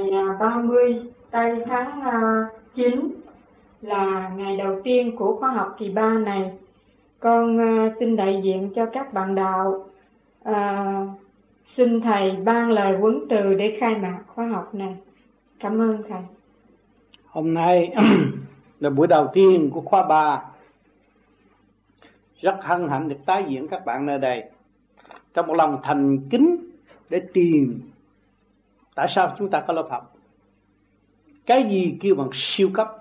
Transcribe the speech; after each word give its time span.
ngày 0.00 0.10
à, 0.10 0.36
30 0.40 1.02
tây 1.30 1.62
tháng 1.66 2.00
à, 2.00 2.46
9 2.74 3.14
là 3.82 4.30
ngày 4.36 4.56
đầu 4.56 4.80
tiên 4.84 5.16
của 5.16 5.36
khóa 5.36 5.50
học 5.50 5.76
kỳ 5.78 5.90
3 5.90 6.14
này. 6.14 6.50
Con 7.20 7.58
à, 7.58 7.94
xin 8.00 8.16
đại 8.16 8.40
diện 8.42 8.70
cho 8.74 8.86
các 8.86 9.12
bạn 9.12 9.34
đạo 9.34 9.86
à, 10.44 11.06
xin 11.76 12.00
thầy 12.00 12.36
ban 12.36 12.70
lời 12.70 12.98
huấn 12.98 13.20
từ 13.28 13.54
để 13.54 13.76
khai 13.80 13.94
mạc 13.94 14.18
khóa 14.26 14.46
học 14.46 14.74
này. 14.74 14.96
Cảm 15.58 15.80
ơn 15.80 16.02
thầy. 16.08 16.22
Hôm 17.26 17.54
nay 17.54 17.94
là 18.80 18.90
buổi 18.90 19.06
đầu 19.06 19.30
tiên 19.32 19.70
của 19.74 19.80
khóa 19.80 20.06
3. 20.08 20.42
Rất 22.40 22.56
hân 22.62 22.88
hạnh 22.88 23.08
được 23.08 23.26
tái 23.26 23.44
diễn 23.48 23.68
các 23.68 23.84
bạn 23.84 24.06
nơi 24.06 24.18
đây. 24.18 24.44
Trong 25.34 25.46
một 25.46 25.54
lòng 25.54 25.80
thành 25.82 26.18
kính 26.30 26.56
để 27.10 27.20
tìm 27.32 27.89
tại 29.00 29.08
sao 29.14 29.34
chúng 29.38 29.50
ta 29.50 29.64
có 29.66 29.72
lớp 29.72 29.86
học. 29.90 30.14
Cái 31.46 31.64
gì 31.70 31.96
kêu 32.00 32.14
bằng 32.14 32.30
siêu 32.32 32.70
cấp? 32.74 32.96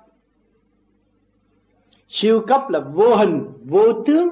Siêu 2.07 2.43
cấp 2.47 2.61
là 2.69 2.79
vô 2.79 3.15
hình, 3.15 3.47
vô 3.65 4.03
tướng. 4.05 4.29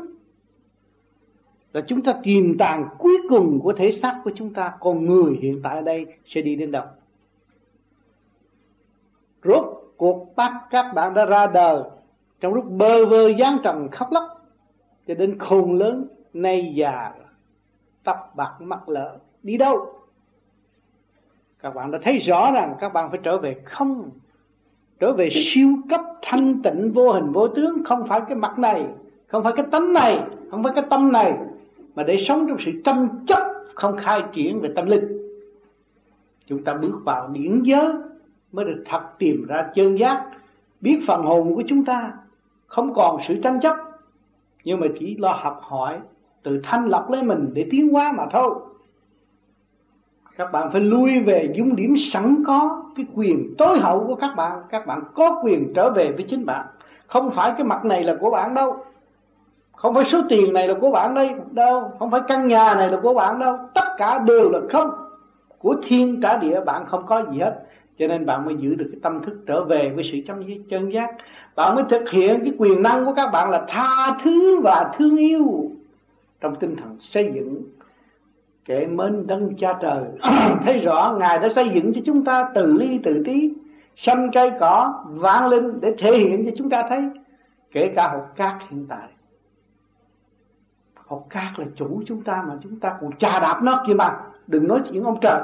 Là 1.73 1.81
chúng 1.87 2.03
ta 2.03 2.19
tìm 2.23 2.55
tàng 2.59 2.89
cuối 2.97 3.17
cùng 3.29 3.59
của 3.63 3.73
thể 3.73 3.91
xác 4.01 4.21
của 4.23 4.31
chúng 4.35 4.53
ta. 4.53 4.73
con 4.79 5.05
người 5.05 5.37
hiện 5.41 5.59
tại 5.63 5.75
ở 5.75 5.81
đây 5.81 6.05
sẽ 6.25 6.41
đi 6.41 6.55
đến 6.55 6.71
đâu? 6.71 6.85
Rốt 9.43 9.63
cuộc 9.97 10.35
bắt 10.35 10.51
các 10.69 10.91
bạn 10.95 11.13
đã 11.13 11.25
ra 11.25 11.47
đời 11.47 11.83
trong 12.39 12.53
lúc 12.53 12.65
bơ 12.71 13.05
vơ 13.05 13.29
gian 13.39 13.57
trần 13.63 13.89
khóc 13.91 14.11
lóc 14.11 14.23
cho 15.07 15.13
đến 15.13 15.37
khôn 15.39 15.73
lớn 15.73 16.07
nay 16.33 16.73
già 16.75 17.11
tóc 18.03 18.33
bạc 18.35 18.55
mắt 18.59 18.89
lỡ 18.89 19.17
đi 19.43 19.57
đâu 19.57 19.96
các 21.61 21.75
bạn 21.75 21.91
đã 21.91 21.99
thấy 22.03 22.19
rõ 22.19 22.51
rằng 22.51 22.75
các 22.79 22.93
bạn 22.93 23.09
phải 23.09 23.19
trở 23.23 23.37
về 23.37 23.55
không, 23.65 24.09
trở 24.99 25.13
về 25.13 25.29
siêu 25.31 25.69
cấp 25.89 26.01
thanh 26.21 26.61
tịnh 26.61 26.91
vô 26.93 27.11
hình 27.11 27.31
vô 27.31 27.47
tướng, 27.47 27.83
không 27.83 28.07
phải 28.07 28.21
cái 28.27 28.35
mặt 28.35 28.59
này, 28.59 28.85
không 29.27 29.43
phải 29.43 29.53
cái 29.55 29.65
tánh 29.71 29.93
này, 29.93 30.21
không 30.51 30.63
phải 30.63 30.71
cái 30.75 30.83
tâm 30.89 31.11
này, 31.11 31.37
mà 31.95 32.03
để 32.03 32.25
sống 32.27 32.45
trong 32.47 32.57
sự 32.65 32.71
tranh 32.85 33.09
chấp, 33.27 33.39
không 33.75 33.97
khai 33.97 34.23
triển 34.33 34.59
về 34.59 34.69
tâm 34.75 34.85
linh. 34.85 35.17
Chúng 36.45 36.63
ta 36.63 36.73
bước 36.73 37.01
vào 37.05 37.27
điển 37.27 37.63
giới 37.63 37.93
mới 38.51 38.65
được 38.65 38.83
thật 38.85 39.01
tìm 39.17 39.45
ra 39.47 39.69
chân 39.75 39.99
giác, 39.99 40.29
biết 40.81 40.99
phần 41.07 41.23
hồn 41.23 41.55
của 41.55 41.63
chúng 41.67 41.85
ta 41.85 42.13
không 42.67 42.93
còn 42.93 43.19
sự 43.27 43.35
tranh 43.43 43.59
chấp. 43.61 43.75
Nhưng 44.63 44.79
mà 44.79 44.87
chỉ 44.99 45.15
lo 45.15 45.31
học 45.31 45.59
hỏi, 45.63 45.99
tự 46.43 46.59
thanh 46.63 46.85
lọc 46.85 47.11
lấy 47.11 47.23
mình 47.23 47.49
để 47.53 47.67
tiến 47.71 47.89
hóa 47.89 48.11
mà 48.11 48.23
thôi 48.31 48.55
các 50.37 50.51
bạn 50.51 50.69
phải 50.71 50.81
lui 50.81 51.19
về 51.19 51.53
dung 51.55 51.75
điểm 51.75 51.95
sẵn 52.11 52.43
có, 52.47 52.83
cái 52.95 53.05
quyền 53.13 53.53
tối 53.57 53.79
hậu 53.79 54.03
của 54.07 54.15
các 54.15 54.35
bạn. 54.35 54.61
Các 54.69 54.87
bạn 54.87 55.01
có 55.13 55.39
quyền 55.43 55.73
trở 55.75 55.89
về 55.89 56.11
với 56.11 56.25
chính 56.29 56.45
bạn. 56.45 56.65
Không 57.07 57.31
phải 57.35 57.53
cái 57.57 57.63
mặt 57.63 57.85
này 57.85 58.03
là 58.03 58.15
của 58.19 58.31
bạn 58.31 58.53
đâu. 58.53 58.77
Không 59.75 59.93
phải 59.93 60.05
số 60.05 60.21
tiền 60.29 60.53
này 60.53 60.67
là 60.67 60.73
của 60.81 60.91
bạn 60.91 61.13
đây 61.13 61.35
đâu. 61.51 61.91
Không 61.99 62.11
phải 62.11 62.21
căn 62.27 62.47
nhà 62.47 62.75
này 62.75 62.89
là 62.89 62.99
của 63.03 63.13
bạn 63.13 63.39
đâu. 63.39 63.57
Tất 63.73 63.87
cả 63.97 64.19
đều 64.19 64.49
là 64.49 64.59
không. 64.71 64.91
Của 65.57 65.75
thiên 65.87 66.21
cả 66.21 66.37
địa 66.37 66.61
bạn 66.65 66.85
không 66.85 67.05
có 67.05 67.23
gì 67.31 67.39
hết. 67.39 67.63
Cho 67.99 68.07
nên 68.07 68.25
bạn 68.25 68.45
mới 68.45 68.55
giữ 68.55 68.75
được 68.75 68.89
cái 68.91 68.99
tâm 69.03 69.21
thức 69.21 69.37
trở 69.45 69.63
về 69.63 69.91
với 69.95 70.09
sự 70.11 70.17
chấm 70.27 70.43
chân 70.69 70.93
giác. 70.93 71.15
Bạn 71.55 71.75
mới 71.75 71.83
thực 71.89 72.09
hiện 72.09 72.39
cái 72.43 72.53
quyền 72.57 72.81
năng 72.81 73.05
của 73.05 73.13
các 73.13 73.31
bạn 73.31 73.49
là 73.49 73.65
tha 73.67 74.17
thứ 74.23 74.59
và 74.59 74.91
thương 74.97 75.17
yêu 75.17 75.71
trong 76.41 76.55
tinh 76.55 76.75
thần 76.75 76.97
xây 76.99 77.31
dựng 77.35 77.63
kệ 78.67 78.85
mến 78.85 79.27
đấng 79.27 79.55
cha 79.57 79.77
trời. 79.81 80.03
Thấy 80.65 80.79
rõ 80.79 81.15
ngài 81.19 81.39
đã 81.39 81.49
xây 81.55 81.69
dựng 81.69 81.93
cho 81.93 82.01
chúng 82.05 82.23
ta 82.23 82.49
từ 82.55 82.73
ly, 82.73 82.99
từ 83.03 83.23
tí 83.25 83.53
xanh 83.97 84.29
cây 84.33 84.51
cỏ 84.59 85.03
vạn 85.05 85.47
linh 85.47 85.81
để 85.81 85.95
thể 85.99 86.17
hiện 86.17 86.45
cho 86.45 86.51
chúng 86.57 86.69
ta 86.69 86.83
thấy. 86.89 87.09
Kể 87.71 87.93
cả 87.95 88.07
hột 88.07 88.35
cát 88.35 88.55
hiện 88.69 88.85
tại. 88.89 89.07
Hột 91.05 91.27
cát 91.29 91.59
là 91.59 91.65
chủ 91.75 92.01
chúng 92.07 92.23
ta 92.23 92.43
mà 92.47 92.53
chúng 92.63 92.79
ta 92.79 92.97
còn 93.01 93.17
chà 93.17 93.39
đạp 93.39 93.59
nó 93.63 93.83
kia 93.87 93.93
mà. 93.93 94.19
Đừng 94.47 94.67
nói 94.67 94.81
chuyện 94.89 95.03
ông 95.03 95.17
trời. 95.21 95.41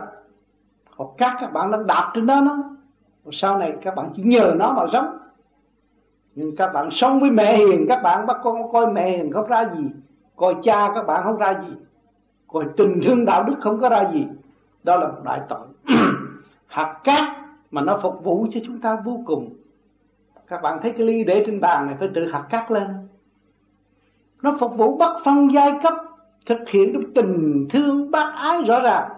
Hột 0.98 1.16
cát 1.18 1.34
các 1.40 1.54
bạn 1.54 1.72
đang 1.72 1.88
đạp 1.88 2.12
trên 2.14 2.26
đó 2.26 2.42
nó. 2.42 2.58
Sau 3.32 3.58
này 3.58 3.74
các 3.82 3.96
bạn 3.96 4.10
chỉ 4.16 4.24
nhờ 4.24 4.54
nó 4.56 4.74
mà 4.74 4.84
sống. 4.94 5.18
Nhưng 6.36 6.50
các 6.58 6.72
bạn 6.74 6.90
sống 6.92 7.20
với 7.20 7.32
mẹ 7.32 7.58
hiền, 7.58 7.86
các 7.90 8.04
bạn 8.04 8.26
bắt 8.26 8.38
con 8.44 8.72
coi 8.72 8.88
mẹ 8.88 9.10
hiền 9.10 9.32
không 9.32 9.48
ra 9.48 9.66
gì, 9.78 9.84
coi 10.36 10.56
cha 10.64 10.92
các 10.96 11.08
bạn 11.08 11.24
không 11.24 11.38
ra 11.38 11.62
gì 11.68 11.76
còn 12.54 12.68
tình 12.78 13.02
thương 13.04 13.26
đạo 13.26 13.44
đức 13.44 13.56
không 13.62 13.82
có 13.82 13.90
ra 13.90 14.12
gì. 14.14 14.26
Đó 14.84 14.96
là 14.96 15.08
một 15.08 15.22
đại 15.26 15.42
tội. 15.50 15.68
Hạt 16.68 17.00
cát 17.04 17.24
mà 17.72 17.82
nó 17.82 18.00
phục 18.04 18.24
vụ 18.24 18.48
cho 18.54 18.60
chúng 18.66 18.80
ta 18.80 18.98
vô 19.06 19.22
cùng. 19.26 19.54
Các 20.48 20.62
bạn 20.62 20.80
thấy 20.82 20.92
cái 20.92 21.08
ly 21.08 21.24
để 21.24 21.44
trên 21.46 21.60
bàn 21.60 21.86
này 21.86 21.96
phải 22.00 22.10
tự 22.14 22.26
hạt 22.26 22.48
cát 22.50 22.72
lên. 22.72 22.88
Nó 24.42 24.58
phục 24.60 24.78
vụ 24.78 24.98
bất 24.98 25.22
phân 25.26 25.54
giai 25.54 25.72
cấp, 25.84 25.94
thực 26.46 26.60
hiện 26.70 26.94
cái 26.94 27.02
tình 27.16 27.68
thương 27.74 28.12
bác 28.12 28.34
ái 28.36 28.62
rõ 28.68 28.80
ràng. 28.80 29.10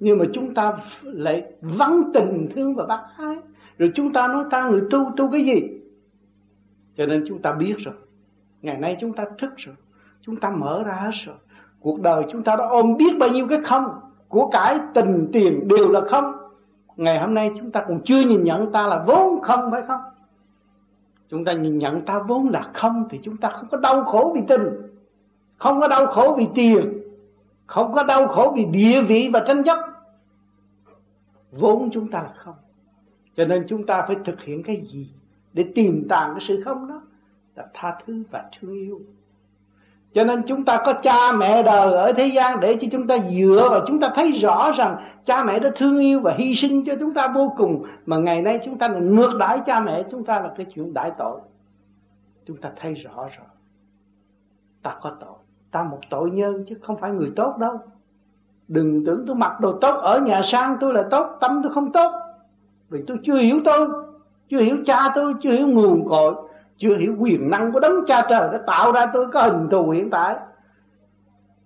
Nhưng 0.00 0.18
mà 0.18 0.24
chúng 0.32 0.54
ta 0.54 0.78
lại 1.02 1.44
vắng 1.60 2.10
tình 2.14 2.48
thương 2.54 2.74
và 2.74 2.86
bác 2.86 3.02
ái. 3.16 3.36
Rồi 3.78 3.92
chúng 3.94 4.12
ta 4.12 4.28
nói 4.28 4.44
ta 4.50 4.68
người 4.68 4.82
tu 4.90 5.12
tu 5.16 5.30
cái 5.32 5.44
gì? 5.44 5.80
Cho 6.96 7.06
nên 7.06 7.24
chúng 7.28 7.42
ta 7.42 7.52
biết 7.52 7.74
rồi. 7.78 7.94
Ngày 8.62 8.76
nay 8.76 8.96
chúng 9.00 9.12
ta 9.12 9.24
thức 9.38 9.54
rồi. 9.56 9.74
Chúng 10.20 10.36
ta 10.36 10.50
mở 10.50 10.82
ra 10.86 10.94
hết 10.94 11.10
rồi 11.24 11.36
cuộc 11.86 12.00
đời 12.00 12.24
chúng 12.32 12.42
ta 12.42 12.56
đã 12.56 12.66
ôm 12.66 12.96
biết 12.96 13.18
bao 13.18 13.28
nhiêu 13.28 13.46
cái 13.48 13.58
không? 13.64 14.00
Của 14.28 14.48
cải 14.48 14.78
tình 14.94 15.28
tiền 15.32 15.68
đều 15.68 15.88
là 15.88 16.00
không. 16.10 16.32
Ngày 16.96 17.20
hôm 17.20 17.34
nay 17.34 17.50
chúng 17.58 17.70
ta 17.70 17.84
còn 17.88 18.00
chưa 18.04 18.20
nhìn 18.20 18.44
nhận 18.44 18.72
ta 18.72 18.86
là 18.86 19.04
vốn 19.06 19.40
không 19.42 19.70
phải 19.70 19.82
không? 19.86 20.00
Chúng 21.28 21.44
ta 21.44 21.52
nhìn 21.52 21.78
nhận 21.78 22.02
ta 22.02 22.18
vốn 22.18 22.48
là 22.48 22.70
không 22.74 23.08
thì 23.10 23.20
chúng 23.22 23.36
ta 23.36 23.48
không 23.48 23.68
có 23.70 23.78
đau 23.78 24.04
khổ 24.04 24.32
vì 24.34 24.42
tình. 24.48 24.62
Không 25.56 25.80
có 25.80 25.88
đau 25.88 26.06
khổ 26.06 26.34
vì 26.38 26.46
tiền. 26.54 26.98
Không 27.66 27.92
có 27.92 28.02
đau 28.02 28.28
khổ 28.28 28.52
vì 28.56 28.64
địa 28.64 29.02
vị 29.08 29.30
và 29.32 29.44
tranh 29.46 29.64
chấp. 29.64 29.78
Vốn 31.52 31.90
chúng 31.92 32.10
ta 32.10 32.22
là 32.22 32.32
không. 32.36 32.54
Cho 33.36 33.44
nên 33.44 33.66
chúng 33.68 33.86
ta 33.86 34.04
phải 34.06 34.16
thực 34.24 34.40
hiện 34.40 34.62
cái 34.62 34.82
gì 34.92 35.10
để 35.52 35.64
tìm 35.74 36.06
tàng 36.08 36.34
cái 36.34 36.44
sự 36.48 36.62
không 36.64 36.88
đó? 36.88 37.02
Là 37.56 37.66
tha 37.74 37.98
thứ 38.06 38.22
và 38.30 38.44
thương 38.60 38.72
yêu 38.72 39.00
cho 40.16 40.24
nên 40.24 40.42
chúng 40.42 40.64
ta 40.64 40.82
có 40.84 40.92
cha 40.92 41.32
mẹ 41.32 41.62
đời 41.62 41.92
ở 41.92 42.12
thế 42.12 42.26
gian 42.26 42.60
để 42.60 42.78
cho 42.80 42.88
chúng 42.92 43.06
ta 43.06 43.18
dựa 43.38 43.68
và 43.70 43.80
chúng 43.86 44.00
ta 44.00 44.12
thấy 44.14 44.32
rõ 44.32 44.72
rằng 44.72 44.96
cha 45.26 45.44
mẹ 45.44 45.58
đã 45.58 45.70
thương 45.76 45.98
yêu 45.98 46.20
và 46.20 46.34
hy 46.38 46.54
sinh 46.54 46.84
cho 46.84 46.94
chúng 47.00 47.14
ta 47.14 47.28
vô 47.28 47.54
cùng. 47.56 47.84
Mà 48.06 48.16
ngày 48.16 48.42
nay 48.42 48.60
chúng 48.64 48.78
ta 48.78 48.88
là 48.88 48.98
ngược 48.98 49.36
đãi 49.38 49.60
cha 49.66 49.80
mẹ 49.80 50.04
chúng 50.10 50.24
ta 50.24 50.40
là 50.40 50.50
cái 50.56 50.66
chuyện 50.74 50.94
đại 50.94 51.10
tội. 51.18 51.40
Chúng 52.46 52.56
ta 52.56 52.70
thấy 52.80 52.94
rõ 52.94 53.16
rồi. 53.16 53.46
Ta 54.82 54.96
có 55.00 55.12
tội. 55.20 55.38
Ta 55.70 55.82
một 55.82 56.00
tội 56.10 56.30
nhân 56.30 56.64
chứ 56.68 56.76
không 56.82 56.96
phải 56.96 57.10
người 57.10 57.32
tốt 57.36 57.54
đâu. 57.58 57.78
Đừng 58.68 59.04
tưởng 59.06 59.24
tôi 59.26 59.36
mặc 59.36 59.60
đồ 59.60 59.72
tốt 59.72 59.92
ở 59.92 60.20
nhà 60.20 60.42
sang 60.44 60.76
tôi 60.80 60.94
là 60.94 61.04
tốt, 61.10 61.36
tâm 61.40 61.60
tôi 61.62 61.72
không 61.72 61.92
tốt. 61.92 62.12
Vì 62.88 63.02
tôi 63.06 63.18
chưa 63.24 63.36
hiểu 63.36 63.60
tôi, 63.64 63.88
chưa 64.48 64.60
hiểu 64.60 64.76
cha 64.86 65.12
tôi, 65.14 65.34
chưa 65.42 65.52
hiểu 65.52 65.66
nguồn 65.66 66.08
cội 66.08 66.34
chưa 66.78 66.96
hiểu 66.96 67.14
quyền 67.18 67.50
năng 67.50 67.72
của 67.72 67.80
đấng 67.80 68.06
cha 68.06 68.26
trời 68.30 68.48
đã 68.52 68.60
tạo 68.66 68.92
ra 68.92 69.06
tôi, 69.12 69.26
có 69.32 69.42
hình 69.42 69.68
thù 69.70 69.90
hiện 69.90 70.10
tại. 70.10 70.36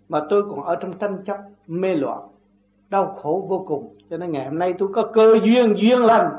Mà 0.08 0.20
tôi 0.30 0.42
còn 0.50 0.62
ở 0.62 0.76
trong 0.76 0.92
tranh 0.92 1.18
chấp, 1.26 1.36
mê 1.66 1.94
loạn, 1.94 2.20
đau 2.90 3.06
khổ 3.22 3.46
vô 3.48 3.64
cùng. 3.68 3.94
Cho 4.10 4.16
nên 4.16 4.32
ngày 4.32 4.44
hôm 4.44 4.58
nay 4.58 4.74
tôi 4.78 4.88
có 4.94 5.02
cơ 5.12 5.38
duyên 5.42 5.74
duyên 5.76 6.04
lành 6.04 6.30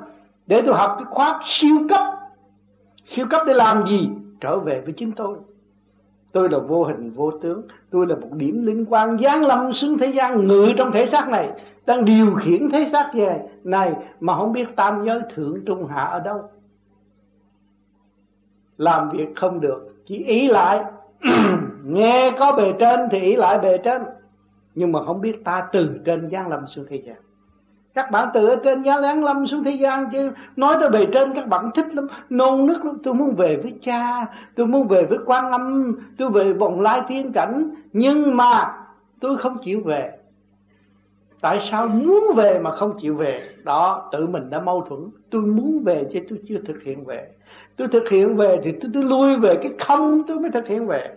để 0.47 0.61
tôi 0.65 0.75
học 0.75 0.91
cái 0.95 1.05
khóa 1.09 1.39
siêu 1.45 1.77
cấp. 1.89 2.01
Siêu 3.15 3.25
cấp 3.29 3.41
để 3.47 3.53
làm 3.53 3.87
gì? 3.87 4.09
Trở 4.41 4.59
về 4.59 4.81
với 4.81 4.93
chính 4.97 5.11
tôi. 5.11 5.37
Tôi 6.31 6.49
là 6.49 6.59
vô 6.59 6.83
hình, 6.83 7.11
vô 7.15 7.31
tướng. 7.31 7.61
Tôi 7.89 8.07
là 8.07 8.15
một 8.15 8.29
điểm 8.31 8.65
linh 8.65 8.85
quan 8.89 9.17
giáng 9.23 9.45
lâm 9.45 9.73
xuống 9.73 9.97
thế 9.97 10.13
gian 10.15 10.47
ngự 10.47 10.73
trong 10.77 10.91
thể 10.91 11.09
xác 11.11 11.29
này 11.29 11.49
đang 11.85 12.05
điều 12.05 12.35
khiển 12.35 12.69
thế 12.71 12.89
xác 12.91 13.11
về. 13.13 13.41
Này, 13.63 13.93
mà 14.19 14.35
không 14.35 14.53
biết 14.53 14.75
tam 14.75 15.05
giới 15.05 15.21
thượng 15.35 15.65
trung 15.65 15.87
hạ 15.87 16.03
ở 16.03 16.19
đâu? 16.19 16.41
Làm 18.81 19.09
việc 19.09 19.35
không 19.35 19.59
được. 19.59 19.95
Chỉ 20.07 20.23
ý 20.23 20.47
lại, 20.47 20.83
nghe 21.85 22.31
có 22.39 22.51
bề 22.51 22.73
trên 22.79 22.99
thì 23.11 23.19
ý 23.19 23.35
lại 23.35 23.59
bề 23.59 23.77
trên. 23.77 24.01
Nhưng 24.75 24.91
mà 24.91 25.03
không 25.05 25.21
biết 25.21 25.43
ta 25.43 25.67
từ 25.71 25.99
trên 26.05 26.29
giáng 26.31 26.47
lâm 26.47 26.67
xuống 26.67 26.85
thế 26.89 27.01
gian. 27.05 27.15
Các 27.93 28.11
bạn 28.11 28.27
từ 28.33 28.47
ở 28.47 28.55
trên 28.63 28.81
giá 28.81 28.97
láng 28.97 29.23
lâm 29.23 29.47
xuống 29.47 29.63
thế 29.63 29.71
gian 29.71 30.09
chứ, 30.11 30.31
nói 30.55 30.77
tới 30.79 30.89
bề 30.89 31.05
trên 31.13 31.33
các 31.33 31.47
bạn 31.47 31.69
thích 31.75 31.95
lắm. 31.95 32.07
Nôn 32.29 32.65
nức 32.65 32.85
lắm. 32.85 32.97
Tôi 33.03 33.13
muốn 33.13 33.35
về 33.35 33.59
với 33.63 33.73
cha, 33.81 34.25
tôi 34.55 34.67
muốn 34.67 34.87
về 34.87 35.03
với 35.03 35.17
quan 35.25 35.51
âm, 35.51 35.95
tôi 36.17 36.29
về 36.29 36.53
vòng 36.53 36.81
lai 36.81 37.01
thiên 37.07 37.31
cảnh. 37.31 37.69
Nhưng 37.93 38.37
mà 38.37 38.73
tôi 39.19 39.37
không 39.37 39.57
chịu 39.63 39.81
về. 39.85 40.17
Tại 41.41 41.67
sao 41.71 41.87
muốn 41.87 42.23
về 42.35 42.59
mà 42.59 42.71
không 42.71 42.93
chịu 43.01 43.15
về? 43.15 43.49
Đó, 43.63 44.09
tự 44.11 44.27
mình 44.27 44.49
đã 44.49 44.59
mâu 44.59 44.81
thuẫn. 44.89 45.01
Tôi 45.29 45.41
muốn 45.41 45.83
về 45.83 46.05
chứ 46.13 46.19
tôi 46.29 46.39
chưa 46.47 46.57
thực 46.67 46.83
hiện 46.83 47.05
về 47.05 47.27
tôi 47.77 47.87
thực 47.87 48.09
hiện 48.09 48.35
về 48.35 48.61
thì 48.63 48.71
tôi, 48.71 48.91
tôi 48.93 49.03
lui 49.03 49.35
về 49.35 49.55
cái 49.55 49.71
không 49.87 50.23
tôi 50.27 50.39
mới 50.39 50.51
thực 50.51 50.67
hiện 50.67 50.87
về. 50.87 51.15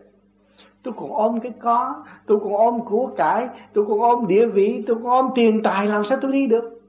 Tôi 0.82 0.94
còn 0.96 1.12
ôm 1.12 1.40
cái 1.40 1.52
có 1.62 1.94
tôi 2.26 2.38
còn 2.40 2.56
ôm 2.56 2.80
của 2.80 3.06
cải 3.16 3.48
tôi 3.72 3.84
còn 3.88 4.00
ôm 4.00 4.26
địa 4.26 4.46
vị 4.46 4.84
tôi 4.86 4.96
còn 4.96 5.12
ôm 5.12 5.30
tiền 5.34 5.62
tài 5.62 5.86
làm 5.86 6.04
sao 6.04 6.18
tôi 6.22 6.32
đi 6.32 6.46
được? 6.46 6.80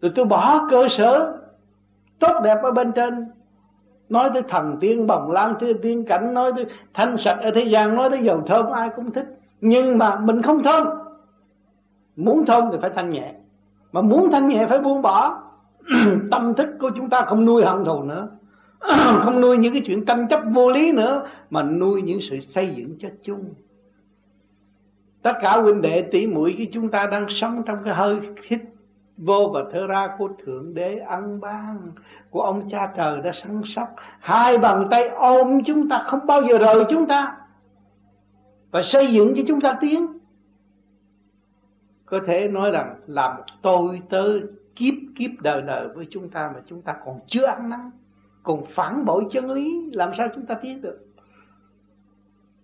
Rồi 0.00 0.12
tôi 0.14 0.24
bỏ 0.24 0.66
cơ 0.70 0.88
sở 0.90 1.38
tốt 2.18 2.40
đẹp 2.44 2.58
ở 2.62 2.70
bên 2.70 2.92
trên. 2.92 3.26
Nói 4.08 4.30
tới 4.34 4.42
thần 4.42 4.76
tiên 4.80 5.06
bồng 5.06 5.30
lan 5.30 5.54
tới 5.60 5.74
tiên 5.82 6.04
cảnh 6.04 6.34
nói 6.34 6.52
tới 6.56 6.66
thanh 6.94 7.16
sạch 7.18 7.38
ở 7.42 7.50
thế 7.54 7.64
gian 7.64 7.94
nói 7.94 8.10
tới 8.10 8.22
dầu 8.22 8.42
thơm 8.46 8.70
ai 8.70 8.90
cũng 8.96 9.10
thích. 9.10 9.26
Nhưng 9.60 9.98
mà 9.98 10.16
mình 10.16 10.42
không 10.42 10.62
thơm. 10.62 10.86
Muốn 12.16 12.46
thơm 12.46 12.68
thì 12.72 12.78
phải 12.80 12.90
thanh 12.96 13.10
nhẹ. 13.10 13.32
Mà 13.92 14.00
muốn 14.00 14.30
thanh 14.32 14.48
nhẹ 14.48 14.66
phải 14.68 14.78
buông 14.78 15.02
bỏ. 15.02 15.42
tâm 16.30 16.54
thức 16.54 16.68
của 16.80 16.90
chúng 16.96 17.10
ta 17.10 17.24
không 17.26 17.44
nuôi 17.44 17.64
hận 17.64 17.84
thù 17.84 18.02
nữa. 18.02 18.28
Không 19.24 19.40
nuôi 19.40 19.58
những 19.58 19.72
cái 19.72 19.82
chuyện 19.86 20.04
tranh 20.04 20.26
chấp 20.30 20.40
vô 20.52 20.70
lý 20.70 20.92
nữa, 20.92 21.26
mà 21.50 21.62
nuôi 21.62 22.02
những 22.02 22.18
sự 22.30 22.36
xây 22.54 22.74
dựng 22.76 22.96
cho 23.00 23.08
chung. 23.22 23.44
Tất 25.22 25.32
cả 25.42 25.56
huynh 25.56 25.82
đệ 25.82 26.02
tỷ 26.02 26.26
muội 26.26 26.54
khi 26.58 26.68
chúng 26.72 26.88
ta 26.88 27.06
đang 27.06 27.26
sống 27.28 27.62
trong 27.66 27.78
cái 27.84 27.94
hơi 27.94 28.16
hít 28.48 28.60
vô 29.16 29.50
và 29.54 29.60
thở 29.72 29.86
ra 29.86 30.08
của 30.18 30.28
thượng 30.44 30.74
đế 30.74 30.98
ân 30.98 31.40
ban 31.40 31.78
của 32.30 32.42
ông 32.42 32.68
cha 32.70 32.92
trời 32.96 33.20
đã 33.24 33.32
săn 33.42 33.62
sóc, 33.64 33.88
hai 34.20 34.58
bàn 34.58 34.88
tay 34.90 35.08
ôm 35.08 35.64
chúng 35.66 35.88
ta 35.88 36.02
không 36.06 36.26
bao 36.26 36.42
giờ 36.42 36.58
rời 36.58 36.84
chúng 36.90 37.06
ta 37.06 37.36
và 38.70 38.82
xây 38.82 39.12
dựng 39.12 39.34
cho 39.36 39.42
chúng 39.48 39.60
ta 39.60 39.78
tiến. 39.80 40.06
Có 42.06 42.20
thể 42.26 42.48
nói 42.48 42.70
rằng 42.70 42.94
làm 43.06 43.36
tôi 43.62 44.00
tớ 44.10 44.24
kiếp 44.78 44.94
kiếp 45.16 45.30
đời 45.40 45.62
đời 45.62 45.88
với 45.94 46.06
chúng 46.10 46.28
ta 46.28 46.50
mà 46.54 46.60
chúng 46.66 46.82
ta 46.82 46.96
còn 47.04 47.20
chưa 47.26 47.46
ăn 47.46 47.70
năn, 47.70 47.90
còn 48.42 48.64
phản 48.74 49.04
bội 49.04 49.24
chân 49.32 49.50
lý, 49.50 49.90
làm 49.92 50.10
sao 50.18 50.28
chúng 50.34 50.46
ta 50.46 50.54
tiến 50.54 50.82
được? 50.82 50.98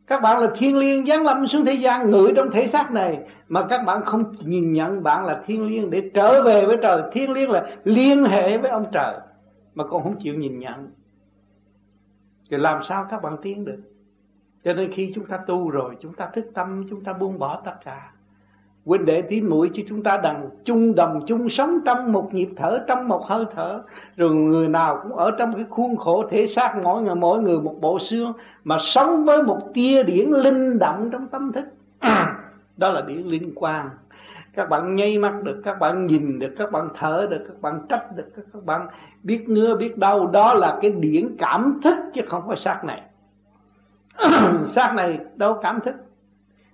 Các 0.07 0.23
bạn 0.23 0.39
là 0.39 0.51
thiên 0.59 0.77
liêng 0.77 1.07
giáng 1.07 1.25
lâm 1.25 1.47
xuống 1.49 1.65
thế 1.65 1.75
gian, 1.75 2.11
ngự 2.11 2.33
trong 2.37 2.51
thể 2.53 2.71
xác 2.73 2.91
này, 2.91 3.19
mà 3.49 3.67
các 3.71 3.85
bạn 3.87 4.03
không 4.05 4.35
nhìn 4.41 4.73
nhận 4.73 5.03
bạn 5.03 5.25
là 5.25 5.43
thiên 5.47 5.67
liêng 5.67 5.91
để 5.91 6.11
trở 6.15 6.43
về 6.43 6.67
với 6.67 6.77
trời. 6.83 7.03
Thiên 7.13 7.33
liêng 7.33 7.51
là 7.51 7.77
liên 7.85 8.25
hệ 8.25 8.59
với 8.59 8.71
ông 8.71 8.87
trời, 8.93 9.15
mà 9.75 9.85
còn 9.85 10.03
không 10.03 10.17
chịu 10.23 10.35
nhìn 10.35 10.59
nhận. 10.59 10.91
Thì 12.51 12.57
làm 12.57 12.83
sao 12.89 13.07
các 13.11 13.23
bạn 13.23 13.37
tiến 13.43 13.65
được? 13.65 13.83
Cho 14.65 14.73
nên 14.73 14.93
khi 14.95 15.13
chúng 15.15 15.27
ta 15.27 15.39
tu 15.47 15.71
rồi, 15.71 15.97
chúng 16.01 16.15
ta 16.15 16.27
thức 16.35 16.45
tâm, 16.55 16.87
chúng 16.91 17.05
ta 17.05 17.13
buông 17.13 17.39
bỏ 17.39 17.63
tất 17.65 17.75
cả 17.85 18.13
huynh 18.87 19.05
đệ 19.05 19.23
tí 19.23 19.41
muội 19.41 19.71
cho 19.75 19.83
chúng 19.89 20.03
ta 20.03 20.21
đằng 20.23 20.49
chung 20.65 20.95
đồng 20.95 21.21
chung 21.27 21.49
sống 21.51 21.79
trong 21.85 22.13
một 22.13 22.35
nhịp 22.35 22.49
thở, 22.57 22.79
trong 22.87 23.09
một 23.09 23.27
hơi 23.27 23.45
thở. 23.55 23.83
Rồi 24.17 24.31
người 24.31 24.69
nào 24.69 25.01
cũng 25.03 25.17
ở 25.17 25.31
trong 25.31 25.55
cái 25.55 25.65
khuôn 25.71 25.97
khổ 25.97 26.25
thể 26.31 26.49
xác 26.57 26.75
mỗi 26.83 27.03
người 27.03 27.15
mỗi 27.15 27.43
người 27.43 27.61
một 27.61 27.75
bộ 27.81 27.99
xương, 28.11 28.33
mà 28.65 28.79
sống 28.81 29.25
với 29.25 29.43
một 29.43 29.61
tia 29.75 30.03
điển 30.03 30.31
linh 30.31 30.79
động 30.79 31.09
trong 31.13 31.27
tâm 31.27 31.53
thức. 31.53 31.65
Đó 32.77 32.91
là 32.91 33.01
điển 33.01 33.19
linh 33.19 33.55
quang. 33.55 33.91
Các 34.55 34.69
bạn 34.69 34.97
nháy 34.97 35.19
mắt 35.19 35.43
được, 35.43 35.61
các 35.65 35.79
bạn 35.81 36.07
nhìn 36.07 36.39
được, 36.39 36.55
các 36.59 36.73
bạn 36.73 36.89
thở 36.99 37.27
được, 37.31 37.45
các 37.49 37.63
bạn 37.63 37.81
trách 37.89 38.17
được, 38.17 38.31
các 38.37 38.65
bạn 38.65 38.87
biết 39.23 39.49
ngứa, 39.49 39.77
biết 39.77 39.99
đau. 39.99 40.27
Đó 40.27 40.55
là 40.55 40.79
cái 40.83 40.91
điển 40.91 41.37
cảm 41.39 41.81
thức 41.85 41.97
chứ 42.15 42.23
không 42.29 42.43
phải 42.49 42.57
xác 42.57 42.81
này. 42.85 43.03
Xác 44.75 44.95
này 44.95 45.19
đâu 45.37 45.59
cảm 45.63 45.81
thức. 45.81 45.95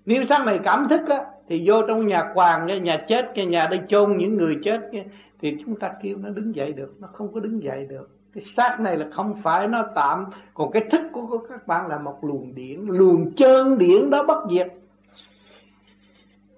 Nếu 0.07 0.25
xác 0.29 0.45
này 0.47 0.61
cảm 0.65 0.89
thức 0.89 1.01
á 1.09 1.25
thì 1.51 1.63
vô 1.67 1.83
trong 1.89 2.07
nhà 2.07 2.31
quàng 2.35 2.69
cái 2.69 2.81
nhà 2.81 3.05
chết 3.09 3.33
cái 3.35 3.47
nhà 3.47 3.67
đây 3.71 3.81
chôn 3.89 4.17
những 4.17 4.37
người 4.37 4.59
chết 4.65 4.81
cái, 4.93 5.05
thì 5.41 5.57
chúng 5.65 5.77
ta 5.77 5.91
kêu 6.03 6.17
nó 6.17 6.29
đứng 6.29 6.55
dậy 6.55 6.73
được 6.73 6.95
nó 7.01 7.09
không 7.13 7.33
có 7.35 7.41
đứng 7.41 7.63
dậy 7.63 7.87
được. 7.91 8.09
Cái 8.35 8.45
xác 8.57 8.81
này 8.81 8.97
là 8.97 9.07
không 9.13 9.35
phải 9.43 9.69
nó 9.69 9.85
tạm 9.95 10.25
còn 10.55 10.71
cái 10.71 10.85
thức 10.93 11.01
của, 11.13 11.39
các 11.49 11.67
bạn 11.67 11.87
là 11.87 11.99
một 11.99 12.19
luồng 12.23 12.55
điển 12.55 12.81
luồng 12.87 13.33
chơn 13.37 13.79
điển 13.79 14.11
đó 14.11 14.25
bất 14.29 14.45
diệt. 14.51 14.67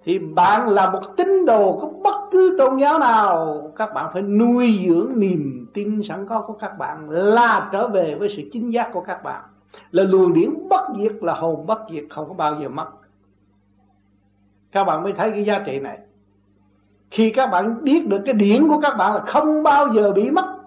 Thì 0.05 0.19
bạn 0.19 0.69
là 0.69 0.91
một 0.91 1.03
tín 1.17 1.47
đồ 1.47 1.79
của 1.81 1.91
bất 2.03 2.29
cứ 2.31 2.55
tôn 2.59 2.79
giáo 2.79 2.99
nào 2.99 3.63
các 3.77 3.95
bạn 3.95 4.11
phải 4.13 4.23
nuôi 4.23 4.85
dưỡng 4.89 5.13
niềm 5.15 5.67
tin 5.75 6.03
sẵn 6.09 6.27
có 6.29 6.41
của 6.41 6.55
các 6.55 6.79
bạn 6.79 7.11
là 7.11 7.69
trở 7.73 7.89
về 7.89 8.17
với 8.19 8.29
sự 8.37 8.43
chính 8.53 8.71
giác 8.71 8.91
của 8.93 9.01
các 9.01 9.23
bạn. 9.25 9.43
Là 9.91 10.03
luồng 10.03 10.33
điển 10.33 10.51
bất 10.69 10.87
diệt 10.99 11.13
là 11.21 11.35
hồn 11.35 11.67
bất 11.67 11.79
diệt 11.93 12.05
không 12.11 12.29
có 12.29 12.35
bao 12.35 12.59
giờ 12.63 12.69
mất 12.69 12.87
các 14.73 14.85
bạn 14.85 15.03
mới 15.03 15.13
thấy 15.13 15.31
cái 15.31 15.45
giá 15.45 15.63
trị 15.67 15.79
này. 15.79 15.99
Khi 17.11 17.33
các 17.37 17.47
bạn 17.47 17.85
biết 17.85 18.07
được 18.07 18.21
cái 18.25 18.35
điển 18.35 18.69
của 18.69 18.81
các 18.81 18.97
bạn 18.97 19.15
là 19.15 19.25
không 19.27 19.63
bao 19.63 19.95
giờ 19.95 20.13
bị 20.13 20.31
mất, 20.31 20.59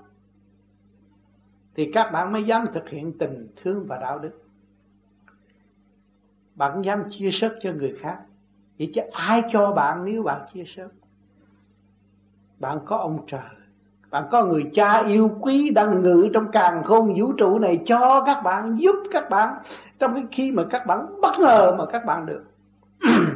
thì 1.76 1.92
các 1.94 2.12
bạn 2.12 2.34
mới 2.34 2.44
dám 2.44 2.66
thực 2.74 2.90
hiện 2.90 3.18
tình 3.18 3.48
thương 3.64 3.86
và 3.88 3.98
đạo 3.98 4.20
đức. 4.20 4.42
Bạn 6.56 6.82
dám 6.82 7.04
chia 7.12 7.30
sớt 7.34 7.56
cho 7.62 7.72
người 7.72 7.96
khác. 8.02 8.18
Vậy 8.80 8.92
chứ 8.96 9.02
ai 9.12 9.42
cho 9.52 9.72
bạn 9.72 10.06
nếu 10.06 10.24
bạn 10.24 10.42
chia 10.54 10.64
sớt? 10.76 10.88
Bạn 12.60 12.80
có 12.86 12.98
ông 12.98 13.20
trời, 13.28 13.42
bạn 14.10 14.24
có 14.32 14.46
người 14.46 14.64
cha 14.74 15.04
yêu 15.08 15.38
quý 15.40 15.70
đang 15.70 16.04
ngự 16.04 16.30
trong 16.34 16.52
càng 16.52 16.84
khôn 16.84 17.16
vũ 17.20 17.34
trụ 17.34 17.60
này 17.60 17.80
cho 17.86 18.24
các 18.26 18.42
bạn, 18.44 18.78
giúp 18.80 18.96
các 19.12 19.30
bạn 19.30 19.56
trong 20.00 20.14
cái 20.14 20.24
khi 20.32 20.52
mà 20.52 20.64
các 20.70 20.86
bạn 20.88 21.22
bất 21.22 21.40
ngờ 21.40 21.76
mà 21.78 21.86
các 21.86 22.06
bạn 22.06 22.26
được. 22.26 22.44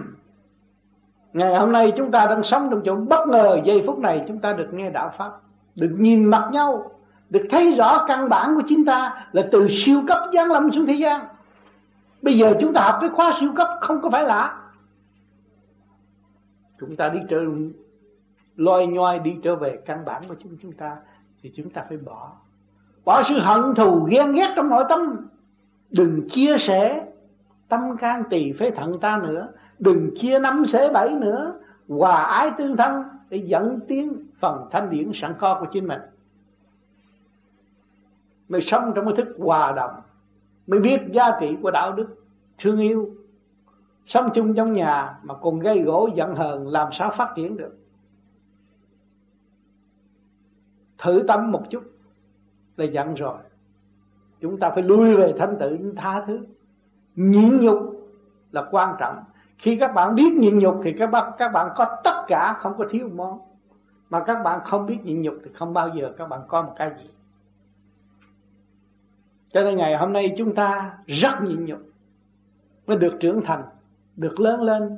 ngày 1.33 1.59
hôm 1.59 1.71
nay 1.71 1.93
chúng 1.97 2.11
ta 2.11 2.25
đang 2.25 2.43
sống 2.43 2.67
trong 2.71 2.81
chỗ 2.85 2.95
bất 2.95 3.27
ngờ. 3.27 3.59
Giây 3.65 3.83
phút 3.87 3.99
này 3.99 4.23
chúng 4.27 4.39
ta 4.39 4.53
được 4.53 4.73
nghe 4.73 4.89
đạo 4.89 5.11
pháp, 5.17 5.31
được 5.75 5.95
nhìn 5.97 6.25
mặt 6.25 6.49
nhau, 6.51 6.91
được 7.29 7.47
thấy 7.49 7.75
rõ 7.75 8.05
căn 8.07 8.29
bản 8.29 8.55
của 8.55 8.63
chúng 8.69 8.85
ta 8.85 9.27
là 9.31 9.47
từ 9.51 9.67
siêu 9.69 10.01
cấp 10.07 10.17
giáng 10.33 10.51
lâm 10.51 10.71
xuống 10.71 10.85
thế 10.85 10.93
gian. 10.93 11.27
Bây 12.21 12.37
giờ 12.37 12.53
chúng 12.59 12.73
ta 12.73 12.81
học 12.81 12.97
cái 13.01 13.09
khóa 13.09 13.37
siêu 13.39 13.53
cấp 13.55 13.67
không 13.81 14.01
có 14.01 14.09
phải 14.09 14.23
lạ. 14.23 14.57
Chúng 16.79 16.95
ta 16.95 17.09
đi 17.09 17.19
trở 17.29 17.43
loay 18.55 18.87
nhoai 18.87 19.19
đi 19.19 19.35
trở 19.43 19.55
về 19.55 19.79
căn 19.85 20.05
bản 20.05 20.23
của 20.27 20.35
chúng 20.43 20.57
chúng 20.61 20.71
ta 20.71 20.95
thì 21.41 21.51
chúng 21.55 21.69
ta 21.69 21.85
phải 21.89 21.97
bỏ. 21.97 22.31
Bỏ 23.05 23.23
sự 23.23 23.39
hận 23.39 23.75
thù, 23.75 24.07
ghen 24.09 24.31
ghét 24.31 24.53
trong 24.55 24.69
nội 24.69 24.83
tâm. 24.89 25.27
Đừng 25.91 26.29
chia 26.29 26.57
sẻ 26.59 27.05
tâm 27.69 27.97
can 27.97 28.23
tỳ 28.29 28.53
phế 28.59 28.71
thận 28.71 28.99
ta 28.99 29.19
nữa 29.23 29.47
đừng 29.79 30.11
chia 30.21 30.39
năm 30.39 30.63
xế 30.71 30.89
bảy 30.89 31.15
nữa. 31.15 31.53
Hòa 31.87 32.23
ái 32.23 32.51
tương 32.57 32.77
thân 32.77 33.03
để 33.29 33.37
dẫn 33.37 33.79
tiến 33.87 34.13
phần 34.39 34.67
thanh 34.71 34.89
điển 34.89 35.11
sẵn 35.13 35.33
có 35.39 35.57
của 35.59 35.65
chính 35.73 35.87
mình. 35.87 36.01
Mới 38.49 38.61
sống 38.71 38.91
trong 38.95 39.05
cái 39.05 39.13
thức 39.17 39.35
hòa 39.37 39.71
đồng. 39.71 39.91
Mới 40.67 40.79
biết 40.79 40.97
giá 41.11 41.31
trị 41.39 41.57
của 41.61 41.71
đạo 41.71 41.91
đức, 41.91 42.23
thương 42.57 42.79
yêu. 42.79 43.15
Sống 44.05 44.29
chung 44.35 44.53
trong 44.53 44.73
nhà 44.73 45.19
mà 45.23 45.33
còn 45.33 45.59
gây 45.59 45.79
gỗ 45.79 46.09
giận 46.15 46.35
hờn 46.35 46.67
làm 46.67 46.87
sao 46.99 47.13
phát 47.17 47.33
triển 47.35 47.57
được. 47.57 47.77
Thử 50.97 51.23
tâm 51.27 51.51
một 51.51 51.63
chút 51.69 51.83
là 52.77 52.85
giận 52.85 53.13
rồi. 53.13 53.37
Chúng 54.39 54.59
ta 54.59 54.69
phải 54.69 54.83
lui 54.83 55.15
về 55.15 55.33
thanh 55.39 55.55
tự 55.59 55.93
tha 55.97 56.23
thứ. 56.27 56.39
Nhịn 57.15 57.57
nhục 57.57 58.09
là 58.51 58.65
quan 58.71 58.95
trọng 58.99 59.23
khi 59.59 59.77
các 59.79 59.93
bạn 59.93 60.15
biết 60.15 60.33
nhịn 60.33 60.59
nhục 60.59 60.81
thì 60.83 60.93
các 60.99 61.07
bạn 61.07 61.31
các 61.37 61.51
bạn 61.51 61.69
có 61.75 61.97
tất 62.03 62.23
cả, 62.27 62.55
không 62.59 62.73
có 62.77 62.85
thiếu 62.89 63.09
món. 63.15 63.39
Mà 64.09 64.23
các 64.23 64.43
bạn 64.43 64.59
không 64.65 64.85
biết 64.85 64.97
nhịn 65.03 65.21
nhục 65.21 65.35
thì 65.43 65.51
không 65.53 65.73
bao 65.73 65.89
giờ 65.89 66.13
các 66.17 66.29
bạn 66.29 66.41
có 66.47 66.61
một 66.61 66.73
cái 66.77 66.91
gì. 66.97 67.09
Cho 69.51 69.61
nên 69.61 69.75
ngày 69.75 69.97
hôm 69.97 70.13
nay 70.13 70.33
chúng 70.37 70.55
ta 70.55 70.97
rất 71.07 71.41
nhịn 71.41 71.65
nhục. 71.65 71.79
Mới 72.87 72.97
được 72.97 73.13
trưởng 73.19 73.41
thành, 73.45 73.63
được 74.15 74.39
lớn 74.39 74.61
lên. 74.61 74.97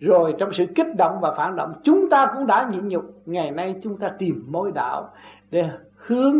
Rồi 0.00 0.34
trong 0.38 0.50
sự 0.56 0.66
kích 0.74 0.96
động 0.96 1.18
và 1.20 1.34
phản 1.36 1.56
động, 1.56 1.74
chúng 1.84 2.10
ta 2.10 2.32
cũng 2.34 2.46
đã 2.46 2.68
nhịn 2.72 2.88
nhục. 2.88 3.04
Ngày 3.26 3.50
nay 3.50 3.80
chúng 3.82 3.98
ta 3.98 4.12
tìm 4.18 4.46
mối 4.48 4.72
đạo 4.74 5.10
để 5.50 5.70
hướng 5.96 6.36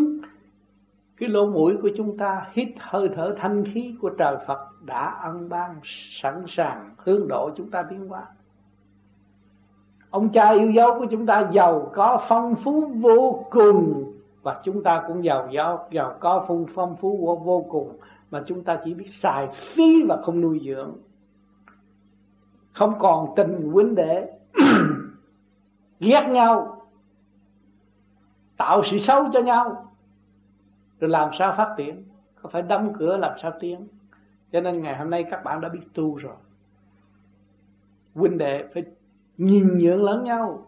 cái 1.17 1.29
lỗ 1.29 1.47
mũi 1.47 1.77
của 1.83 1.91
chúng 1.97 2.17
ta, 2.17 2.47
hít 2.53 2.69
hơi 2.79 3.09
thở 3.17 3.35
thanh 3.39 3.65
khí 3.75 3.95
của 4.01 4.11
trời 4.19 4.37
Phật 4.47 4.74
đã 4.87 5.19
ân 5.23 5.49
ban 5.49 5.81
sẵn 6.23 6.45
sàng 6.49 6.95
hướng 6.97 7.29
độ 7.29 7.50
chúng 7.57 7.71
ta 7.71 7.83
tiến 7.91 8.09
hóa. 8.09 8.26
Ông 10.11 10.29
cha 10.33 10.53
yêu 10.53 10.71
dấu 10.71 10.99
của 10.99 11.07
chúng 11.11 11.26
ta 11.26 11.50
giàu 11.53 11.91
có 11.95 12.25
phong 12.29 12.55
phú 12.64 12.93
vô 12.95 13.45
cùng 13.50 14.12
và 14.43 14.61
chúng 14.64 14.83
ta 14.83 15.03
cũng 15.09 15.25
giàu 15.25 15.49
giàu 15.53 15.88
giàu 15.91 16.17
có 16.21 16.45
phong 16.49 16.67
phong 16.75 16.97
phú 16.97 17.19
vô, 17.23 17.37
vô 17.45 17.67
cùng 17.71 17.97
mà 18.31 18.43
chúng 18.47 18.64
ta 18.64 18.79
chỉ 18.85 18.95
biết 18.95 19.11
xài 19.23 19.49
phí 19.76 20.03
và 20.09 20.17
không 20.23 20.41
nuôi 20.41 20.61
dưỡng. 20.64 20.93
Không 22.73 22.99
còn 22.99 23.35
tình 23.37 23.71
huynh 23.73 23.95
đệ 23.95 24.31
ghét 26.00 26.26
nhau 26.31 26.81
tạo 28.57 28.83
sự 28.91 28.99
xấu 28.99 29.25
cho 29.33 29.41
nhau 29.41 29.93
rồi 31.00 31.11
làm 31.11 31.31
sao 31.38 31.55
phát 31.57 31.75
triển? 31.76 32.05
Có 32.43 32.49
phải 32.53 32.62
đóng 32.62 32.93
cửa 32.99 33.17
làm 33.17 33.33
sao 33.43 33.53
tiến? 33.61 33.87
Cho 34.55 34.61
nên 34.61 34.83
ngày 34.83 34.97
hôm 34.97 35.11
nay 35.11 35.25
các 35.31 35.45
bạn 35.45 35.61
đã 35.61 35.69
biết 35.69 35.81
tu 35.95 36.17
rồi. 36.17 36.37
Huynh 38.15 38.39
đệ 38.39 38.69
phải 38.75 38.85
nhìn 39.37 39.79
nhượng 39.79 40.03
lẫn 40.03 40.25
nhau, 40.25 40.67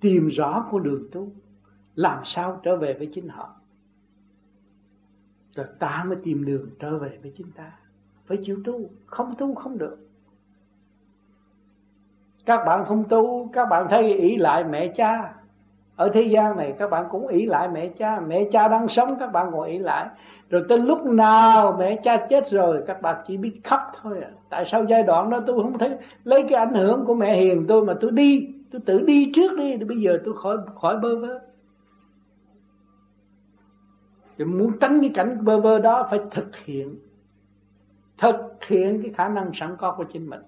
tìm 0.00 0.28
rõ 0.28 0.68
con 0.72 0.82
đường 0.82 1.08
tu, 1.12 1.28
làm 1.94 2.22
sao 2.24 2.60
trở 2.62 2.76
về 2.76 2.94
với 2.94 3.10
chính 3.14 3.28
họ. 3.28 3.54
Rồi 5.54 5.66
ta 5.78 6.04
mới 6.06 6.18
tìm 6.24 6.44
đường 6.44 6.70
trở 6.78 6.98
về 6.98 7.18
với 7.22 7.32
chính 7.36 7.50
ta. 7.50 7.72
Phải 8.26 8.38
chịu 8.44 8.60
tu, 8.64 8.90
không 9.06 9.34
tu 9.38 9.54
không 9.54 9.78
được. 9.78 9.98
Các 12.44 12.64
bạn 12.66 12.84
không 12.88 13.04
tu, 13.08 13.50
các 13.52 13.64
bạn 13.70 13.86
thấy 13.90 14.14
ý 14.14 14.36
lại 14.36 14.64
mẹ 14.64 14.92
cha 14.96 15.34
ở 15.96 16.10
thế 16.14 16.22
gian 16.22 16.56
này 16.56 16.74
các 16.78 16.90
bạn 16.90 17.06
cũng 17.10 17.26
ý 17.26 17.46
lại 17.46 17.68
mẹ 17.68 17.88
cha. 17.88 18.20
Mẹ 18.20 18.44
cha 18.52 18.68
đang 18.68 18.88
sống, 18.88 19.16
các 19.20 19.32
bạn 19.32 19.48
còn 19.52 19.62
ý 19.62 19.78
lại. 19.78 20.06
Rồi 20.50 20.64
tới 20.68 20.78
lúc 20.78 21.04
nào 21.04 21.76
mẹ 21.78 22.00
cha 22.04 22.26
chết 22.30 22.50
rồi, 22.50 22.82
các 22.86 23.02
bạn 23.02 23.16
chỉ 23.26 23.36
biết 23.36 23.60
khóc 23.64 23.80
thôi 24.02 24.18
à. 24.22 24.30
tại 24.50 24.64
sao 24.72 24.84
giai 24.88 25.02
đoạn 25.02 25.30
đó 25.30 25.40
tôi 25.46 25.56
không 25.62 25.78
thấy 25.78 25.90
lấy 26.24 26.42
cái 26.42 26.58
ảnh 26.58 26.74
hưởng 26.74 27.04
của 27.06 27.14
mẹ 27.14 27.36
hiền 27.36 27.64
tôi 27.68 27.84
mà 27.84 27.94
tôi 28.00 28.10
đi, 28.10 28.48
tôi 28.72 28.80
tự 28.86 29.00
đi 29.00 29.32
trước 29.34 29.56
đi 29.58 29.76
bây 29.76 30.00
giờ 30.00 30.18
tôi 30.24 30.34
khỏi 30.42 30.56
khỏi 30.74 30.96
bơ 31.02 31.16
vơ. 31.16 31.38
Thì 34.38 34.44
muốn 34.44 34.72
tránh 34.80 35.00
cái 35.00 35.10
cảnh 35.14 35.44
bơ 35.44 35.60
vơ 35.60 35.78
đó 35.78 36.06
phải 36.10 36.20
thực 36.30 36.56
hiện 36.56 36.96
thực 38.18 38.64
hiện 38.66 39.02
cái 39.02 39.12
khả 39.16 39.28
năng 39.28 39.50
sẵn 39.54 39.76
có 39.78 39.94
của 39.96 40.04
chính 40.04 40.30
mình 40.30 40.40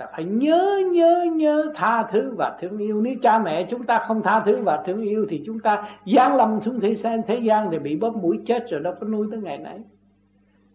ta 0.00 0.06
phải 0.12 0.24
nhớ 0.24 0.82
nhớ 0.92 1.26
nhớ 1.32 1.72
tha 1.74 2.08
thứ 2.12 2.34
và 2.38 2.58
thương 2.60 2.78
yêu. 2.78 3.00
Nếu 3.00 3.14
cha 3.22 3.38
mẹ 3.38 3.66
chúng 3.70 3.86
ta 3.86 4.04
không 4.08 4.22
tha 4.22 4.42
thứ 4.46 4.62
và 4.62 4.82
thương 4.86 5.02
yêu 5.02 5.26
thì 5.30 5.42
chúng 5.46 5.60
ta 5.60 5.88
giáng 6.16 6.36
lâm 6.36 6.60
xuống 6.64 6.80
thế 6.80 6.96
gian 7.04 7.22
thế 7.26 7.40
gian 7.42 7.70
để 7.70 7.78
bị 7.78 7.96
bóp 7.96 8.16
mũi 8.16 8.40
chết 8.46 8.66
rồi 8.70 8.80
đâu 8.80 8.94
có 9.00 9.06
nuôi 9.06 9.26
tới 9.30 9.40
ngày 9.40 9.58
nay. 9.58 9.80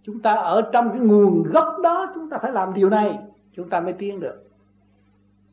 Chúng 0.04 0.20
ta 0.20 0.34
ở 0.34 0.70
trong 0.74 0.90
cái 0.90 1.00
nguồn 1.00 1.44
gốc 1.44 1.76
đó, 1.84 2.12
chúng 2.16 2.30
ta 2.30 2.38
phải 2.42 2.52
làm 2.52 2.74
điều 2.74 2.90
này, 2.90 3.20
chúng 3.56 3.70
ta 3.70 3.80
mới 3.80 3.94
tiến 3.94 4.20
được. 4.20 4.44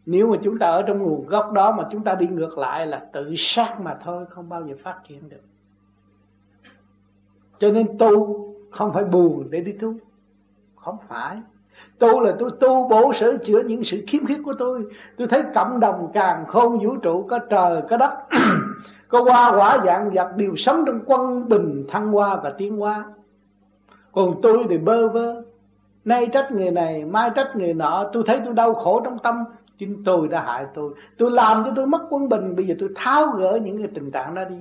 Nếu 0.07 0.26
mà 0.26 0.37
chúng 0.45 0.59
ta 0.59 0.67
ở 0.67 0.83
trong 0.83 0.99
nguồn 0.99 1.26
gốc 1.26 1.52
đó 1.52 1.73
mà 1.73 1.85
chúng 1.93 2.05
ta 2.05 2.14
đi 2.14 2.26
ngược 2.26 2.59
lại 2.59 2.87
là 2.87 3.07
tự 3.12 3.35
sát 3.37 3.76
mà 3.81 3.99
thôi, 4.05 4.25
không 4.29 4.49
bao 4.49 4.67
giờ 4.67 4.75
phát 4.83 5.00
triển 5.09 5.29
được. 5.29 5.43
Cho 7.59 7.69
nên 7.69 7.99
tu 7.99 8.38
không 8.71 8.93
phải 8.93 9.05
buồn 9.05 9.49
để 9.50 9.61
đi 9.61 9.73
tu. 9.73 9.95
Không 10.76 10.97
phải 11.09 11.37
tu 12.02 12.21
là 12.21 12.32
tôi 12.38 12.50
tu 12.61 12.88
bổ 12.88 13.12
sửa 13.12 13.37
chữa 13.37 13.61
những 13.61 13.85
sự 13.85 14.04
khiếm 14.06 14.26
khuyết 14.26 14.38
của 14.44 14.54
tôi. 14.59 14.85
Tôi 15.16 15.28
thấy 15.28 15.42
cộng 15.54 15.80
đồng 15.80 16.11
càng 16.14 16.44
khôn 16.49 16.78
vũ 16.78 16.97
trụ, 16.97 17.26
có 17.30 17.38
trời, 17.38 17.82
có 17.90 17.97
đất. 17.97 18.11
Có 19.09 19.23
hoa 19.23 19.52
quả 19.56 19.78
dạng 19.85 20.11
vật 20.14 20.37
đều 20.37 20.56
sống 20.56 20.85
trong 20.87 21.00
quân 21.06 21.49
bình, 21.49 21.85
thăng 21.88 22.12
hoa 22.12 22.37
và 22.37 22.50
tiến 22.50 22.76
hóa. 22.76 23.04
Còn 24.12 24.35
tôi 24.42 24.66
thì 24.68 24.78
bơ 24.78 25.09
vơ. 25.09 25.42
Nay 26.04 26.26
trách 26.32 26.52
người 26.52 26.71
này, 26.71 27.04
mai 27.04 27.30
trách 27.35 27.56
người 27.56 27.75
nọ. 27.75 28.11
Tôi 28.12 28.23
thấy 28.26 28.40
tôi 28.44 28.54
đau 28.54 28.75
khổ 28.75 29.00
trong 29.04 29.18
tâm. 29.18 29.44
Chính 29.78 30.04
tôi 30.04 30.28
đã 30.28 30.42
hại 30.42 30.66
tôi. 30.75 30.94
Tôi 31.18 31.30
làm 31.30 31.64
cho 31.64 31.73
tôi 31.76 31.87
mất 31.87 32.02
quân 32.11 32.28
bình. 32.28 32.56
Bây 32.56 32.66
giờ 32.66 32.75
tôi 32.78 32.88
tháo 32.94 33.26
gỡ 33.26 33.59
những 33.62 33.78
cái 33.78 33.88
tình 33.94 34.11
trạng 34.11 34.35
đó 34.35 34.44
đi. 34.44 34.56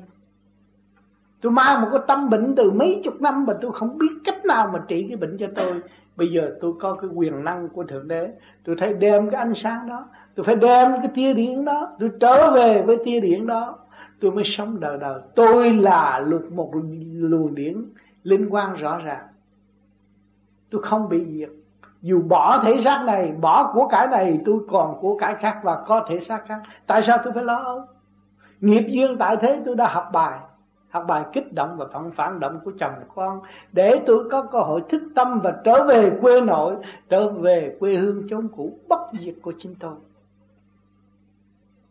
Tôi 1.41 1.51
mang 1.51 1.81
một 1.81 1.87
cái 1.91 2.01
tâm 2.07 2.29
bệnh 2.29 2.55
từ 2.55 2.71
mấy 2.71 3.01
chục 3.03 3.21
năm 3.21 3.45
mà 3.45 3.53
tôi 3.61 3.71
không 3.71 3.97
biết 3.97 4.11
cách 4.23 4.45
nào 4.45 4.69
mà 4.73 4.79
trị 4.87 5.05
cái 5.07 5.17
bệnh 5.17 5.37
cho 5.39 5.47
tôi 5.55 5.81
bây 6.15 6.31
giờ 6.31 6.51
tôi 6.61 6.73
có 6.79 6.93
cái 6.93 7.09
quyền 7.13 7.43
năng 7.43 7.69
của 7.69 7.83
thượng 7.83 8.07
đế. 8.07 8.31
Tôi 8.65 8.75
thấy 8.79 8.93
đem 8.93 9.29
cái 9.29 9.41
ánh 9.41 9.53
sáng 9.63 9.89
đó. 9.89 10.05
Tôi 10.35 10.45
phải 10.45 10.55
đem 10.55 10.91
cái 10.97 11.11
tia 11.15 11.33
điện 11.33 11.65
đó. 11.65 11.95
Tôi 11.99 12.09
trở 12.19 12.51
về 12.51 12.81
với 12.81 12.97
tia 13.05 13.19
điện 13.19 13.47
đó. 13.47 13.77
Tôi 14.19 14.31
mới 14.31 14.43
sống 14.57 14.79
đời 14.79 14.97
đời. 14.97 15.21
Tôi 15.35 15.73
là 15.73 16.19
luật 16.19 16.51
một 16.51 16.71
luồng 17.13 17.55
điển 17.55 17.85
linh 18.23 18.49
quan 18.49 18.75
rõ 18.75 18.97
ràng. 18.97 19.27
Tôi 20.69 20.81
không 20.81 21.09
bị 21.09 21.25
diệt. 21.25 21.49
Dù 22.01 22.21
bỏ 22.21 22.63
thể 22.63 22.81
xác 22.83 23.03
này, 23.05 23.31
bỏ 23.41 23.71
của 23.73 23.87
cải 23.87 24.07
này, 24.07 24.39
tôi 24.45 24.59
còn 24.69 24.97
của 25.01 25.17
cải 25.17 25.35
khác 25.35 25.59
và 25.63 25.83
có 25.87 26.05
thể 26.09 26.19
xác 26.27 26.43
khác. 26.47 26.61
Tại 26.87 27.03
sao 27.07 27.17
tôi 27.23 27.33
phải 27.33 27.43
lo 27.43 27.55
âu? 27.55 27.81
Nghiệp 28.59 28.83
duyên 28.87 29.17
tại 29.19 29.37
thế 29.41 29.61
tôi 29.65 29.75
đã 29.75 29.87
học 29.87 30.09
bài 30.13 30.39
học 30.91 31.05
bài 31.07 31.25
kích 31.33 31.53
động 31.53 31.77
và 31.77 31.85
phản 31.93 32.11
phản 32.11 32.39
động 32.39 32.59
của 32.65 32.71
chồng 32.79 32.93
con, 33.15 33.39
để 33.71 34.01
tôi 34.07 34.29
có 34.31 34.47
cơ 34.51 34.59
hội 34.59 34.81
thức 34.89 35.01
tâm 35.15 35.39
và 35.43 35.61
trở 35.63 35.83
về 35.87 36.11
quê 36.21 36.41
nội, 36.41 36.75
trở 37.09 37.29
về 37.29 37.75
quê 37.79 37.95
hương 37.95 38.27
chốn 38.29 38.47
cũ 38.47 38.77
bất 38.89 38.99
diệt 39.19 39.35
của 39.41 39.53
chính 39.59 39.75
tôi. 39.79 39.95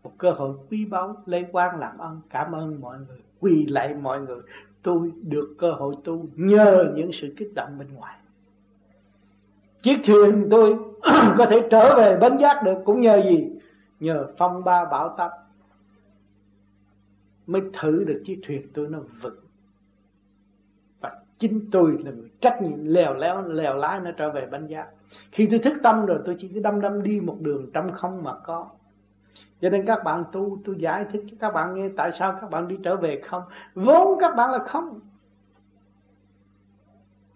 Một 0.05 0.11
cơ 0.19 0.31
hội 0.31 0.55
quý 0.71 0.85
báu 0.85 1.17
lấy 1.27 1.47
quan 1.53 1.79
làm 1.79 1.99
ơn 1.99 2.21
cảm 2.31 2.53
ơn 2.53 2.81
mọi 2.81 2.99
người, 3.09 3.19
quỳ 3.41 3.67
lại 3.67 3.95
mọi 3.95 4.21
người. 4.21 4.41
Tôi 4.83 5.13
được 5.23 5.55
cơ 5.59 5.73
hội 5.73 5.95
tu 6.05 6.27
nhờ 6.37 6.93
những 6.95 7.11
sự 7.21 7.35
kích 7.37 7.55
động 7.55 7.79
bên 7.79 7.89
ngoài. 7.95 8.15
Chiếc 9.83 9.97
thuyền 10.07 10.49
tôi 10.51 10.77
có 11.39 11.47
thể 11.51 11.69
trở 11.71 11.97
về 11.97 12.17
bến 12.17 12.39
giác 12.39 12.63
được, 12.65 12.79
cũng 12.85 13.01
nhờ 13.01 13.23
gì? 13.25 13.51
Nhờ 14.01 14.27
phong 14.39 14.65
ba 14.65 14.85
bảo 14.85 15.15
táp 15.19 15.31
mới 17.53 17.63
thử 17.81 18.05
được 18.05 18.23
chiếc 18.27 18.41
thuyền 18.47 18.63
tôi 18.75 18.87
nó 18.91 18.99
vững. 19.23 19.41
Và 21.01 21.13
chính 21.39 21.71
tôi 21.73 21.99
là 22.05 22.11
người 22.11 22.31
trách 22.41 22.63
nhiệm 22.63 22.85
lèo 22.85 23.15
léo, 23.15 23.43
lèo 23.43 23.77
lái 23.77 24.01
nó 24.01 24.11
trở 24.11 24.31
về 24.31 24.49
bánh 24.51 24.67
giác 24.67 24.87
khi 25.33 25.47
tôi 25.51 25.59
thức 25.59 25.75
tâm 25.83 26.07
rồi, 26.07 26.19
tôi 26.27 26.37
chỉ 26.41 26.49
cứ 26.49 26.61
đâm 26.61 26.81
đâm 26.81 27.03
đi 27.03 27.21
một 27.21 27.37
đường 27.41 27.71
trong 27.73 27.93
không 27.93 28.23
mà 28.23 28.35
có. 28.45 28.67
Cho 29.61 29.71
nên 29.71 29.87
các 29.87 30.05
bạn 30.05 30.25
tu, 30.33 30.59
tôi 30.65 30.77
giải 30.79 31.05
thích 31.13 31.25
cho 31.31 31.37
các 31.41 31.55
bạn 31.55 31.75
nghe 31.75 31.89
tại 31.97 32.11
sao 32.19 32.39
các 32.41 32.51
bạn 32.51 32.69
đi 32.69 32.77
trở 32.83 32.97
về 32.97 33.21
không. 33.27 33.43
Vốn 33.75 34.19
các 34.21 34.37
bạn 34.37 34.51
là 34.51 34.59
không. 34.59 35.01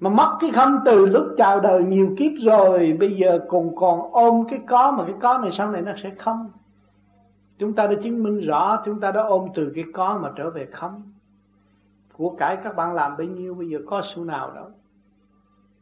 Mà 0.01 0.11
mất 0.11 0.37
cái 0.41 0.51
không 0.55 0.79
từ 0.85 1.07
lúc 1.07 1.25
chào 1.37 1.61
đời 1.61 1.85
nhiều 1.85 2.15
kiếp 2.19 2.33
rồi, 2.45 2.97
bây 3.01 3.17
giờ 3.17 3.39
còn 3.49 3.77
còn 3.77 4.13
ôm 4.13 4.45
cái 4.51 4.61
có 4.67 4.91
mà 4.91 5.05
cái 5.05 5.15
có 5.21 5.39
này, 5.39 5.51
sau 5.59 5.71
này 5.71 5.83
nó 5.83 5.93
sẽ 6.03 6.11
không. 6.19 6.51
Chúng 7.59 7.75
ta 7.75 7.87
đã 7.87 7.95
chứng 8.05 8.23
minh 8.23 8.41
rõ, 8.47 8.83
Chúng 8.85 9.01
ta 9.01 9.11
đã 9.11 9.23
ôm 9.23 9.49
từ 9.55 9.73
cái 9.75 9.85
có 9.95 10.19
mà 10.23 10.31
trở 10.37 10.51
về 10.51 10.67
không? 10.67 11.03
Của 12.13 12.37
cải 12.39 12.57
các 12.65 12.77
bạn 12.77 12.95
làm 12.95 13.17
bấy 13.17 13.27
nhiêu, 13.27 13.55
Bây 13.55 13.69
giờ 13.69 13.79
có 13.87 14.03
số 14.17 14.25
nào 14.25 14.53
đâu? 14.55 14.71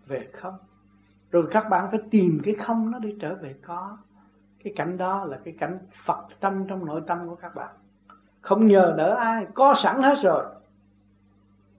Về 0.06 0.28
không? 0.32 0.54
Rồi 1.30 1.46
các 1.50 1.68
bạn 1.70 1.88
phải 1.90 2.00
tìm 2.10 2.40
cái 2.44 2.54
không 2.54 2.90
nó 2.90 2.98
để 2.98 3.14
trở 3.20 3.34
về 3.34 3.54
có. 3.66 3.96
Cái 4.64 4.72
cảnh 4.76 4.96
đó 4.98 5.24
là 5.24 5.38
cái 5.44 5.54
cảnh 5.58 5.78
Phật 6.04 6.26
tâm 6.40 6.66
trong 6.68 6.86
nội 6.86 7.02
tâm 7.06 7.28
của 7.28 7.34
các 7.34 7.54
bạn. 7.54 7.74
Không 8.40 8.66
nhờ 8.66 8.94
đỡ 8.96 9.14
ai, 9.14 9.46
Có 9.54 9.74
sẵn 9.82 10.02
hết 10.02 10.14
rồi. 10.22 10.44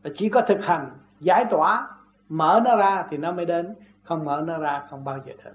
Và 0.04 0.10
chỉ 0.16 0.30
có 0.30 0.42
thực 0.48 0.60
hành, 0.62 0.92
Giải 1.20 1.46
tỏa, 1.50 1.88
Mở 2.30 2.62
nó 2.66 2.76
ra 2.76 3.08
thì 3.10 3.18
nó 3.18 3.32
mới 3.32 3.46
đến, 3.46 3.76
Không 4.04 4.26
mở 4.26 4.44
nó 4.48 4.58
ra 4.58 4.84
không 4.90 5.04
bao 5.04 5.18
giờ 5.26 5.34
đến 5.46 5.54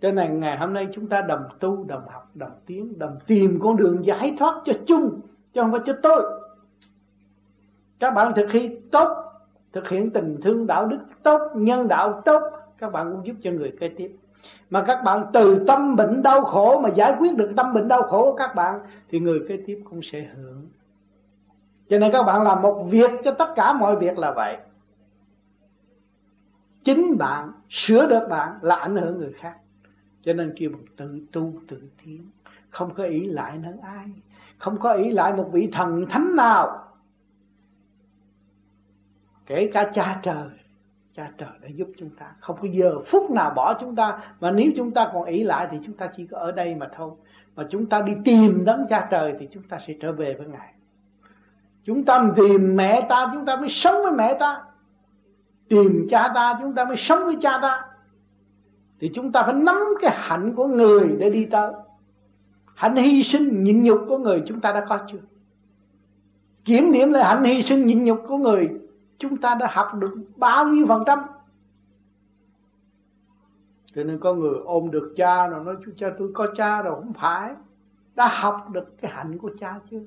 cho 0.00 0.10
nên 0.10 0.40
ngày 0.40 0.56
hôm 0.56 0.74
nay 0.74 0.88
chúng 0.92 1.06
ta 1.06 1.20
đồng 1.20 1.44
tu, 1.60 1.84
đồng 1.84 2.02
học, 2.08 2.30
đồng 2.34 2.52
tiến, 2.66 2.98
đồng 2.98 3.18
tìm 3.26 3.58
con 3.62 3.76
đường 3.76 4.06
giải 4.06 4.34
thoát 4.38 4.62
cho 4.64 4.72
chung, 4.86 5.20
chứ 5.52 5.60
không 5.60 5.72
phải 5.72 5.80
cho 5.86 5.92
tôi. 6.02 6.40
Các 7.98 8.10
bạn 8.10 8.32
thực 8.36 8.50
hiện 8.50 8.90
tốt, 8.90 9.08
thực 9.72 9.88
hiện 9.88 10.10
tình 10.10 10.40
thương 10.42 10.66
đạo 10.66 10.86
đức 10.86 10.98
tốt, 11.22 11.40
nhân 11.54 11.88
đạo 11.88 12.22
tốt, 12.24 12.42
các 12.78 12.92
bạn 12.92 13.12
cũng 13.12 13.26
giúp 13.26 13.34
cho 13.42 13.50
người 13.50 13.72
kế 13.80 13.88
tiếp. 13.88 14.16
Mà 14.70 14.84
các 14.86 15.02
bạn 15.04 15.26
từ 15.32 15.64
tâm 15.66 15.96
bệnh 15.96 16.22
đau 16.22 16.44
khổ 16.44 16.80
mà 16.80 16.88
giải 16.88 17.16
quyết 17.18 17.36
được 17.36 17.52
tâm 17.56 17.74
bệnh 17.74 17.88
đau 17.88 18.02
khổ 18.02 18.30
của 18.30 18.36
các 18.36 18.54
bạn 18.54 18.80
thì 19.08 19.20
người 19.20 19.40
kế 19.48 19.58
tiếp 19.66 19.80
cũng 19.84 20.00
sẽ 20.12 20.26
hưởng. 20.36 20.66
Cho 21.88 21.98
nên 21.98 22.12
các 22.12 22.22
bạn 22.22 22.42
làm 22.42 22.62
một 22.62 22.86
việc 22.90 23.10
cho 23.24 23.34
tất 23.38 23.52
cả 23.56 23.72
mọi 23.72 23.96
việc 23.96 24.18
là 24.18 24.32
vậy. 24.32 24.56
Chính 26.84 27.18
bạn 27.18 27.52
sửa 27.70 28.06
được 28.06 28.26
bạn 28.30 28.58
là 28.62 28.76
ảnh 28.76 28.96
hưởng 28.96 29.18
người 29.18 29.32
khác 29.32 29.54
cho 30.22 30.32
nên 30.32 30.52
kêu 30.56 30.70
bằng 30.70 30.84
tự 30.96 31.20
tu 31.32 31.52
tự 31.68 31.82
tiến. 32.04 32.22
Không 32.70 32.94
có 32.94 33.04
ý 33.04 33.26
lại 33.26 33.58
nơi 33.62 33.74
ai. 33.82 34.06
Không 34.58 34.78
có 34.78 34.92
ý 34.92 35.10
lại 35.10 35.32
một 35.32 35.48
vị 35.52 35.68
thần 35.72 36.06
thánh 36.10 36.36
nào. 36.36 36.84
Kể 39.46 39.70
cả 39.74 39.90
cha 39.94 40.20
trời. 40.22 40.48
Cha 41.14 41.30
trời 41.38 41.48
đã 41.62 41.68
giúp 41.68 41.88
chúng 41.98 42.10
ta. 42.10 42.26
Không 42.40 42.56
có 42.62 42.68
giờ 42.72 42.98
phút 43.06 43.30
nào 43.30 43.52
bỏ 43.56 43.74
chúng 43.80 43.94
ta. 43.94 44.18
Mà 44.40 44.50
nếu 44.50 44.70
chúng 44.76 44.90
ta 44.90 45.10
còn 45.12 45.24
ý 45.24 45.44
lại 45.44 45.68
thì 45.70 45.78
chúng 45.86 45.94
ta 45.94 46.10
chỉ 46.16 46.26
có 46.26 46.38
ở 46.38 46.52
đây 46.52 46.74
mà 46.74 46.88
thôi. 46.96 47.10
Mà 47.56 47.64
chúng 47.70 47.86
ta 47.86 48.02
đi 48.02 48.12
tìm 48.24 48.64
đấng 48.64 48.86
cha 48.90 49.08
trời 49.10 49.34
thì 49.40 49.48
chúng 49.52 49.62
ta 49.62 49.78
sẽ 49.86 49.94
trở 50.00 50.12
về 50.12 50.34
với 50.34 50.46
ngài. 50.46 50.74
Chúng 51.84 52.04
ta 52.04 52.30
tìm 52.36 52.76
mẹ 52.76 53.06
ta, 53.08 53.30
chúng 53.34 53.44
ta 53.44 53.56
mới 53.56 53.70
sống 53.70 54.02
với 54.02 54.12
mẹ 54.12 54.36
ta. 54.40 54.62
Tìm 55.68 56.06
cha 56.10 56.30
ta, 56.34 56.58
chúng 56.60 56.74
ta 56.74 56.84
mới 56.84 56.96
sống 56.96 57.24
với 57.24 57.36
cha 57.42 57.58
ta 57.62 57.84
thì 59.00 59.10
chúng 59.14 59.32
ta 59.32 59.42
phải 59.42 59.54
nắm 59.54 59.76
cái 60.00 60.10
hạnh 60.14 60.54
của 60.54 60.66
người 60.66 61.16
để 61.18 61.30
đi 61.30 61.46
tới. 61.50 61.72
Hạnh 62.74 62.96
hy 62.96 63.22
sinh 63.22 63.64
nhịn 63.64 63.82
nhục 63.82 64.04
của 64.08 64.18
người 64.18 64.42
chúng 64.46 64.60
ta 64.60 64.72
đã 64.72 64.86
có 64.88 64.98
chưa? 65.12 65.18
Kiểm 66.64 66.92
điểm 66.92 67.10
lại 67.10 67.24
hạnh 67.24 67.44
hy 67.44 67.62
sinh 67.62 67.86
nhịn 67.86 68.04
nhục 68.04 68.24
của 68.28 68.36
người 68.36 68.68
chúng 69.18 69.36
ta 69.36 69.54
đã 69.54 69.68
học 69.70 69.94
được 69.98 70.14
bao 70.36 70.66
nhiêu 70.66 70.86
phần 70.88 71.02
trăm? 71.06 71.18
Cho 73.94 74.04
nên 74.04 74.18
có 74.18 74.34
người 74.34 74.54
ôm 74.64 74.90
được 74.90 75.14
cha 75.16 75.46
rồi 75.46 75.64
nói 75.64 75.76
chú 75.84 75.92
cha, 75.96 76.06
tôi 76.18 76.30
có 76.34 76.46
cha 76.56 76.82
rồi, 76.82 76.94
không 76.94 77.12
phải. 77.12 77.54
Đã 78.14 78.28
học 78.28 78.66
được 78.72 79.00
cái 79.00 79.10
hạnh 79.14 79.38
của 79.38 79.50
cha 79.60 79.80
chưa? 79.90 80.00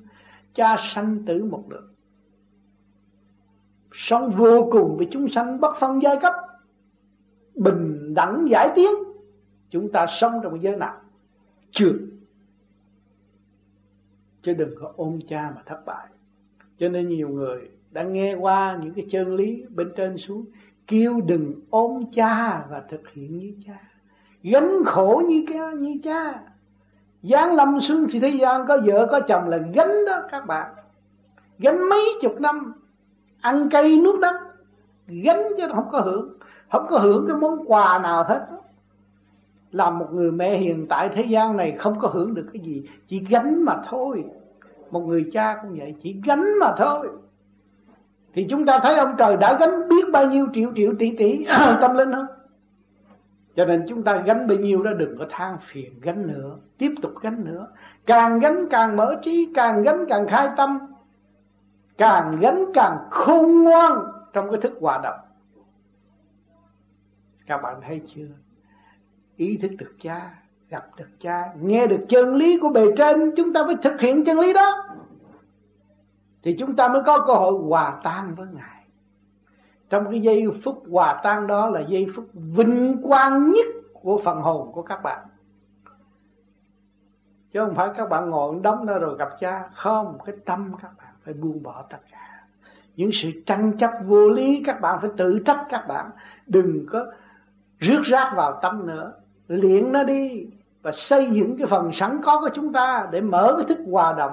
Cha 0.54 0.76
sanh 0.94 1.18
tử 1.26 1.44
một 1.44 1.64
lượt 1.70 1.92
sống 3.94 4.30
vô 4.36 4.68
cùng 4.72 4.96
với 4.96 5.08
chúng 5.10 5.28
sanh 5.28 5.60
bất 5.60 5.76
phân 5.80 6.02
giai 6.02 6.16
cấp 6.22 6.34
bình 7.54 8.14
đẳng 8.14 8.46
giải 8.50 8.70
tiến, 8.76 8.90
chúng 9.70 9.92
ta 9.92 10.06
sống 10.20 10.40
trong 10.42 10.62
giới 10.62 10.76
nào? 10.76 10.94
Chưa. 11.70 11.92
Chứ 14.42 14.52
đừng 14.52 14.74
có 14.80 14.92
ôm 14.96 15.18
cha 15.28 15.52
mà 15.56 15.62
thất 15.66 15.86
bại. 15.86 16.06
Cho 16.78 16.88
nên 16.88 17.08
nhiều 17.08 17.28
người 17.28 17.70
đã 17.90 18.02
nghe 18.02 18.34
qua 18.34 18.78
những 18.82 18.94
cái 18.94 19.06
chân 19.10 19.34
lý 19.34 19.64
bên 19.74 19.92
trên 19.96 20.16
xuống, 20.16 20.44
kêu 20.86 21.20
đừng 21.26 21.54
ôm 21.70 22.04
cha 22.14 22.66
và 22.70 22.82
thực 22.90 23.08
hiện 23.12 23.38
như 23.38 23.52
cha. 23.66 23.78
Gánh 24.42 24.82
khổ 24.86 25.22
như 25.28 25.44
cha 25.52 25.70
như 25.72 25.96
cha. 26.04 26.40
Giáng 27.22 27.54
lâm 27.54 27.80
xuống 27.80 28.06
thì 28.12 28.20
thế 28.20 28.38
gian 28.40 28.66
có 28.68 28.78
vợ, 28.86 29.06
có 29.10 29.20
chồng 29.20 29.48
là 29.48 29.58
gánh 29.74 30.04
đó 30.06 30.22
các 30.30 30.46
bạn. 30.46 30.72
Gánh 31.58 31.88
mấy 31.88 32.04
chục 32.22 32.40
năm, 32.40 32.72
Ăn 33.40 33.68
cây 33.70 33.96
nuốt 33.96 34.20
đất 34.20 34.36
Gánh 35.06 35.42
chứ 35.56 35.64
không 35.74 35.88
có 35.92 36.00
hưởng. 36.00 36.32
Không 36.72 36.86
có 36.88 36.98
hưởng 36.98 37.24
cái 37.28 37.36
món 37.36 37.64
quà 37.66 37.98
nào 37.98 38.24
hết 38.24 38.46
Làm 39.70 39.98
một 39.98 40.08
người 40.12 40.30
mẹ 40.32 40.58
hiện 40.58 40.86
tại 40.88 41.10
thế 41.14 41.22
gian 41.22 41.56
này 41.56 41.72
Không 41.78 42.00
có 42.00 42.08
hưởng 42.08 42.34
được 42.34 42.46
cái 42.52 42.62
gì, 42.62 42.88
Chỉ 43.08 43.20
gánh 43.28 43.64
mà 43.64 43.76
thôi. 43.90 44.24
Một 44.90 45.00
người 45.00 45.30
cha 45.32 45.58
cũng 45.62 45.78
vậy, 45.78 45.94
Chỉ 46.02 46.16
gánh 46.24 46.58
mà 46.60 46.74
thôi. 46.78 47.08
Thì 48.34 48.46
chúng 48.50 48.66
ta 48.66 48.80
thấy 48.82 48.96
ông 48.96 49.14
trời 49.18 49.36
đã 49.36 49.56
gánh 49.60 49.88
biết 49.88 50.04
bao 50.12 50.26
nhiêu 50.26 50.46
triệu 50.54 50.72
triệu, 50.76 50.92
tỷ 50.98 51.16
tỷ 51.16 51.46
tâm 51.80 51.94
linh 51.94 52.12
không? 52.12 52.26
Cho 53.56 53.64
nên 53.64 53.84
chúng 53.88 54.02
ta 54.02 54.16
gánh 54.16 54.46
bấy 54.46 54.58
nhiêu 54.58 54.82
đó 54.82 54.90
đừng 54.92 55.18
có 55.18 55.24
than 55.30 55.56
phiền, 55.72 55.92
gánh 56.02 56.26
nữa, 56.26 56.56
tiếp 56.78 56.94
tục 57.02 57.12
gánh 57.22 57.44
nữa. 57.44 57.66
Càng 58.06 58.38
gánh 58.38 58.68
càng 58.70 58.96
mở 58.96 59.14
trí, 59.22 59.52
càng 59.54 59.82
gánh 59.82 60.04
càng 60.08 60.26
khai 60.28 60.48
tâm. 60.56 60.78
Càng 61.98 62.38
gánh 62.40 62.64
càng 62.74 62.96
khôn 63.10 63.62
ngoan 63.62 63.92
trong 64.32 64.50
cái 64.50 64.60
thức 64.60 64.72
hòa 64.80 65.00
đồng 65.02 65.31
các 67.52 67.62
bạn 67.62 67.80
thấy 67.86 68.00
chưa? 68.14 68.28
Ý 69.36 69.58
thức 69.62 69.70
được 69.78 69.92
cha, 70.02 70.34
gặp 70.68 70.86
được 70.96 71.08
cha, 71.20 71.52
nghe 71.60 71.86
được 71.86 72.04
chân 72.08 72.34
lý 72.34 72.58
của 72.58 72.68
bề 72.68 72.84
trên, 72.96 73.32
chúng 73.36 73.52
ta 73.52 73.62
phải 73.66 73.74
thực 73.82 74.00
hiện 74.00 74.24
chân 74.24 74.38
lý 74.38 74.52
đó. 74.52 74.88
Thì 76.42 76.56
chúng 76.58 76.76
ta 76.76 76.88
mới 76.88 77.02
có 77.06 77.24
cơ 77.26 77.32
hội 77.32 77.60
hòa 77.68 78.00
tan 78.04 78.34
với 78.34 78.46
ngài. 78.52 78.84
Trong 79.90 80.10
cái 80.10 80.20
giây 80.20 80.46
phút 80.64 80.82
hòa 80.90 81.20
tan 81.24 81.46
đó 81.46 81.68
là 81.68 81.80
giây 81.88 82.06
phút 82.16 82.24
vinh 82.32 83.02
quang 83.02 83.52
nhất 83.52 83.66
của 83.92 84.20
phần 84.24 84.40
hồn 84.40 84.72
của 84.72 84.82
các 84.82 85.02
bạn. 85.02 85.26
Chứ 87.52 87.60
không 87.60 87.74
phải 87.74 87.88
các 87.96 88.08
bạn 88.08 88.30
ngồi 88.30 88.56
đóng 88.62 88.86
đó 88.86 88.98
rồi 88.98 89.16
gặp 89.18 89.30
cha. 89.40 89.70
Không, 89.74 90.18
cái 90.24 90.36
tâm 90.44 90.72
các 90.82 90.90
bạn 90.98 91.14
phải 91.24 91.34
buông 91.34 91.62
bỏ 91.62 91.84
tất 91.90 91.98
cả. 92.10 92.44
Những 92.96 93.10
sự 93.22 93.28
tranh 93.46 93.72
chấp 93.78 93.90
vô 94.06 94.28
lý 94.28 94.62
các 94.66 94.80
bạn 94.80 94.98
phải 95.00 95.10
tự 95.16 95.38
trách 95.46 95.66
các 95.68 95.84
bạn. 95.88 96.10
Đừng 96.46 96.86
có 96.90 97.06
rước 97.82 98.02
rác 98.04 98.32
vào 98.36 98.58
tâm 98.62 98.86
nữa. 98.86 99.12
Luyện 99.48 99.92
nó 99.92 100.04
đi 100.04 100.46
và 100.82 100.92
xây 100.94 101.28
dựng 101.32 101.56
cái 101.58 101.66
phần 101.70 101.90
sẵn 101.94 102.20
có 102.24 102.40
của 102.40 102.50
chúng 102.54 102.72
ta 102.72 103.08
để 103.12 103.20
mở 103.20 103.54
cái 103.56 103.66
thức 103.68 103.84
hòa 103.90 104.12
đồng. 104.12 104.32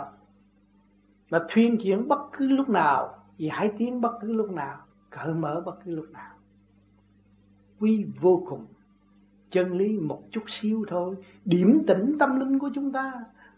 Và 1.30 1.40
thuyên 1.50 1.78
chuyển 1.78 2.08
bất 2.08 2.20
cứ 2.38 2.48
lúc 2.48 2.70
nào 2.70 3.16
giải 3.38 3.72
tiến 3.78 4.02
bất 4.02 4.12
cứ 4.22 4.34
lúc 4.34 4.52
nào, 4.52 4.78
cởi 5.10 5.34
mở 5.34 5.62
bất 5.66 5.76
cứ 5.86 5.96
lúc 5.96 6.06
nào. 6.12 6.34
Quy 7.80 8.06
vô 8.22 8.44
cùng, 8.50 8.66
chân 9.52 9.74
lý 9.74 10.00
một 10.00 10.22
chút 10.32 10.44
xíu 10.62 10.86
thôi. 10.88 11.16
Điểm 11.46 11.84
tỉnh 11.88 12.16
tâm 12.20 12.40
linh 12.40 12.60
của 12.60 12.70
chúng 12.76 12.92
ta, 12.92 13.14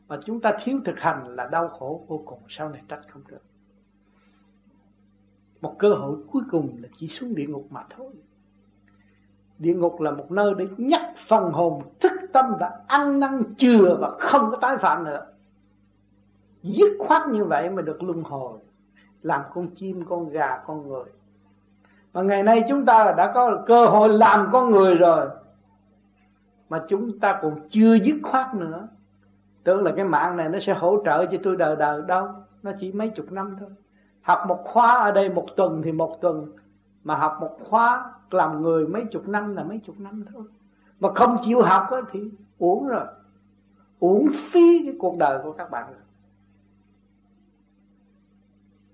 mà 0.07 0.19
chúng 0.25 0.39
ta 0.39 0.51
thiếu 0.63 0.79
thực 0.85 0.99
hành 0.99 1.35
là 1.35 1.47
đau 1.51 1.67
khổ 1.67 2.05
vô 2.07 2.23
cùng, 2.25 2.39
sau 2.49 2.69
này 2.69 2.81
trách 2.87 3.01
không 3.09 3.21
được. 3.27 3.41
Một 5.61 5.75
cơ 5.79 5.89
hội 5.89 6.17
cuối 6.31 6.43
cùng 6.51 6.77
là 6.81 6.89
chỉ 6.97 7.07
xuống 7.07 7.35
địa 7.35 7.47
ngục 7.47 7.67
mà 7.69 7.83
thôi 7.89 8.13
địa 9.61 9.73
ngục 9.73 10.01
là 10.01 10.11
một 10.11 10.31
nơi 10.31 10.53
để 10.57 10.67
nhắc 10.77 11.01
phần 11.29 11.51
hồn, 11.51 11.81
thức 11.99 12.11
tâm 12.33 12.45
và 12.59 12.71
ăn 12.87 13.19
năn, 13.19 13.43
chừa 13.57 13.97
và 13.99 14.11
không 14.19 14.51
có 14.51 14.57
tái 14.61 14.77
phạm 14.77 15.03
nữa. 15.03 15.25
Dứt 16.63 16.97
khoát 16.99 17.27
như 17.27 17.45
vậy 17.45 17.69
mà 17.69 17.81
được 17.81 18.03
luân 18.03 18.23
hồi, 18.23 18.59
làm 19.21 19.41
con 19.53 19.67
chim, 19.67 20.05
con 20.09 20.29
gà, 20.29 20.57
con 20.67 20.87
người. 20.87 21.03
Mà 22.13 22.21
ngày 22.21 22.43
nay 22.43 22.63
chúng 22.69 22.85
ta 22.85 23.13
đã 23.17 23.31
có 23.33 23.63
cơ 23.67 23.85
hội 23.85 24.09
làm 24.09 24.49
con 24.51 24.71
người 24.71 24.95
rồi, 24.95 25.29
mà 26.69 26.83
chúng 26.89 27.19
ta 27.19 27.39
còn 27.41 27.55
chưa 27.69 27.93
dứt 27.93 28.15
khoát 28.23 28.55
nữa. 28.55 28.87
Tưởng 29.63 29.83
là 29.83 29.91
cái 29.95 30.05
mạng 30.05 30.37
này 30.37 30.49
nó 30.49 30.59
sẽ 30.67 30.73
hỗ 30.73 31.03
trợ 31.05 31.25
cho 31.25 31.37
tôi 31.43 31.55
đời 31.55 31.75
đời 31.75 32.01
đâu, 32.07 32.27
nó 32.63 32.71
chỉ 32.79 32.91
mấy 32.91 33.09
chục 33.09 33.31
năm 33.31 33.55
thôi. 33.59 33.69
Học 34.21 34.39
một 34.47 34.59
khóa 34.63 34.99
ở 34.99 35.11
đây 35.11 35.29
một 35.29 35.45
tuần 35.55 35.81
thì 35.81 35.91
một 35.91 36.21
tuần, 36.21 36.51
mà 37.03 37.15
học 37.15 37.37
một 37.41 37.57
khóa 37.69 38.13
làm 38.33 38.61
người 38.61 38.87
mấy 38.87 39.05
chục 39.11 39.27
năm 39.27 39.55
là 39.55 39.63
mấy 39.63 39.77
chục 39.77 39.99
năm 39.99 40.25
thôi. 40.33 40.43
Mà 40.99 41.09
không 41.15 41.37
chịu 41.45 41.61
học 41.61 41.89
thì 42.11 42.19
uổng 42.57 42.87
rồi. 42.87 43.05
Uổng 43.99 44.27
phí 44.53 44.81
cái 44.85 44.95
cuộc 44.99 45.17
đời 45.17 45.39
của 45.43 45.51
các 45.51 45.71
bạn 45.71 45.85
rồi. 45.87 46.01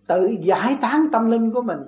Tự 0.07 0.35
giải 0.41 0.77
tán 0.81 1.07
tâm 1.11 1.31
linh 1.31 1.51
của 1.51 1.61
mình, 1.61 1.79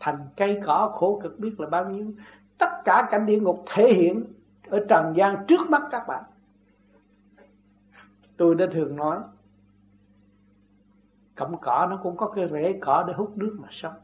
thành 0.00 0.18
cây 0.36 0.60
cỏ 0.66 0.92
khổ 0.94 1.20
cực 1.22 1.38
biết 1.38 1.60
là 1.60 1.68
bao 1.68 1.90
nhiêu. 1.90 2.12
Tất 2.58 2.70
cả 2.84 3.08
cảnh 3.10 3.26
địa 3.26 3.40
ngục 3.40 3.64
thể 3.74 3.92
hiện 3.92 4.24
ở 4.68 4.84
trần 4.88 5.14
gian 5.16 5.44
trước 5.48 5.70
mắt 5.70 5.82
các 5.90 6.06
bạn. 6.08 6.24
Tôi 8.36 8.54
đã 8.54 8.66
thường 8.72 8.96
nói, 8.96 9.18
cọng 11.34 11.56
cỏ 11.60 11.86
nó 11.90 11.96
cũng 12.02 12.16
có 12.16 12.28
cái 12.28 12.48
rễ 12.52 12.78
cỏ 12.80 13.04
để 13.06 13.14
hút 13.16 13.32
nước 13.36 13.56
mà 13.62 13.68
sống 13.70 13.94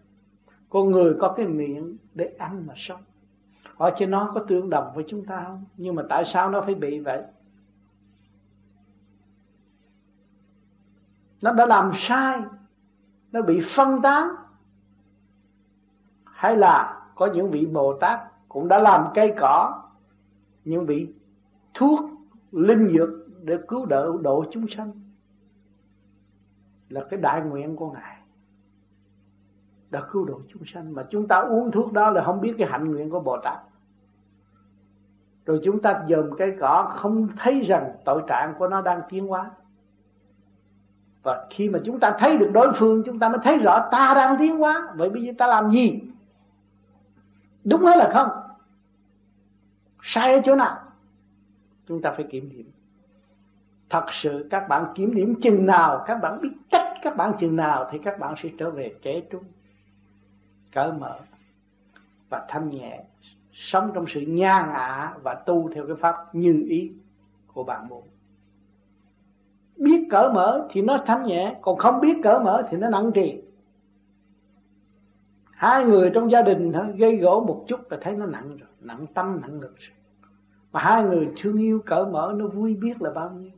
con 0.72 0.90
người 0.90 1.14
có 1.20 1.34
cái 1.36 1.46
miệng 1.46 1.96
để 2.14 2.34
ăn 2.38 2.66
mà 2.66 2.74
sống. 2.76 3.02
Họ 3.76 3.90
chứ 3.98 4.06
nó 4.06 4.30
có 4.34 4.44
tương 4.48 4.70
đồng 4.70 4.92
với 4.94 5.04
chúng 5.08 5.24
ta 5.24 5.44
không? 5.46 5.64
Nhưng 5.76 5.94
mà 5.94 6.02
tại 6.08 6.24
sao 6.32 6.50
nó 6.50 6.60
phải 6.60 6.74
bị 6.74 6.98
vậy? 6.98 7.22
Nó 11.42 11.52
đã 11.52 11.66
làm 11.66 11.92
sai. 11.96 12.40
Nó 13.32 13.42
bị 13.42 13.60
phân 13.74 14.02
tán. 14.02 14.28
Hay 16.24 16.56
là 16.56 17.02
có 17.14 17.26
những 17.34 17.50
vị 17.50 17.66
Bồ 17.66 17.98
Tát 18.00 18.20
cũng 18.48 18.68
đã 18.68 18.78
làm 18.78 19.06
cây 19.14 19.34
cỏ, 19.40 19.82
những 20.64 20.86
vị 20.86 21.14
thuốc 21.74 22.00
linh 22.52 22.88
dược 22.88 23.08
để 23.42 23.58
cứu 23.68 23.86
đỡ 23.86 24.12
độ 24.22 24.44
chúng 24.50 24.66
sanh. 24.76 24.92
Là 26.88 27.04
cái 27.10 27.20
đại 27.20 27.42
nguyện 27.42 27.76
của 27.76 27.90
ngài 27.90 28.21
đã 29.92 30.00
cứu 30.12 30.24
độ 30.24 30.40
chúng 30.52 30.62
sanh. 30.66 30.94
Mà 30.94 31.06
chúng 31.10 31.28
ta 31.28 31.36
uống 31.36 31.70
thuốc 31.70 31.92
đó 31.92 32.10
là 32.10 32.24
không 32.24 32.40
biết 32.40 32.54
cái 32.58 32.68
hạnh 32.70 32.90
nguyện 32.90 33.10
của 33.10 33.20
Bồ 33.20 33.38
Tát. 33.38 33.58
Rồi 35.46 35.60
chúng 35.64 35.82
ta 35.82 36.04
dòm 36.08 36.36
cái 36.38 36.48
cỏ 36.60 36.92
không 36.96 37.28
thấy 37.36 37.60
rằng 37.60 37.92
tội 38.04 38.22
trạng 38.28 38.54
của 38.58 38.68
nó 38.68 38.80
đang 38.80 39.00
tiến 39.08 39.26
hóa. 39.26 39.50
Và 41.22 41.46
khi 41.50 41.68
mà 41.68 41.78
chúng 41.84 42.00
ta 42.00 42.16
thấy 42.18 42.38
được 42.38 42.50
đối 42.52 42.72
phương, 42.78 43.02
chúng 43.06 43.18
ta 43.18 43.28
mới 43.28 43.38
thấy 43.44 43.58
rõ 43.58 43.88
ta 43.92 44.12
đang 44.14 44.36
tiến 44.38 44.58
hóa. 44.58 44.88
Vậy 44.96 45.10
bây 45.10 45.22
giờ 45.22 45.32
ta 45.38 45.46
làm 45.46 45.70
gì? 45.70 46.00
Đúng 47.64 47.84
hay 47.84 47.96
là 47.96 48.10
không? 48.14 48.28
Sai 50.02 50.34
ở 50.34 50.40
chỗ 50.44 50.54
nào? 50.54 50.78
Chúng 51.86 52.02
ta 52.02 52.12
phải 52.16 52.26
kiểm 52.30 52.48
điểm 52.50 52.70
thật 53.90 54.06
sự 54.22 54.46
các 54.50 54.68
bạn 54.68 54.86
kiểm 54.94 55.14
điểm 55.14 55.34
chừng 55.42 55.66
nào, 55.66 56.04
các 56.06 56.14
bạn 56.22 56.40
biết 56.40 56.50
cách 56.70 56.94
các 57.02 57.16
bạn 57.16 57.32
chừng 57.40 57.56
nào, 57.56 57.88
thì 57.90 57.98
các 57.98 58.18
bạn 58.18 58.34
sẽ 58.42 58.48
trở 58.58 58.70
về 58.70 58.94
trẻ 59.02 59.20
trung 59.30 59.44
cởi 60.72 60.92
mở 60.92 61.18
và 62.28 62.46
thanh 62.48 62.70
nhẹ, 62.70 63.04
sống 63.52 63.90
trong 63.94 64.04
sự 64.14 64.20
nha 64.20 64.66
ngã 64.66 65.14
và 65.22 65.34
tu 65.34 65.70
theo 65.74 65.86
cái 65.86 65.96
pháp 66.00 66.16
như 66.34 66.64
ý 66.68 66.92
của 67.46 67.64
bạn 67.64 67.88
muốn. 67.88 68.02
Biết 69.76 70.06
cởi 70.10 70.32
mở 70.32 70.68
thì 70.72 70.82
nó 70.82 70.98
thanh 71.06 71.22
nhẹ, 71.22 71.56
còn 71.62 71.78
không 71.78 72.00
biết 72.00 72.16
cởi 72.22 72.38
mở 72.38 72.62
thì 72.70 72.76
nó 72.76 72.88
nặng 72.88 73.10
trì. 73.14 73.42
Hai 75.50 75.84
người 75.84 76.10
trong 76.14 76.30
gia 76.30 76.42
đình 76.42 76.72
thôi, 76.72 76.84
gây 76.96 77.16
gỗ 77.16 77.44
một 77.48 77.64
chút 77.68 77.80
là 77.90 77.98
thấy 78.00 78.14
nó 78.14 78.26
nặng 78.26 78.48
rồi, 78.48 78.68
nặng 78.80 79.06
tâm, 79.14 79.40
nặng 79.42 79.60
ngực 79.60 79.74
rồi. 79.78 79.96
Mà 80.72 80.80
hai 80.80 81.02
người 81.02 81.28
thương 81.40 81.56
yêu, 81.56 81.82
cởi 81.86 82.04
mở, 82.04 82.34
nó 82.36 82.46
vui 82.46 82.74
biết 82.74 83.02
là 83.02 83.10
bao 83.10 83.30
nhiêu. 83.30 83.50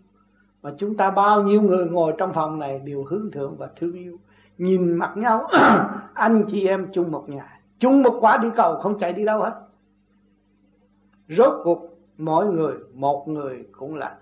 Mà 0.62 0.74
chúng 0.78 0.96
ta 0.96 1.10
bao 1.10 1.42
nhiêu 1.42 1.62
người 1.62 1.86
ngồi 1.86 2.14
trong 2.18 2.32
phòng 2.34 2.58
này 2.58 2.78
đều 2.78 3.04
hướng 3.04 3.30
thượng 3.30 3.56
và 3.56 3.68
thương 3.76 3.92
yêu 3.92 4.18
nhìn 4.58 4.96
mặt 4.96 5.16
nhau, 5.16 5.48
anh 6.14 6.44
chị 6.50 6.66
em 6.66 6.88
chung 6.92 7.10
một 7.10 7.28
nhà. 7.28 7.60
Chung 7.78 8.02
một 8.02 8.18
quả 8.20 8.36
đi 8.36 8.48
cầu, 8.56 8.78
không 8.80 8.98
chạy 8.98 9.12
đi 9.12 9.24
đâu 9.24 9.42
hết. 9.42 9.66
Rốt 11.28 11.60
cuộc, 11.64 11.98
mỗi 12.18 12.46
người, 12.46 12.76
một 12.94 13.28
người 13.28 13.66
cũng 13.72 13.94
là 13.94 14.18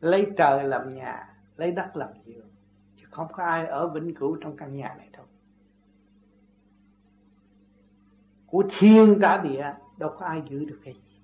lấy 0.00 0.26
trời 0.36 0.64
làm 0.64 0.94
nhà, 0.94 1.28
lấy 1.56 1.70
đất 1.70 1.96
làm 1.96 2.08
giường. 2.24 2.48
Chứ 2.96 3.06
không 3.10 3.26
có 3.32 3.44
ai 3.44 3.66
ở 3.66 3.88
vĩnh 3.88 4.14
cửu 4.14 4.36
trong 4.36 4.56
căn 4.56 4.76
nhà 4.76 4.94
này 4.98 5.08
đâu. 5.12 5.24
Của 8.46 8.64
thiên 8.78 9.18
cả 9.20 9.38
địa, 9.38 9.72
đâu 9.96 10.14
có 10.18 10.26
ai 10.26 10.42
giữ 10.50 10.64
được 10.64 10.80
cái 10.84 10.94
gì. 10.94 11.20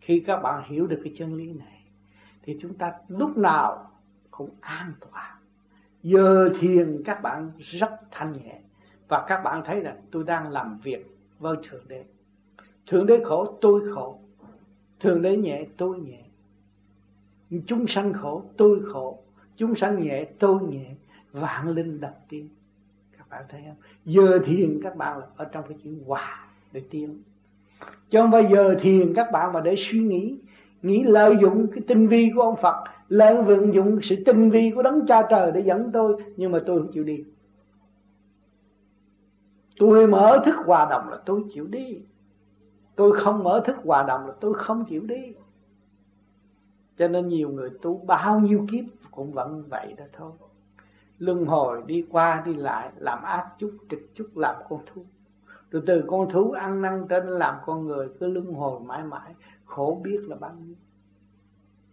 Khi 0.00 0.24
các 0.26 0.36
bạn 0.36 0.70
hiểu 0.70 0.86
được 0.86 1.00
cái 1.04 1.14
chân 1.18 1.34
lý 1.34 1.52
này, 1.52 1.84
thì 2.42 2.58
chúng 2.62 2.74
ta 2.74 2.92
lúc 3.08 3.36
nào 3.38 3.90
cũng 4.30 4.50
an 4.60 4.92
toàn 5.00 5.41
giờ 6.02 6.52
thiền 6.60 7.02
các 7.04 7.22
bạn 7.22 7.50
rất 7.58 7.90
thanh 8.10 8.32
nhẹ. 8.32 8.58
Và 9.08 9.24
các 9.28 9.42
bạn 9.42 9.62
thấy 9.66 9.82
là 9.82 9.96
tôi 10.10 10.24
đang 10.24 10.50
làm 10.50 10.78
việc 10.82 11.16
với 11.38 11.56
thượng 11.70 11.84
đế. 11.88 12.04
Thượng 12.86 13.06
đế 13.06 13.20
khổ, 13.24 13.58
tôi 13.60 13.92
khổ. 13.94 14.18
Thượng 15.00 15.22
đế 15.22 15.36
nhẹ, 15.36 15.64
tôi 15.76 15.98
nhẹ. 15.98 16.18
Chúng 17.66 17.86
sanh 17.88 18.12
khổ, 18.12 18.42
tôi 18.56 18.80
khổ. 18.92 19.18
Chúng 19.56 19.76
sanh 19.76 20.02
nhẹ, 20.02 20.24
tôi 20.38 20.62
nhẹ. 20.62 20.86
Vạn 21.32 21.68
linh 21.68 22.00
đập 22.00 22.18
tiên. 22.28 22.48
Bạn 23.30 23.44
thấy 23.48 23.62
không? 23.66 23.76
Giờ 24.04 24.38
thiền 24.46 24.80
các 24.82 24.96
bạn 24.96 25.18
là 25.18 25.26
ở 25.36 25.44
trong 25.44 25.64
cái 25.68 25.78
chữ 25.84 25.90
hòa 26.06 26.46
để 26.72 26.82
tiến. 26.90 27.22
Chứ 28.10 28.18
không 28.20 28.30
bao 28.30 28.42
giờ 28.52 28.74
thiền 28.82 29.14
các 29.14 29.32
bạn 29.32 29.52
mà 29.52 29.60
để 29.60 29.74
suy 29.78 29.98
nghĩ. 29.98 30.36
Nghĩ 30.82 31.02
lợi 31.02 31.36
dụng 31.40 31.66
cái 31.74 31.82
tinh 31.88 32.08
vi 32.08 32.30
của 32.34 32.42
ông 32.42 32.56
Phật 32.62 32.84
lợi 33.12 33.42
vận 33.42 33.74
dụng 33.74 33.98
sự 34.02 34.16
tinh 34.26 34.50
vi 34.50 34.72
của 34.74 34.82
đấng 34.82 35.06
cha 35.06 35.26
trời 35.30 35.52
để 35.52 35.62
dẫn 35.66 35.90
tôi, 35.92 36.22
nhưng 36.36 36.52
mà 36.52 36.58
tôi 36.66 36.78
không 36.78 36.92
chịu 36.92 37.04
đi. 37.04 37.24
Tôi 39.78 40.06
mở 40.06 40.42
thức 40.44 40.56
hòa 40.66 40.86
đồng 40.90 41.08
là 41.08 41.18
tôi 41.26 41.44
chịu 41.54 41.66
đi. 41.66 41.98
Tôi 42.96 43.20
không 43.20 43.44
mở 43.44 43.62
thức 43.66 43.76
hòa 43.84 44.02
đồng 44.02 44.26
là 44.26 44.32
tôi 44.40 44.54
không 44.54 44.84
chịu 44.84 45.02
đi. 45.06 45.34
Cho 46.98 47.08
nên 47.08 47.28
nhiều 47.28 47.48
người 47.48 47.70
tu 47.82 47.98
bao 48.06 48.40
nhiêu 48.40 48.66
kiếp 48.70 48.84
cũng 49.10 49.32
vẫn 49.32 49.64
vậy 49.68 49.94
đó 49.98 50.04
thôi. 50.12 50.32
Luân 51.18 51.46
hồi 51.46 51.82
đi 51.86 52.06
qua 52.10 52.42
đi 52.46 52.54
lại, 52.54 52.90
làm 52.96 53.22
ác 53.22 53.46
chút 53.58 53.72
trực 53.90 54.00
chút, 54.14 54.26
làm 54.34 54.56
con 54.68 54.80
thú. 54.86 55.04
Từ 55.70 55.82
từ 55.86 56.04
con 56.06 56.30
thú 56.32 56.50
ăn 56.50 56.82
năn 56.82 57.06
trên 57.08 57.26
làm 57.26 57.54
con 57.66 57.86
người, 57.86 58.08
cứ 58.20 58.26
luân 58.26 58.52
hồi 58.52 58.80
mãi 58.80 59.02
mãi, 59.02 59.34
khổ 59.64 60.00
biết 60.04 60.20
là 60.28 60.36
bao 60.36 60.52
nhiêu 60.66 60.74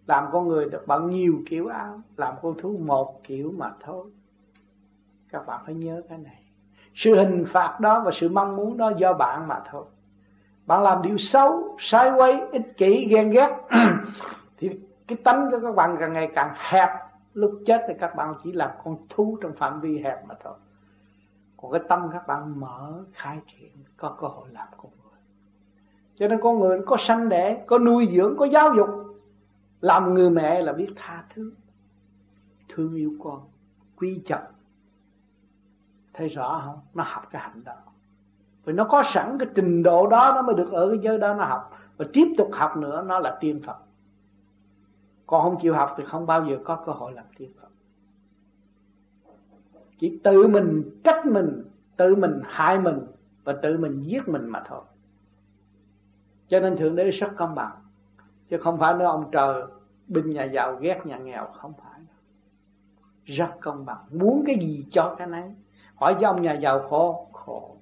làm 0.09 0.25
con 0.31 0.47
người 0.47 0.65
được 0.65 0.87
bằng 0.87 1.09
nhiều 1.09 1.41
kiểu 1.49 1.67
áo, 1.67 2.01
làm 2.17 2.35
con 2.41 2.53
thú 2.61 2.77
một 2.79 3.23
kiểu 3.23 3.53
mà 3.57 3.71
thôi. 3.85 4.05
Các 5.31 5.47
bạn 5.47 5.61
phải 5.65 5.75
nhớ 5.75 6.01
cái 6.09 6.17
này. 6.17 6.43
Sự 6.95 7.15
hình 7.15 7.45
phạt 7.53 7.79
đó 7.79 8.01
và 8.05 8.11
sự 8.19 8.29
mong 8.29 8.55
muốn 8.55 8.77
đó 8.77 8.91
do 8.97 9.13
bạn 9.13 9.47
mà 9.47 9.61
thôi. 9.71 9.85
Bạn 10.65 10.83
làm 10.83 11.01
điều 11.01 11.17
xấu, 11.17 11.77
sai 11.79 12.11
quay 12.11 12.41
ích 12.51 12.77
kỷ, 12.77 13.07
ghen 13.09 13.29
ghét, 13.29 13.57
thì 14.57 14.69
cái 15.07 15.17
tánh 15.23 15.47
của 15.51 15.59
các 15.61 15.75
bạn 15.75 15.97
càng 15.99 16.13
ngày 16.13 16.31
càng 16.35 16.53
hẹp. 16.55 16.89
Lúc 17.33 17.51
chết 17.65 17.85
thì 17.87 17.93
các 17.99 18.15
bạn 18.15 18.33
chỉ 18.43 18.51
làm 18.51 18.69
con 18.83 18.97
thú 19.09 19.37
trong 19.41 19.53
phạm 19.53 19.81
vi 19.81 20.01
hẹp 20.03 20.25
mà 20.27 20.35
thôi. 20.43 20.55
Còn 21.57 21.71
cái 21.71 21.81
tâm 21.89 22.09
các 22.13 22.27
bạn 22.27 22.59
mở 22.59 23.03
khai 23.13 23.39
triển, 23.47 23.71
có 23.97 24.15
cơ 24.21 24.27
hội 24.27 24.47
làm 24.51 24.67
con 24.77 24.91
người. 25.03 25.19
Cho 26.15 26.27
nên 26.27 26.39
con 26.41 26.59
người 26.59 26.79
có 26.85 26.97
sanh 26.99 27.29
đẻ, 27.29 27.63
có 27.67 27.77
nuôi 27.77 28.09
dưỡng, 28.15 28.37
có 28.37 28.45
giáo 28.45 28.73
dục 28.75 29.08
làm 29.81 30.13
người 30.13 30.29
mẹ 30.29 30.61
là 30.61 30.73
biết 30.73 30.89
tha 30.95 31.23
thứ, 31.35 31.51
thương 32.69 32.95
yêu 32.95 33.13
con 33.23 33.41
quý 33.95 34.21
trọng 34.27 34.43
thấy 36.13 36.29
rõ 36.29 36.61
không? 36.65 36.79
Nó 36.93 37.03
học 37.07 37.27
cái 37.31 37.41
hạnh 37.41 37.63
đó. 37.63 37.75
Vì 38.65 38.73
nó 38.73 38.83
có 38.83 39.03
sẵn 39.13 39.37
cái 39.39 39.47
trình 39.55 39.83
độ 39.83 40.07
đó, 40.07 40.31
nó 40.35 40.41
mới 40.41 40.55
được 40.55 40.71
ở 40.71 40.89
cái 40.89 40.99
giới 41.01 41.17
đó 41.17 41.33
nó 41.33 41.45
học. 41.45 41.79
Và 41.97 42.05
tiếp 42.13 42.27
tục 42.37 42.49
học 42.53 42.77
nữa, 42.77 43.03
nó 43.07 43.19
là 43.19 43.37
tiên 43.39 43.61
phật. 43.65 43.77
Còn 45.27 45.43
không 45.43 45.61
chịu 45.61 45.73
học 45.73 45.93
thì 45.97 46.03
không 46.07 46.25
bao 46.25 46.45
giờ 46.49 46.57
có 46.63 46.83
cơ 46.85 46.91
hội 46.91 47.13
làm 47.13 47.25
tiên 47.37 47.51
phật. 47.61 47.67
Chỉ 49.99 50.19
tự 50.23 50.47
mình 50.47 50.99
trách 51.03 51.25
mình, 51.25 51.63
tự 51.97 52.15
mình 52.15 52.41
hại 52.45 52.79
mình 52.79 52.99
và 53.43 53.53
tự 53.61 53.77
mình 53.77 54.01
giết 54.01 54.27
mình 54.27 54.49
mà 54.49 54.63
thôi. 54.67 54.81
Cho 56.47 56.59
nên 56.59 56.77
thượng 56.77 56.95
đế 56.95 57.09
rất 57.09 57.29
công 57.37 57.55
bằng 57.55 57.71
chứ 58.49 58.57
không 58.57 58.77
phải 58.77 58.93
nói 58.93 59.07
ông 59.07 59.29
trời, 59.31 59.63
binh 60.07 60.33
nhà 60.33 60.43
giàu 60.43 60.75
ghét 60.75 61.01
nhà 61.05 61.17
nghèo. 61.17 61.45
Không 61.53 61.73
phải 61.73 61.99
rất 63.25 63.49
công 63.61 63.85
bằng. 63.85 63.97
Muốn 64.11 64.43
cái 64.47 64.55
gì 64.59 64.85
cho 64.91 65.15
cái 65.17 65.27
nấy. 65.27 65.51
Hỏi 65.95 66.15
cho 66.21 66.29
ông 66.29 66.41
nhà 66.41 66.53
giàu 66.53 66.87
khổ 66.89 67.27
khổ. 67.31 67.75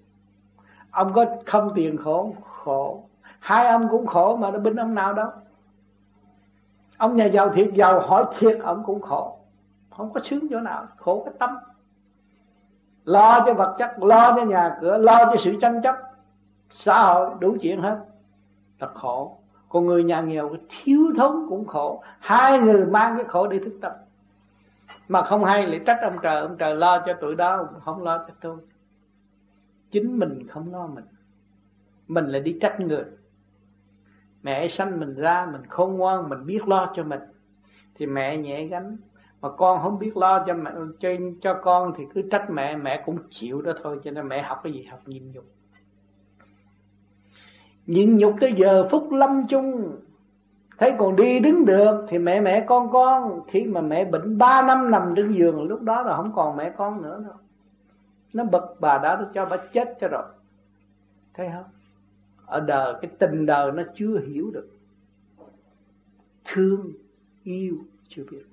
Ông 0.92 1.14
có 1.14 1.26
không 1.46 1.72
tiền 1.76 1.98
khổ 1.98 2.36
khổ. 2.44 3.04
Hai 3.40 3.68
ông 3.68 3.88
cũng 3.92 4.06
khổ 4.06 4.36
mà 4.36 4.52
nó 4.52 4.60
binh 4.60 4.76
ông 4.76 4.96
nào 4.96 5.14
đâu. 5.14 5.30
Ông 6.98 7.16
nhà 7.16 7.26
giàu 7.26 7.50
thiệt 7.56 7.70
giàu, 7.74 8.00
hỏi 8.00 8.26
thiệt 8.40 8.60
ông 8.64 8.84
cũng 8.86 9.02
khổ. 9.02 9.38
Không 9.90 10.14
có 10.14 10.20
sướng 10.30 10.48
chỗ 10.50 10.60
nào. 10.60 10.86
Khổ 10.98 11.24
cái 11.26 11.34
tâm. 11.40 11.58
Lo 13.06 13.44
cho 13.46 13.54
vật 13.54 13.76
chất, 13.80 14.04
lo 14.04 14.36
cho 14.36 14.46
nhà 14.46 14.78
cửa, 14.82 14.98
lo 14.98 15.26
cho 15.26 15.36
sự 15.44 15.56
tranh 15.62 15.82
chấp. 15.84 15.96
Xã 16.72 17.04
hội, 17.04 17.30
đủ 17.40 17.58
chuyện 17.62 17.82
hết. 17.82 18.06
Là 18.80 18.88
khổ 18.88 19.38
còn 19.70 19.86
người 19.86 20.04
nhà 20.04 20.22
nghèo 20.22 20.56
thiếu 20.70 21.14
thốn 21.18 21.46
cũng 21.50 21.68
khổ. 21.68 22.04
Hai 22.20 22.60
người 22.60 22.86
mang 22.86 23.18
cái 23.18 23.26
khổ 23.26 23.48
để 23.48 23.60
thức 23.60 23.78
tâm 23.82 23.92
mà 25.08 25.24
không 25.24 25.44
hay 25.44 25.68
lại 25.68 25.80
trách 25.86 26.00
ông 26.02 26.18
trời. 26.22 26.42
Ông 26.42 26.58
trời 26.58 26.76
lo 26.76 27.04
cho 27.06 27.14
tụi 27.14 27.36
đó 27.36 27.68
không 27.86 28.04
lo 28.04 28.18
cho 28.18 28.34
tôi. 28.42 28.58
Chính 29.92 30.20
mình 30.20 30.48
không 30.48 30.74
lo 30.74 30.88
mình. 30.88 31.06
Mình 32.08 32.26
là 32.26 32.40
đi 32.40 32.58
trách 32.62 32.80
người. 32.80 33.04
Mẹ 34.44 34.68
sanh 34.78 35.00
mình 35.00 35.16
ra 35.16 35.48
mình 35.52 35.62
khôn 35.70 35.98
ngoan 35.98 36.30
mình 36.30 36.46
biết 36.46 36.68
lo 36.68 36.94
cho 36.96 37.04
mình. 37.04 37.22
Thì 37.96 38.06
mẹ 38.06 38.38
nhẹ 38.38 38.66
gánh. 38.66 38.98
Mà 39.42 39.50
con 39.50 39.82
không 39.84 40.00
biết 40.00 40.18
lo 40.18 40.44
cho 40.48 40.54
mẹ 40.54 40.72
cho, 41.00 41.10
cho 41.42 41.60
con 41.64 41.94
thì 41.98 42.04
cứ 42.14 42.22
trách 42.32 42.50
mẹ. 42.50 42.76
Mẹ 42.76 43.04
cũng 43.06 43.18
chịu 43.30 43.62
đó 43.62 43.72
thôi 43.84 44.00
cho 44.04 44.12
nên 44.12 44.28
mẹ 44.28 44.42
học 44.42 44.60
cái 44.64 44.74
gì 44.74 44.84
học 44.84 45.00
nhìn 45.06 45.32
nhục 45.32 45.46
nhịn 47.88 48.18
nhục 48.18 48.36
tới 48.42 48.54
giờ 48.58 48.88
phút 48.92 49.12
lâm 49.12 49.48
chung. 49.50 49.96
Thấy 50.78 50.94
còn 50.98 51.16
đi 51.16 51.40
đứng 51.40 51.66
được 51.66 52.06
thì 52.10 52.18
mẹ 52.18 52.40
mẹ 52.42 52.66
con 52.68 52.92
con. 52.92 53.42
Khi 53.48 53.64
mà 53.64 53.82
mẹ 53.82 54.06
bệnh 54.06 54.38
ba 54.38 54.62
năm 54.62 54.92
nằm 54.92 55.14
trên 55.16 55.34
giường, 55.34 55.64
lúc 55.64 55.82
đó 55.82 56.02
là 56.02 56.16
không 56.16 56.32
còn 56.36 56.58
mẹ 56.58 56.72
con 56.78 57.02
nữa 57.02 57.22
đâu 57.24 57.34
nó 58.34 58.44
bật 58.44 58.76
bà 58.80 58.98
đã 58.98 59.26
cho 59.34 59.46
bà 59.46 59.58
chết 59.74 59.98
cho 60.02 60.08
rồi. 60.08 60.24
Thấy 61.34 61.50
không? 61.54 61.72
Ở 62.46 62.60
đời, 62.60 62.94
cái 63.02 63.12
tình 63.20 63.46
đời 63.46 63.72
nó 63.72 63.84
chưa 63.96 64.20
hiểu 64.28 64.52
được. 64.54 64.68
Thương, 66.46 66.92
yêu 67.44 67.78
chưa 68.10 68.24
biết. 68.32 68.44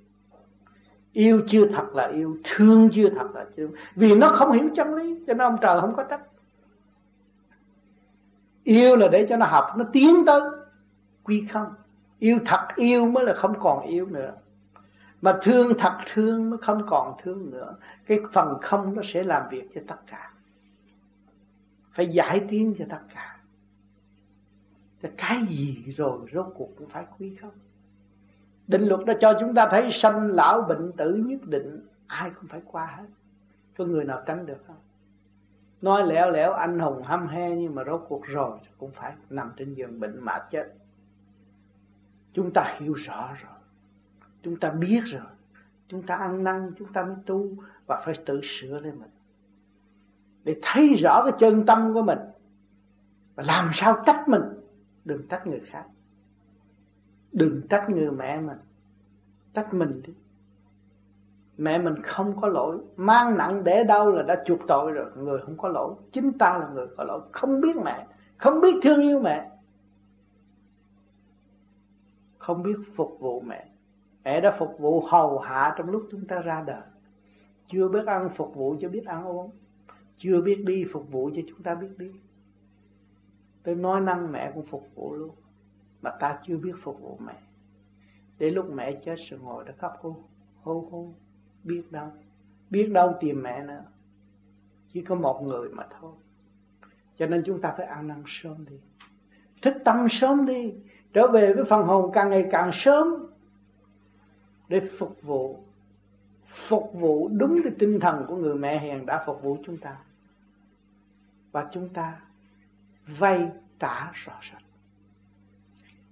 Yêu 1.13 1.43
chưa 1.51 1.67
thật 1.67 1.95
là 1.95 2.07
yêu, 2.07 2.37
thương 2.45 2.89
chưa 2.95 3.09
thật 3.11 3.29
là 3.35 3.47
thương 3.57 3.73
vì 3.95 4.15
nó 4.15 4.29
không 4.39 4.53
hiểu 4.53 4.69
chân 4.77 4.95
lý, 4.95 5.19
cho 5.27 5.35
nên 5.35 5.39
ông 5.39 5.57
trời 5.61 5.81
không 5.81 5.95
có 5.97 6.03
trách 6.03 6.21
yêu 8.65 8.97
là 8.97 9.09
để 9.09 9.27
cho 9.29 9.37
nó 9.37 9.47
học, 9.47 9.65
nó 9.77 9.85
tiến 9.93 10.25
tới. 10.27 10.41
Quy 11.25 11.47
không. 11.53 11.75
Yêu 12.19 12.39
thật 12.47 12.69
yêu 12.77 13.07
mới 13.07 13.25
là 13.25 13.35
không 13.35 13.55
còn 13.61 13.87
yêu 13.87 14.07
nữa. 14.07 14.33
Mà 15.23 15.39
thương 15.43 15.73
thật 15.79 15.99
thương 16.15 16.51
mới 16.51 16.59
không 16.59 16.87
còn 16.87 17.17
thương 17.23 17.51
nữa. 17.51 17.77
Cái 18.07 18.19
phần 18.33 18.59
không 18.63 18.95
nó 18.95 19.03
sẽ 19.13 19.23
làm 19.23 19.43
việc 19.51 19.69
cho 19.75 19.81
tất 19.87 19.97
cả. 20.07 20.31
Phải 21.93 22.09
giải 22.09 22.41
tiến 22.51 22.75
cho 22.79 22.85
tất 22.91 23.01
cả. 23.15 23.37
Thì 25.03 25.09
cái 25.17 25.43
gì 25.49 25.95
rồi, 25.97 26.19
rốt 26.33 26.47
cuộc 26.55 26.69
cũng 26.79 26.89
phải 26.89 27.05
quý 27.19 27.37
không. 27.41 27.51
Định 28.67 28.83
luật 28.89 29.07
đã 29.07 29.15
cho 29.21 29.37
chúng 29.41 29.55
ta 29.55 29.69
thấy 29.71 29.91
sanh 29.93 30.31
lão 30.31 30.63
bệnh 30.63 30.93
tử 30.97 31.15
nhất 31.27 31.41
định, 31.45 31.87
ai 32.07 32.31
cũng 32.31 32.49
phải 32.49 32.61
qua 32.65 32.87
hết. 32.87 33.07
Có 33.79 33.85
người 33.85 34.05
nào 34.05 34.23
tránh 34.27 34.47
được 34.47 34.65
không? 34.67 34.77
Nói 35.85 36.07
lẻo 36.07 36.31
lẻo, 36.31 36.53
anh 36.53 36.79
hùng 36.79 37.03
hăm 37.03 37.29
he 37.29 37.57
nhưng 37.57 37.75
mà 37.75 37.85
rốt 37.85 38.05
cuộc 38.09 38.25
rồi, 38.27 38.59
cũng 38.79 38.91
phải 38.91 39.15
nằm 39.31 39.53
trên 39.57 39.75
giường 39.75 40.01
bệnh 40.01 40.21
mà 40.21 40.39
chết. 40.51 40.75
Chúng 42.33 42.51
ta 42.55 42.77
hiểu 42.81 42.93
rõ 42.93 43.35
rồi, 43.43 43.59
chúng 44.43 44.57
ta 44.57 44.71
biết 44.71 45.01
rồi, 45.05 45.23
chúng 45.89 46.03
ta 46.03 46.15
ăn 46.15 46.45
năn, 46.45 46.71
chúng 46.79 46.93
ta 46.93 47.03
mới 47.05 47.17
tu 47.27 47.51
và 47.87 48.03
phải 48.07 48.15
tự 48.27 48.41
sửa 48.43 48.81
lên 48.81 48.99
mình. 49.01 49.11
Để 50.45 50.57
thấy 50.63 50.95
rõ 51.03 51.23
cái 51.25 51.33
chân 51.41 51.67
tâm 51.67 51.95
của 51.95 52.03
mình 52.03 52.19
và 53.35 53.45
làm 53.47 53.71
sao 53.75 54.03
trách 54.07 54.25
mình, 54.29 54.43
đừng 55.05 55.29
trách 55.29 55.47
người 55.47 55.61
khác. 55.67 55.85
Đừng 57.33 57.61
trách 57.71 57.91
người 57.91 58.11
mẹ 58.11 58.41
mình, 58.41 58.59
trách 59.55 59.75
mình 59.75 60.03
đi 60.07 60.15
mẹ 61.57 61.79
mình 61.79 61.95
không 62.03 62.41
có 62.41 62.49
lỗi. 62.49 62.79
Mang 62.97 63.37
nặng 63.37 63.65
để 63.65 63.85
đau 63.85 64.11
là 64.11 64.23
đã 64.23 64.43
chuộc 64.47 64.59
tội 64.69 64.93
rồi. 64.93 65.11
Người 65.17 65.39
không 65.41 65.57
có 65.57 65.69
lỗi. 65.69 65.95
Chính 66.13 66.33
ta 66.39 66.59
là 66.59 66.69
người 66.75 66.87
có 66.97 67.05
lỗi. 67.05 67.21
Không 67.33 67.61
biết 67.61 67.77
mẹ. 67.77 68.07
Không 68.37 68.61
biết 68.61 68.81
thương 68.83 69.01
yêu 69.01 69.21
mẹ. 69.21 69.51
Không 72.39 72.63
biết 72.63 72.77
phục 72.97 73.17
vụ 73.21 73.41
mẹ. 73.41 73.67
Mẹ 74.25 74.41
đã 74.41 74.57
phục 74.59 74.79
vụ 74.79 75.01
hầu 75.01 75.39
hạ 75.39 75.75
trong 75.79 75.91
lúc 75.91 76.03
chúng 76.11 76.27
ta 76.27 76.39
ra 76.39 76.65
đời. 76.67 76.83
Chưa 77.69 77.89
biết 77.89 78.07
ăn 78.07 78.31
phục 78.37 78.55
vụ 78.55 78.77
cho 78.81 78.89
biết 78.89 79.07
ăn 79.07 79.25
uống. 79.25 79.51
Chưa 80.19 80.41
biết 80.41 80.63
đi 80.67 80.85
phục 80.93 81.11
vụ 81.11 81.31
cho 81.37 81.43
chúng 81.49 81.63
ta 81.63 81.75
biết 81.75 81.99
đi. 81.99 82.11
Tôi 83.63 83.75
nói 83.75 84.01
năng 84.01 84.33
mẹ 84.33 84.53
cũng 84.55 84.67
phục 84.67 84.89
vụ 84.95 85.15
luôn. 85.15 85.35
Mà 86.03 86.11
ta 86.21 86.39
chưa 86.47 86.57
biết 86.57 86.73
phục 86.83 87.01
vụ 87.01 87.19
mẹ. 87.27 87.35
Để 88.39 88.51
lúc 88.51 88.67
mẹ 88.73 88.93
chết 89.05 89.15
rồi 89.31 89.41
ngồi 89.41 89.65
đã 89.65 89.73
khóc 89.79 89.93
hô 90.01 90.17
hô 90.63 90.89
hô 90.91 91.13
biết 91.65 91.83
đâu 91.91 92.11
biết 92.75 92.91
đâu 92.93 93.15
tìm 93.21 93.43
mẹ 93.43 93.63
nữa. 93.63 93.85
Chỉ 94.93 95.03
có 95.03 95.15
một 95.15 95.43
người 95.43 95.69
mà 95.69 95.87
thôi. 96.01 96.13
Cho 97.19 97.27
nên 97.27 97.43
chúng 97.47 97.61
ta 97.61 97.75
phải 97.77 97.87
ăn 97.87 98.09
năn 98.09 98.23
sớm 98.27 98.65
đi. 98.71 98.77
Thức 99.63 99.75
tâm 99.85 100.07
sớm 100.11 100.47
đi. 100.47 100.73
Trở 101.13 101.27
về 101.27 101.53
với 101.53 101.65
phần 101.71 101.83
hồn 101.87 102.11
càng 102.15 102.31
ngày 102.31 102.47
càng 102.51 102.71
sớm. 102.75 103.27
Để 104.69 104.81
phục 104.99 105.23
vụ. 105.23 105.59
Phục 106.69 106.91
vụ 106.95 107.29
đúng 107.29 107.61
cái 107.65 107.73
tinh 107.79 108.01
thần 108.01 108.25
của 108.29 108.37
người 108.37 108.55
mẹ 108.55 108.81
hiền 108.81 109.07
đã 109.07 109.25
phục 109.27 109.43
vụ 109.43 109.59
chúng 109.67 109.77
ta. 109.77 109.97
Và 111.53 111.69
chúng 111.73 111.89
ta 111.89 112.21
vay 113.19 113.49
trả 113.79 114.13
rõ 114.13 114.41
rệt. 114.53 114.63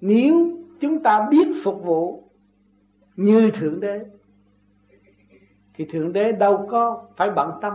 Nếu 0.01 0.59
chúng 0.81 1.03
ta 1.03 1.29
biết 1.31 1.49
phục 1.65 1.83
vụ 1.85 2.25
như 3.17 3.51
thượng 3.61 3.81
đế 3.81 4.07
thì 5.75 5.85
thượng 5.93 6.13
đế 6.13 6.33
đâu 6.33 6.67
có 6.71 7.05
phải 7.17 7.31
bận 7.31 7.59
tâm. 7.63 7.73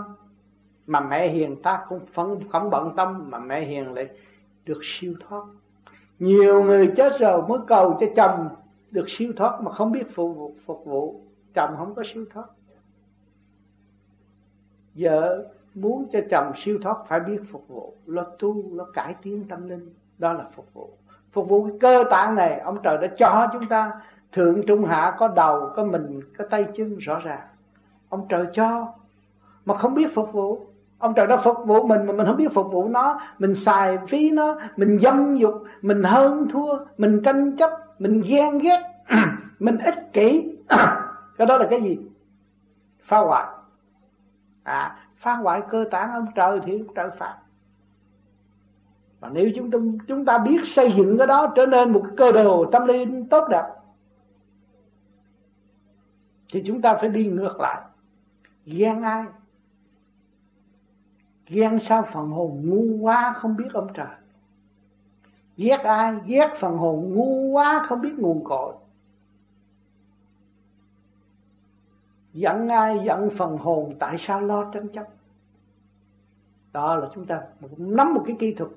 Mà 0.88 1.00
mẹ 1.00 1.28
hiền 1.28 1.62
ta 1.62 1.86
cũng 1.90 2.00
không, 2.16 2.50
không 2.50 2.70
bận 2.70 2.94
tâm 2.98 3.30
mà 3.30 3.40
mẹ 3.40 3.62
hiền 3.66 3.94
lại 3.94 4.10
được 4.66 4.82
siêu 4.84 5.14
thoát. 5.28 5.44
Nhiều 6.20 6.64
người 6.64 6.94
chết 6.98 7.20
rồi 7.20 7.42
mới 7.48 7.60
cầu 7.68 7.98
cho 8.00 8.08
chồng 8.16 8.50
được 8.92 9.06
siêu 9.08 9.34
thoát 9.38 9.62
mà 9.62 9.72
không 9.72 9.92
biết 9.92 10.16
phục 10.16 10.36
vụ, 10.38 10.54
phục 10.66 10.86
vụ. 10.86 11.22
Chồng 11.54 11.76
không 11.78 11.96
có 11.96 12.04
siêu 12.14 12.26
thoát. 12.34 12.46
Vợ 14.96 15.46
muốn 15.74 16.06
cho 16.12 16.20
chồng 16.32 16.52
siêu 16.66 16.80
thoát 16.84 16.98
phải 17.08 17.20
biết 17.20 17.42
phục 17.52 17.68
vụ. 17.68 17.94
Lo 18.06 18.24
tu 18.40 18.76
lo 18.78 18.86
cải 18.94 19.16
tiến 19.22 19.46
tâm 19.50 19.70
linh 19.70 19.94
đó 20.18 20.34
là 20.34 20.46
phục 20.56 20.74
vụ. 20.74 20.90
Phục 21.32 21.50
vụ 21.50 21.64
cái 21.64 21.78
cơ 21.80 22.04
tạng 22.10 22.36
này 22.36 22.60
ông 22.60 22.78
trời 22.84 22.98
đã 23.02 23.08
cho 23.18 23.48
chúng 23.54 23.68
ta. 23.68 23.92
Thượng 24.32 24.62
trung 24.68 24.86
hạ 24.86 25.16
có 25.20 25.28
đầu 25.28 25.70
có 25.76 25.84
mình 25.84 26.22
có 26.38 26.46
tay 26.50 26.66
chân 26.78 26.98
rõ 26.98 27.20
ràng 27.20 27.48
ông 28.10 28.26
trời 28.30 28.46
cho 28.54 28.94
mà 29.66 29.78
không 29.78 29.94
biết 29.94 30.16
phục 30.16 30.34
vụ. 30.34 30.68
Ông 30.98 31.14
trời 31.14 31.28
đã 31.28 31.42
phục 31.44 31.58
vụ 31.66 31.88
mình 31.88 32.06
mà 32.06 32.14
mình 32.14 32.28
không 32.28 32.38
biết 32.38 32.54
phục 32.54 32.72
vụ 32.72 32.88
nó. 32.88 33.22
Mình 33.40 33.56
xài 33.56 33.98
phí 34.10 34.30
nó 34.30 34.60
mình 34.78 35.00
dâm 35.04 35.36
dục 35.36 35.64
mình 35.82 36.04
hơn 36.04 36.48
thua 36.52 36.78
mình 36.98 37.22
tranh 37.24 37.58
chấp 37.58 37.72
mình 38.00 38.22
ghen 38.22 38.60
ghét 38.60 38.82
mình 39.60 39.78
ích 39.78 40.14
kỷ. 40.14 40.58
Cái 41.38 41.48
đó 41.48 41.58
là 41.58 41.68
cái 41.70 41.82
gì? 41.82 41.98
Phá 43.08 43.18
hoại. 43.18 43.46
À 44.64 44.98
phá 45.18 45.34
hoại 45.34 45.62
cơ 45.70 45.86
tạng 45.92 46.12
ông 46.12 46.28
trời 46.36 46.60
thì 46.66 46.72
ông 46.72 46.94
trời 46.96 47.10
phạt. 47.20 47.38
Và 49.20 49.30
nếu 49.30 49.50
chúng 49.56 49.72
ta, 49.72 49.78
chúng 50.08 50.26
ta 50.26 50.38
biết 50.38 50.62
xây 50.66 50.94
dựng 50.98 51.18
cái 51.18 51.28
đó 51.28 51.54
trở 51.56 51.66
nên 51.66 51.92
một 51.92 52.06
cơ 52.18 52.32
đồ 52.32 52.66
tâm 52.72 52.88
linh 52.88 53.28
tốt 53.30 53.48
đẹp 53.50 53.64
thì 56.54 56.64
chúng 56.68 56.82
ta 56.82 56.96
phải 56.96 57.10
đi 57.10 57.26
ngược 57.26 57.60
lại 57.60 57.82
ghen 58.68 59.02
ai? 59.02 59.26
Ghen 61.48 61.80
sao 61.90 62.08
phần 62.14 62.30
hồn 62.30 62.62
ngu 62.66 62.98
quá 63.04 63.36
không 63.42 63.58
biết 63.58 63.68
ông 63.74 63.88
trời? 63.94 64.16
Ghét 65.58 65.80
ai? 65.84 66.16
Ghét 66.26 66.58
phần 66.62 66.78
hồn 66.78 67.14
ngu 67.14 67.52
quá 67.52 67.86
không 67.90 68.02
biết 68.02 68.14
nguồn 68.18 68.44
cội. 68.44 68.74
Giận 72.34 72.68
ai? 72.68 73.00
Giận 73.06 73.30
phần 73.38 73.58
hồn 73.58 73.96
tại 74.00 74.18
sao 74.20 74.42
lo 74.42 74.72
tranh 74.74 74.88
chấp? 74.88 75.08
Đó 76.74 76.96
là 76.96 77.10
chúng 77.16 77.26
ta 77.26 77.42
nắm 77.78 78.14
một 78.14 78.24
cái 78.28 78.36
kỹ 78.40 78.54
thuật 78.54 78.72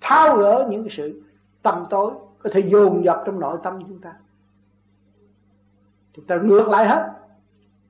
tháo 0.00 0.36
gỡ 0.36 0.66
những 0.70 0.84
cái 0.84 0.94
sự 0.96 1.22
tâm 1.62 1.84
tối 1.90 2.12
có 2.38 2.50
thể 2.52 2.60
dồn 2.60 3.04
dập 3.04 3.22
trong 3.26 3.40
nội 3.40 3.58
tâm 3.62 3.80
chúng 3.80 4.00
ta. 4.00 4.16
Chúng 6.12 6.24
ta 6.24 6.36
ngược 6.36 6.68
lại 6.68 6.88
hết. 6.88 7.12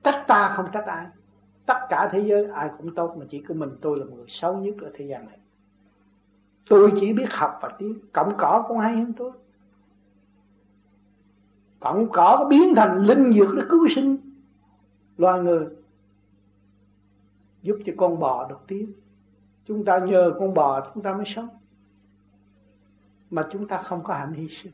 Trách 0.03 0.25
ta 0.27 0.53
không 0.55 0.69
trách 0.71 0.85
ai 0.85 1.05
tất 1.69 1.79
cả 1.89 2.09
thế 2.11 2.23
giới 2.27 2.45
ai 2.45 2.69
cũng 2.77 2.95
tốt, 2.95 3.15
mà 3.19 3.25
chỉ 3.29 3.41
có 3.41 3.55
mình 3.55 3.69
tôi 3.81 3.99
là 3.99 4.05
người 4.05 4.25
xấu 4.27 4.57
nhất 4.57 4.75
ở 4.81 4.91
thế 4.93 5.05
gian 5.05 5.25
này. 5.25 5.37
Tôi 6.69 6.91
chỉ 6.99 7.13
biết 7.13 7.27
học 7.29 7.59
và 7.61 7.69
tiếng 7.77 7.99
cọng 8.13 8.33
cỏ 8.37 8.65
cũng 8.67 8.77
hay 8.77 8.95
hơn 8.95 9.13
tôi. 9.17 9.31
Cọng 11.79 12.09
cỏ 12.11 12.35
có 12.39 12.45
biến 12.49 12.73
thành 12.75 13.05
linh 13.05 13.33
dược 13.33 13.55
để 13.55 13.63
cứu 13.69 13.87
sinh. 13.95 14.17
Loài 15.17 15.41
người 15.41 15.67
giúp 17.61 17.77
cho 17.85 17.93
con 17.97 18.19
bò 18.19 18.49
được 18.49 18.59
tiếng 18.67 18.91
chúng 19.65 19.85
ta 19.85 19.99
nhờ 19.99 20.33
con 20.39 20.53
bò 20.53 20.91
chúng 20.93 21.03
ta 21.03 21.13
mới 21.13 21.25
sống. 21.35 21.49
Mà 23.29 23.47
chúng 23.51 23.67
ta 23.67 23.83
không 23.85 24.03
có 24.03 24.13
hạnh 24.13 24.33
hy 24.33 24.47
sinh. 24.63 24.73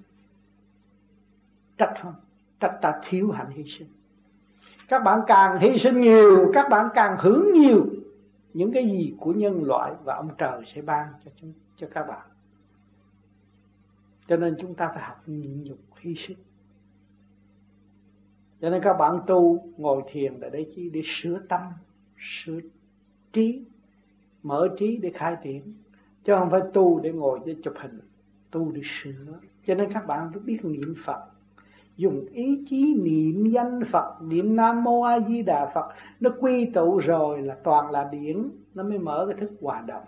Trách 1.77 1.93
không? 2.03 2.13
Trách 2.59 2.79
ta 2.81 3.01
thiếu 3.09 3.31
hạnh 3.31 3.49
hy 3.49 3.63
sinh 3.79 3.87
các 4.87 4.99
bạn 4.99 5.19
càng 5.27 5.59
hy 5.59 5.79
sinh 5.79 6.01
nhiều, 6.01 6.51
các 6.53 6.69
bạn 6.69 6.89
càng 6.93 7.17
hưởng 7.19 7.53
nhiều, 7.53 7.85
những 8.53 8.71
cái 8.73 8.85
gì 8.85 9.15
của 9.19 9.33
nhân 9.33 9.63
loại 9.63 9.93
và 10.03 10.15
ông 10.15 10.29
trời 10.37 10.61
sẽ 10.75 10.81
ban 10.81 11.07
cho 11.25 11.31
chúng, 11.41 11.53
cho 11.77 11.87
các 11.93 12.07
bạn. 12.07 12.27
Cho 14.27 14.37
nên 14.37 14.55
chúng 14.61 14.75
ta 14.75 14.91
phải 14.93 15.03
học 15.03 15.23
nhịn 15.25 15.63
nhục, 15.63 15.77
hy 15.99 16.15
sinh. 16.27 16.37
Cho 18.61 18.69
nên 18.69 18.81
các 18.83 18.93
bạn 18.93 19.19
tu, 19.27 19.65
ngồi 19.77 20.03
thiền 20.11 20.33
là 20.33 20.49
để 20.49 20.65
chi 20.75 20.89
để 20.93 21.01
sửa 21.05 21.39
tâm, 21.49 21.61
sửa 22.17 22.59
trí, 23.33 23.65
mở 24.43 24.69
trí 24.79 24.97
để 24.97 25.11
khai 25.15 25.37
triển. 25.43 25.73
Chứ 26.23 26.33
không 26.39 26.49
phải 26.49 26.61
tu 26.73 26.99
để 26.99 27.11
ngồi 27.11 27.39
để 27.45 27.55
chụp 27.63 27.73
hình, 27.77 27.99
tu 28.51 28.71
để 28.71 28.81
sửa. 29.03 29.39
Cho 29.67 29.75
nên 29.75 29.93
các 29.93 30.07
bạn 30.07 30.29
phải 30.33 30.41
biết 30.45 30.59
niệm 30.63 30.95
phật 31.05 31.34
dùng 31.97 32.25
ý 32.31 32.65
chí 32.69 32.95
niệm 33.03 33.51
danh 33.51 33.81
Phật 33.91 34.21
niệm 34.21 34.55
Nam 34.55 34.83
Mô 34.83 35.01
A 35.01 35.19
Di 35.27 35.41
Đà 35.41 35.71
Phật 35.73 35.85
nó 36.19 36.29
quy 36.39 36.65
tụ 36.65 36.97
rồi 36.97 37.41
là 37.41 37.55
toàn 37.63 37.91
là 37.91 38.09
điển 38.11 38.49
nó 38.75 38.83
mới 38.83 38.97
mở 38.97 39.25
cái 39.29 39.37
thức 39.39 39.51
hòa 39.61 39.83
đồng. 39.87 40.03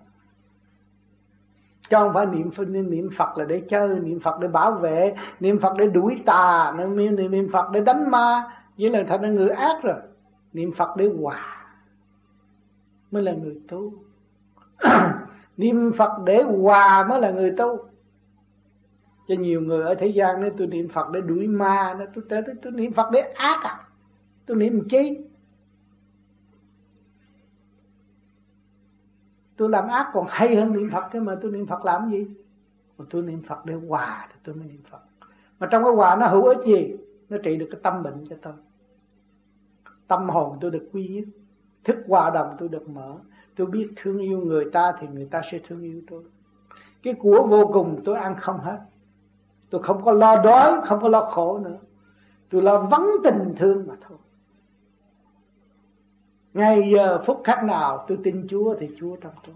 Cho 1.90 2.00
không 2.00 2.14
phải 2.14 2.26
niệm 2.26 2.52
Phật 2.52 2.68
niệm, 2.68 3.10
Phật 3.18 3.38
là 3.38 3.46
để 3.46 3.62
chơi 3.70 4.00
niệm 4.00 4.20
Phật 4.20 4.40
để 4.40 4.48
bảo 4.48 4.72
vệ 4.72 5.16
niệm 5.40 5.60
Phật 5.60 5.78
để 5.78 5.88
đuổi 5.88 6.22
tà 6.26 6.74
niệm, 6.78 7.16
niệm, 7.16 7.32
niệm 7.32 7.50
Phật 7.54 7.72
để 7.72 7.82
đánh 7.82 8.12
ma. 8.12 8.44
Vậy 8.78 8.90
là 8.90 9.04
thành 9.08 9.22
là 9.22 9.30
người 9.30 9.50
ác 9.50 9.84
rồi 9.84 9.96
niệm 10.54 10.72
Phật 10.78 10.98
để 10.98 11.10
hòa 11.22 11.66
mới 13.12 13.24
là 13.24 13.32
người 13.32 13.62
tu. 13.68 13.94
Niệm 15.58 15.92
Phật 15.98 16.12
để 16.26 16.44
hòa 16.44 17.08
mới 17.10 17.22
là 17.22 17.32
người 17.32 17.52
tu 17.58 17.78
cho 19.28 19.36
nhiều 19.36 19.62
người 19.62 19.84
ở 19.84 19.96
thế 19.96 20.08
gian 20.08 20.42
nói, 20.42 20.52
tôi 20.58 20.68
niệm 20.68 20.90
Phật 20.90 21.12
để 21.12 21.22
đuổi 21.22 21.48
ma, 21.48 21.96
nó 22.00 22.06
tôi 22.14 22.24
tới 22.30 22.42
tôi 22.62 22.72
niệm 22.72 22.94
Phật 22.94 23.10
để 23.12 23.20
ác 23.20 23.64
à. 23.64 23.88
Tôi 24.46 24.58
niệm 24.58 24.88
chi? 24.90 25.18
Tôi 29.58 29.70
làm 29.70 29.88
ác 29.88 30.10
còn 30.14 30.26
hay 30.30 30.56
hơn 30.56 30.74
niệm 30.74 30.90
Phật 30.94 31.04
thế 31.12 31.20
mà, 31.20 31.36
tôi 31.42 31.52
niệm 31.52 31.66
Phật 31.66 31.86
làm 31.86 32.12
gì? 32.12 32.28
Mà 32.98 33.06
tôi 33.10 33.22
niệm 33.22 33.42
Phật 33.48 33.66
để 33.66 33.74
hòa 33.74 34.28
thì 34.30 34.40
tôi 34.44 34.56
mới 34.56 34.68
niệm 34.68 34.82
Phật. 34.90 35.02
Mà 35.60 35.68
trong 35.72 35.84
cái 35.84 35.94
hòa 35.94 36.16
nó 36.16 36.28
hữu 36.28 36.46
ích 36.46 36.66
gì? 36.66 36.96
Nó 37.30 37.38
trị 37.44 37.56
được 37.56 37.68
cái 37.72 37.82
tâm 37.84 38.04
bệnh 38.04 38.26
cho 38.30 38.36
tôi. 38.42 38.54
Tâm 40.08 40.30
hồn 40.30 40.58
tôi 40.62 40.72
được 40.72 40.90
quy 40.94 41.08
nhất. 41.08 41.24
Thức 41.84 41.98
hòa 42.08 42.30
đồng 42.30 42.56
tôi 42.60 42.70
được 42.70 42.90
mở. 42.90 43.16
Tôi 43.56 43.68
biết 43.68 43.90
thương 43.96 44.20
yêu 44.20 44.40
người 44.40 44.66
ta 44.74 44.94
thì 45.00 45.08
người 45.08 45.28
ta 45.32 45.42
sẽ 45.52 45.60
thương 45.68 45.82
yêu 45.82 46.02
tôi. 46.10 46.24
Cái 47.04 47.14
của 47.20 47.48
vô 47.50 47.70
cùng 47.74 48.02
tôi 48.06 48.16
ăn 48.16 48.36
không 48.42 48.60
hết 48.60 48.80
tôi 49.70 49.84
không 49.84 50.06
có 50.06 50.12
lo 50.12 50.42
đói, 50.44 50.82
không 50.86 51.00
có 51.02 51.08
lo 51.08 51.32
khổ 51.32 51.60
nữa. 51.60 51.78
Tôi 52.50 52.62
lo 52.62 52.80
vắng 52.80 53.10
tình 53.24 53.56
thương 53.60 53.88
mà 53.88 53.96
thôi. 54.08 54.18
Ngày 56.54 56.92
giờ 56.96 57.24
phút 57.26 57.42
khắc 57.44 57.64
nào 57.64 58.06
tôi 58.08 58.18
tin 58.24 58.48
Chúa 58.50 58.76
thì 58.80 58.90
Chúa 59.00 59.16
trong 59.16 59.34
tôi. 59.46 59.56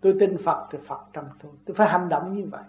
Tôi 0.00 0.16
tin 0.20 0.36
Phật 0.44 0.68
thì 0.72 0.78
Phật 0.88 1.00
trong 1.12 1.24
tôi. 1.42 1.52
Tôi 1.64 1.74
phải 1.76 1.88
hành 1.88 2.08
động 2.08 2.36
như 2.36 2.48
vậy. 2.50 2.64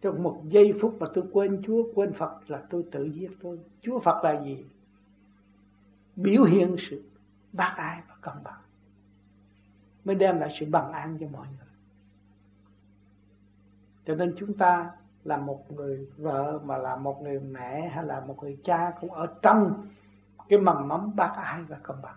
Trong 0.00 0.22
một 0.22 0.40
giây 0.44 0.74
phút 0.80 0.96
mà 1.00 1.06
tôi 1.14 1.24
quên 1.32 1.62
Chúa, 1.66 1.82
quên 1.94 2.12
Phật 2.12 2.50
là 2.50 2.62
tôi 2.70 2.84
tự 2.92 3.04
giết 3.04 3.30
tôi. 3.42 3.58
Chúa 3.82 4.00
Phật 4.00 4.24
là 4.24 4.44
gì? 4.44 4.64
Biểu 6.16 6.44
hiện 6.44 6.76
sự 6.90 7.02
bác 7.52 7.74
ái 7.76 8.02
và 8.08 8.14
công 8.20 8.44
bằng. 8.44 8.60
Mới 10.04 10.16
đem 10.16 10.40
lại 10.40 10.56
sự 10.60 10.66
bằng 10.70 10.92
an 10.92 11.16
cho 11.20 11.26
mọi 11.32 11.46
người 11.46 11.65
cho 14.06 14.14
nên 14.14 14.34
chúng 14.38 14.54
ta 14.54 14.90
là 15.24 15.36
một 15.36 15.72
người 15.72 16.08
vợ 16.16 16.60
mà 16.64 16.76
là 16.76 16.96
một 16.96 17.22
người 17.22 17.40
mẹ 17.40 17.88
hay 17.94 18.04
là 18.04 18.20
một 18.20 18.42
người 18.42 18.58
cha 18.64 18.92
cũng 19.00 19.12
ở 19.12 19.26
trong 19.42 19.86
cái 20.48 20.58
mầm 20.58 20.88
mắm 20.88 21.16
bác 21.16 21.32
ái 21.36 21.62
và 21.68 21.76
công 21.82 22.02
bằng. 22.02 22.16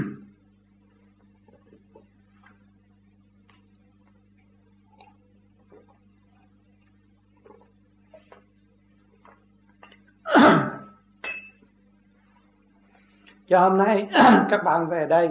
Cho 13.49 13.61
hôm 13.61 13.79
nay 13.79 14.09
các 14.51 14.65
bạn 14.65 14.89
về 14.89 15.07
đây 15.07 15.31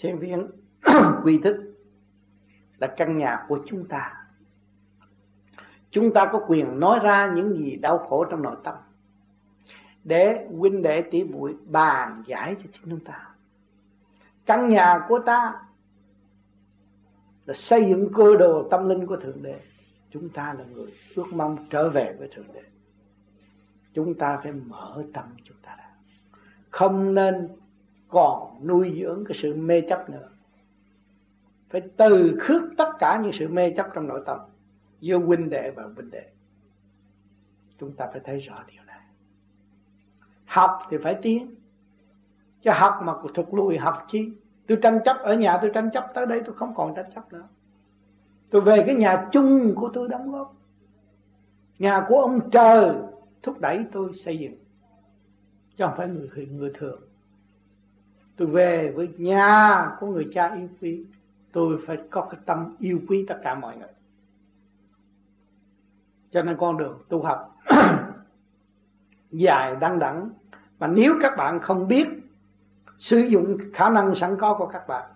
thiền 0.00 0.18
viện 0.18 0.46
quy 1.24 1.38
thức 1.44 1.74
là 2.78 2.86
căn 2.96 3.18
nhà 3.18 3.44
của 3.48 3.58
chúng 3.66 3.88
ta. 3.88 4.16
Chúng 5.90 6.12
ta 6.12 6.28
có 6.32 6.44
quyền 6.48 6.80
nói 6.80 6.98
ra 7.02 7.32
những 7.34 7.52
gì 7.52 7.76
đau 7.76 7.98
khổ 7.98 8.24
trong 8.24 8.42
nội 8.42 8.56
tâm 8.64 8.74
để 10.04 10.46
huynh 10.58 10.82
đệ 10.82 11.02
tỷ 11.10 11.24
muội 11.24 11.56
bàn 11.66 12.22
giải 12.26 12.54
cho 12.54 12.70
chính 12.72 12.90
chúng 12.90 13.04
ta. 13.04 13.28
Căn 14.46 14.68
nhà 14.68 15.04
của 15.08 15.18
ta 15.18 15.54
là 17.46 17.54
xây 17.54 17.86
dựng 17.88 18.12
cơ 18.14 18.36
đồ 18.36 18.68
tâm 18.70 18.88
linh 18.88 19.06
của 19.06 19.16
thượng 19.16 19.42
đế. 19.42 19.60
Chúng 20.10 20.28
ta 20.28 20.54
là 20.58 20.64
người 20.72 20.92
ước 21.14 21.26
mong 21.32 21.66
trở 21.70 21.90
về 21.90 22.16
với 22.18 22.28
thượng 22.34 22.52
đế. 22.54 22.62
Chúng 23.94 24.14
ta 24.14 24.40
phải 24.42 24.52
mở 24.52 25.04
tâm 25.14 25.24
chúng 25.44 25.56
ta 25.62 25.76
ra. 25.78 25.88
Không 26.70 27.14
nên 27.14 27.48
còn 28.10 28.66
nuôi 28.66 28.98
dưỡng 29.00 29.24
cái 29.28 29.38
sự 29.42 29.54
mê 29.54 29.80
chấp 29.88 30.10
nữa. 30.10 30.28
Phải 31.70 31.82
từ 31.96 32.38
khước 32.40 32.62
tất 32.78 32.92
cả 32.98 33.20
những 33.22 33.32
sự 33.38 33.48
mê 33.48 33.70
chấp 33.76 33.86
trong 33.94 34.06
nội 34.06 34.22
tâm 34.26 34.38
giữa 35.00 35.18
huynh 35.18 35.50
đệ 35.50 35.70
và 35.70 35.82
huynh 35.94 36.10
đệ. 36.10 36.26
Chúng 37.78 37.92
ta 37.92 38.08
phải 38.12 38.20
thấy 38.24 38.40
rõ 38.40 38.64
điều 38.72 38.84
này. 38.86 39.00
Học 40.44 40.78
thì 40.90 40.96
phải 41.02 41.18
tiến. 41.22 41.54
Chứ 42.62 42.70
học 42.74 42.94
mà 43.02 43.14
thuộc 43.34 43.54
lùi 43.54 43.78
học 43.78 44.06
chi? 44.10 44.32
Tôi 44.68 44.78
tranh 44.82 45.00
chấp 45.04 45.16
ở 45.22 45.34
nhà, 45.34 45.58
tôi 45.62 45.70
tranh 45.74 45.90
chấp 45.92 46.10
tới 46.14 46.26
đây, 46.26 46.42
tôi 46.46 46.54
không 46.54 46.74
còn 46.74 46.94
tranh 46.94 47.10
chấp 47.14 47.32
nữa. 47.32 47.48
Tôi 48.50 48.62
về 48.62 48.82
cái 48.86 48.94
nhà 48.94 49.28
chung 49.32 49.74
của 49.74 49.90
tôi 49.94 50.08
đóng 50.08 50.32
góp. 50.32 50.54
Nhà 51.78 52.04
của 52.08 52.20
ông 52.20 52.50
trời 52.50 52.94
thúc 53.42 53.60
đẩy 53.60 53.84
tôi 53.92 54.12
xây 54.24 54.38
dựng. 54.38 54.54
Chứ 55.76 55.84
không 55.84 55.94
phải 55.96 56.08
người 56.08 56.46
người 56.46 56.72
thường 56.78 57.00
tôi 58.40 58.48
về 58.48 58.92
với 58.96 59.08
nhà 59.18 59.90
của 60.00 60.06
người 60.06 60.28
cha 60.34 60.54
yêu 60.54 60.68
quý. 60.80 61.04
Tôi 61.52 61.78
phải 61.86 61.98
có 62.10 62.20
cái 62.30 62.40
tâm 62.46 62.76
yêu 62.78 63.00
quý 63.08 63.24
tất 63.28 63.38
cả 63.42 63.54
mọi 63.54 63.76
người. 63.76 63.88
Cho 66.30 66.42
nên 66.42 66.56
con 66.56 66.78
đường 66.78 66.98
tu 67.08 67.22
học 67.22 67.56
dài, 69.30 69.76
đăng 69.80 69.98
đẳng. 69.98 70.30
Mà 70.78 70.86
nếu 70.86 71.14
các 71.22 71.36
bạn 71.36 71.60
không 71.60 71.88
biết 71.88 72.06
sử 72.98 73.18
dụng 73.18 73.58
khả 73.74 73.88
năng 73.88 74.14
sẵn 74.20 74.36
có 74.40 74.54
của 74.54 74.66
các 74.66 74.88
bạn, 74.88 75.10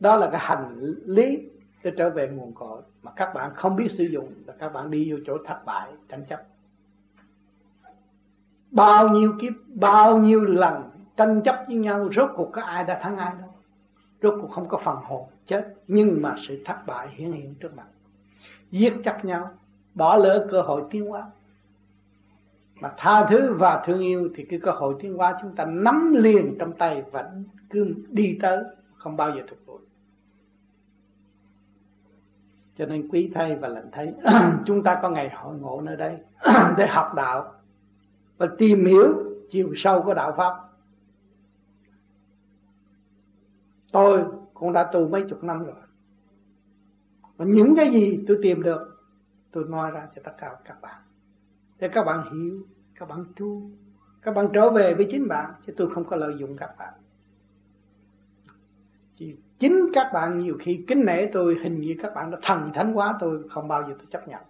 đó 0.00 0.16
là 0.16 0.30
cái 0.30 0.40
hành 0.44 0.94
lý 1.04 1.38
để 1.82 1.92
trở 1.96 2.10
về 2.10 2.28
nguồn 2.28 2.52
cội 2.54 2.82
mà 3.02 3.12
các 3.16 3.34
bạn 3.34 3.50
không 3.54 3.76
biết 3.76 3.88
sử 3.98 4.04
dụng 4.04 4.32
là 4.46 4.54
các 4.58 4.72
bạn 4.72 4.90
đi 4.90 5.12
vô 5.12 5.18
chỗ 5.26 5.38
thất 5.46 5.64
bại, 5.64 5.90
tranh 6.08 6.24
chấp. 6.28 6.42
Bao 8.70 9.08
nhiêu 9.08 9.34
kiếp, 9.40 9.52
bao 9.74 10.18
nhiêu 10.18 10.40
lần 10.40 10.90
tranh 11.20 11.42
chấp 11.44 11.64
với 11.66 11.76
nhau, 11.76 12.08
rốt 12.16 12.30
cuộc 12.34 12.50
có 12.52 12.62
ai 12.62 12.84
đã 12.84 13.00
thắng 13.02 13.16
ai 13.16 13.32
đâu 13.40 13.50
rốt 14.22 14.34
cuộc 14.42 14.50
không 14.50 14.68
có 14.68 14.80
phần 14.84 14.96
hồn 15.04 15.28
chết, 15.46 15.74
nhưng 15.88 16.22
mà 16.22 16.36
sự 16.48 16.62
thất 16.64 16.86
bại 16.86 17.08
hiển 17.10 17.32
hiện 17.32 17.54
trước 17.60 17.76
mặt. 17.76 17.86
Giết 18.70 18.92
chấp 19.04 19.24
nhau, 19.24 19.50
bỏ 19.94 20.16
lỡ 20.16 20.46
cơ 20.50 20.62
hội 20.62 20.82
tiến 20.90 21.06
hóa. 21.06 21.26
Mà 22.80 22.92
tha 22.96 23.26
thứ 23.30 23.54
và 23.54 23.82
thương 23.86 24.00
yêu 24.00 24.30
thì 24.36 24.44
cái 24.44 24.60
cơ 24.62 24.70
hội 24.70 24.94
tiến 25.00 25.14
hóa, 25.16 25.38
chúng 25.42 25.54
ta 25.56 25.64
nắm 25.64 26.14
liền 26.14 26.56
trong 26.58 26.72
tay 26.72 27.02
và 27.12 27.30
cứ 27.70 27.94
đi 28.08 28.38
tới, 28.42 28.64
không 28.96 29.16
bao 29.16 29.30
giờ 29.30 29.42
thụt 29.48 29.58
lùi. 29.66 29.78
Cho 32.78 32.86
nên 32.86 33.08
quý 33.08 33.30
thầy 33.34 33.56
và 33.56 33.68
lệnh 33.68 33.90
thấy 33.92 34.14
chúng 34.66 34.82
ta 34.82 34.98
có 35.02 35.10
ngày 35.10 35.30
hội 35.34 35.56
ngộ 35.56 35.80
nơi 35.80 35.96
đây, 35.96 36.16
để 36.76 36.86
học 36.86 37.12
đạo 37.16 37.52
và 38.38 38.46
tìm 38.58 38.86
hiểu 38.86 39.14
chiều 39.50 39.72
sâu 39.76 40.02
của 40.02 40.14
đạo 40.14 40.34
pháp. 40.36 40.69
Tôi 43.92 44.24
cũng 44.54 44.72
đã 44.72 44.90
tu 44.92 45.08
mấy 45.08 45.24
chục 45.28 45.44
năm 45.44 45.64
rồi. 45.64 45.76
Và 47.36 47.44
những 47.48 47.74
cái 47.76 47.90
gì 47.92 48.24
tôi 48.28 48.38
tìm 48.42 48.62
được, 48.62 48.96
tôi 49.52 49.64
nói 49.68 49.90
ra 49.90 50.08
cho 50.16 50.22
tất 50.24 50.32
cả 50.38 50.56
các 50.64 50.76
bạn. 50.82 51.02
Để 51.78 51.88
các 51.88 52.04
bạn 52.04 52.32
hiểu, 52.32 52.66
các 52.94 53.08
bạn 53.08 53.24
tu, 53.36 53.70
các 54.22 54.34
bạn 54.34 54.48
trở 54.52 54.70
về 54.70 54.94
với 54.94 55.08
chính 55.10 55.28
bạn, 55.28 55.50
chứ 55.66 55.72
tôi 55.76 55.90
không 55.94 56.04
có 56.04 56.16
lợi 56.16 56.34
dụng 56.38 56.56
các 56.56 56.74
bạn. 56.78 56.94
Chỉ 59.16 59.36
chính 59.58 59.90
các 59.92 60.10
bạn, 60.12 60.38
nhiều 60.38 60.56
khi 60.60 60.84
kính 60.88 61.04
nể 61.06 61.26
tôi, 61.32 61.56
hình 61.62 61.80
như 61.80 61.94
các 62.02 62.14
bạn 62.14 62.30
đã 62.30 62.38
thần 62.42 62.70
thánh 62.74 62.92
quá, 62.92 63.16
tôi 63.20 63.48
không 63.50 63.68
bao 63.68 63.82
giờ 63.82 63.94
tôi 63.98 64.06
chấp 64.10 64.28
nhận. 64.28 64.42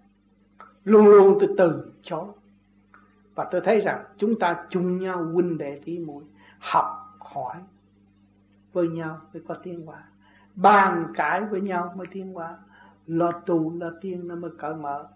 Luôn 0.85 1.07
luôn 1.07 1.39
tôi 1.41 1.49
từ 1.59 1.93
chối. 2.03 2.25
Và 3.35 3.49
tôi 3.51 3.61
thấy 3.65 3.81
rằng 3.81 4.05
chúng 4.19 4.39
ta 4.39 4.65
chung 4.71 4.99
nhau 4.99 5.25
huynh 5.25 5.59
đệ 5.59 5.81
tí 5.85 5.99
mũi, 5.99 6.25
học 6.59 6.87
hỏi 7.19 7.57
với 8.73 8.89
nhau, 8.89 9.21
mới 9.33 9.43
có 9.49 9.55
tiến 9.55 9.87
hóa 9.87 10.03
bàn 10.55 11.07
cãi 11.15 11.41
với 11.51 11.61
nhau 11.61 11.93
mới 11.97 12.07
tiến 12.11 12.33
hóa 12.33 12.57
lo 13.07 13.33
tu 13.33 13.79
lo 13.81 13.91
tiên 14.01 14.29
nó 14.29 14.35
mới 14.35 14.51
cởi 14.59 14.75
mở. 14.75 15.07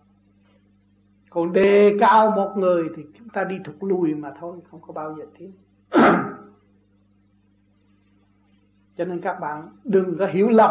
Còn 1.30 1.52
đề 1.52 1.96
cao 2.00 2.30
một 2.30 2.52
người 2.56 2.88
thì 2.96 3.02
chúng 3.18 3.28
ta 3.28 3.44
đi 3.44 3.58
thụt 3.64 3.74
lùi 3.80 4.14
mà 4.14 4.32
thôi, 4.40 4.58
không 4.70 4.80
có 4.80 4.92
bao 4.92 5.16
giờ 5.18 5.24
tiến 5.38 5.52
cho 8.96 9.04
nên 9.04 9.20
các 9.20 9.40
bạn 9.40 9.68
đừng 9.84 10.18
có 10.18 10.26
hiểu 10.26 10.48
lầm 10.48 10.70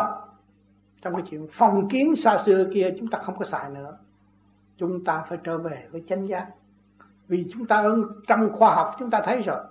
trong 1.01 1.15
cái 1.15 1.23
chuyện 1.31 1.47
phong 1.51 1.89
kiến 1.89 2.15
xa 2.15 2.43
xưa 2.45 2.69
kia, 2.73 2.93
chúng 2.99 3.09
ta 3.09 3.19
không 3.23 3.37
có 3.37 3.45
xài 3.45 3.69
nữa. 3.69 3.97
Chúng 4.77 5.03
ta 5.03 5.25
phải 5.29 5.37
trở 5.43 5.57
về 5.57 5.87
với 5.91 6.03
chánh 6.09 6.27
giác. 6.27 6.47
Vì 7.27 7.45
chúng 7.53 7.65
ta 7.65 7.75
ở 7.75 8.03
trong 8.27 8.51
khoa 8.51 8.75
học 8.75 8.95
chúng 8.99 9.09
ta 9.09 9.21
thấy 9.25 9.41
rồi. 9.41 9.63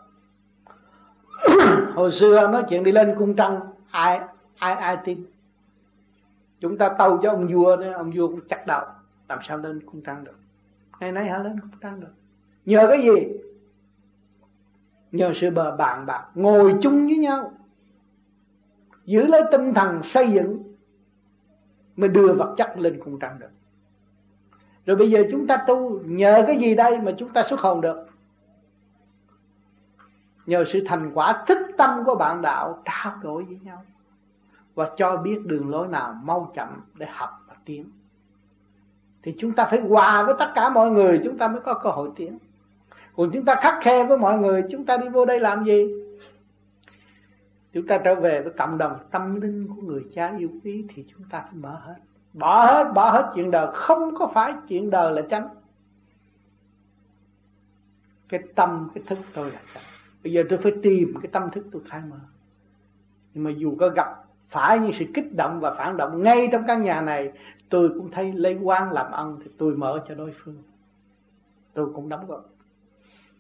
hồi 1.95 2.11
xưa 2.13 2.49
nói 2.49 2.65
chuyện 2.69 2.85
đi 2.85 2.93
lên 2.93 3.15
cung 3.19 3.35
trăng, 3.35 3.61
ai 3.91 4.21
ai 4.59 4.75
ai 4.75 4.97
tin? 5.05 5.25
Chúng 6.61 6.79
ta 6.79 6.89
tâu 6.89 7.19
cho 7.23 7.31
ông 7.31 7.49
vua 7.53 7.77
đó, 7.77 7.87
ông 7.97 8.13
vua 8.17 8.29
cũng 8.29 8.41
chắc 8.49 8.67
đầu 8.67 8.85
làm 9.29 9.39
sao 9.49 9.59
lên 9.59 9.81
cung 9.87 10.01
trăng 10.01 10.25
được? 10.25 10.37
Ngày 11.01 11.13
nay 11.13 11.29
họ 11.29 11.39
lên 11.39 11.61
cung 11.61 11.81
trăng 11.81 12.01
được? 12.01 12.13
Nhờ 12.67 12.87
cái 12.91 13.03
gì? 13.03 13.39
Nhờ 15.13 15.33
sự 15.41 15.51
bờ 15.51 15.77
bạn 15.77 16.07
bạc 16.07 16.25
ngồi 16.35 16.75
chung 16.83 17.07
với 17.07 17.17
nhau, 17.17 17.53
giữ 19.05 19.27
lấy 19.27 19.43
tinh 19.51 19.75
thần 19.75 20.03
xây 20.03 20.31
dựng, 20.31 20.63
mới 21.97 22.09
đưa 22.09 22.33
vật 22.33 22.55
chất 22.57 22.79
lên 22.79 23.01
cung 23.05 23.19
trăng 23.19 23.39
được. 23.39 23.51
Rồi 24.87 24.97
bây 24.97 25.11
giờ 25.11 25.23
chúng 25.31 25.47
ta 25.47 25.65
tu, 25.67 26.01
nhờ 26.05 26.45
cái 26.47 26.59
gì 26.59 26.75
đây 26.75 26.99
mà 26.99 27.13
chúng 27.19 27.29
ta 27.29 27.45
xuất 27.51 27.61
hồn 27.61 27.81
được? 27.81 28.07
Nhờ 30.47 30.65
sự 30.73 30.81
thành 30.87 31.11
quả 31.15 31.45
thích 31.47 31.59
tâm 31.77 32.05
của 32.05 32.15
bạn 32.15 32.43
đạo, 32.43 32.83
trao 32.85 33.19
đổi 33.23 33.45
với 33.45 33.59
nhau. 33.63 33.83
Và 34.75 34.91
cho 34.97 35.17
biết 35.17 35.41
đường 35.45 35.71
lối 35.71 35.89
nào 35.89 36.15
mau 36.23 36.53
chậm 36.55 36.69
để 36.95 37.07
học 37.11 37.31
và 37.49 37.55
tiến. 37.65 37.85
Thì 39.23 39.35
chúng 39.39 39.53
ta 39.53 39.65
phải 39.71 39.81
hòa 39.81 40.23
với 40.23 40.35
tất 40.39 40.53
cả 40.55 40.69
mọi 40.69 40.91
người, 40.91 41.21
chúng 41.25 41.39
ta 41.39 41.49
mới 41.49 41.61
có 41.61 41.75
cơ 41.75 41.91
hội 41.91 42.11
tiến. 42.17 42.39
Còn 43.17 43.31
chúng 43.33 43.45
ta 43.45 43.55
khắc 43.61 43.79
khe 43.83 44.05
với 44.05 44.19
mọi 44.19 44.39
người, 44.39 44.65
chúng 44.71 44.85
ta 44.85 44.97
đi 44.97 45.09
vô 45.09 45.25
đây 45.25 45.41
làm 45.41 45.65
gì? 45.65 45.87
Chúng 47.73 47.87
ta 47.87 47.99
trở 47.99 48.15
về 48.15 48.43
với 48.43 48.53
cộng 48.53 48.79
đồng 48.79 48.99
tâm 49.11 49.41
linh 49.41 49.69
của 49.69 49.83
người 49.83 50.07
cha 50.15 50.37
yêu 50.39 50.49
quý 50.65 50.85
thì 50.95 51.05
chúng 51.09 51.29
ta 51.31 51.41
phải 51.41 51.55
mở 51.55 51.81
hết. 51.85 51.97
Bỏ 52.33 52.65
hết 52.67 52.93
bỏ 52.95 53.11
hết 53.11 53.33
chuyện 53.35 53.51
đời. 53.51 53.67
Không 53.75 54.15
có 54.19 54.31
phải 54.35 54.55
chuyện 54.69 54.91
đời 54.91 55.13
là 55.13 55.23
tránh 55.31 55.49
cái 58.29 58.41
tâm, 58.55 58.91
cái 58.95 59.05
thức 59.07 59.19
tôi 59.35 59.51
là 59.51 59.61
tránh 59.75 59.83
bây 60.25 60.33
giờ 60.33 60.43
tôi 60.49 60.59
phải 60.63 60.73
tìm 60.83 61.15
cái 61.23 61.31
tâm 61.33 61.51
thức 61.51 61.67
tôi 61.73 61.83
khai 61.89 62.01
mở. 62.11 62.17
Nhưng 63.35 63.45
mà 63.45 63.51
dù 63.57 63.77
có 63.81 63.89
gặp 63.89 64.07
phải 64.51 64.79
những 64.79 64.93
sự 64.99 65.05
kích 65.15 65.37
động 65.37 65.61
và 65.61 65.75
phản 65.75 65.97
động 65.97 66.23
ngay 66.23 66.49
trong 66.53 66.65
căn 66.67 66.83
nhà 66.83 67.01
này, 67.01 67.33
tôi 67.69 67.89
cũng 67.89 68.11
thấy 68.11 68.33
lấy 68.33 68.59
quan 68.63 68.93
làm 68.93 69.13
ăn 69.13 69.37
thì 69.45 69.51
tôi 69.59 69.75
mở 69.75 70.05
cho 70.09 70.15
đối 70.15 70.35
phương. 70.45 70.57
Tôi 71.75 71.89
cũng 71.95 72.09
đóng 72.09 72.27
góp. 72.27 72.45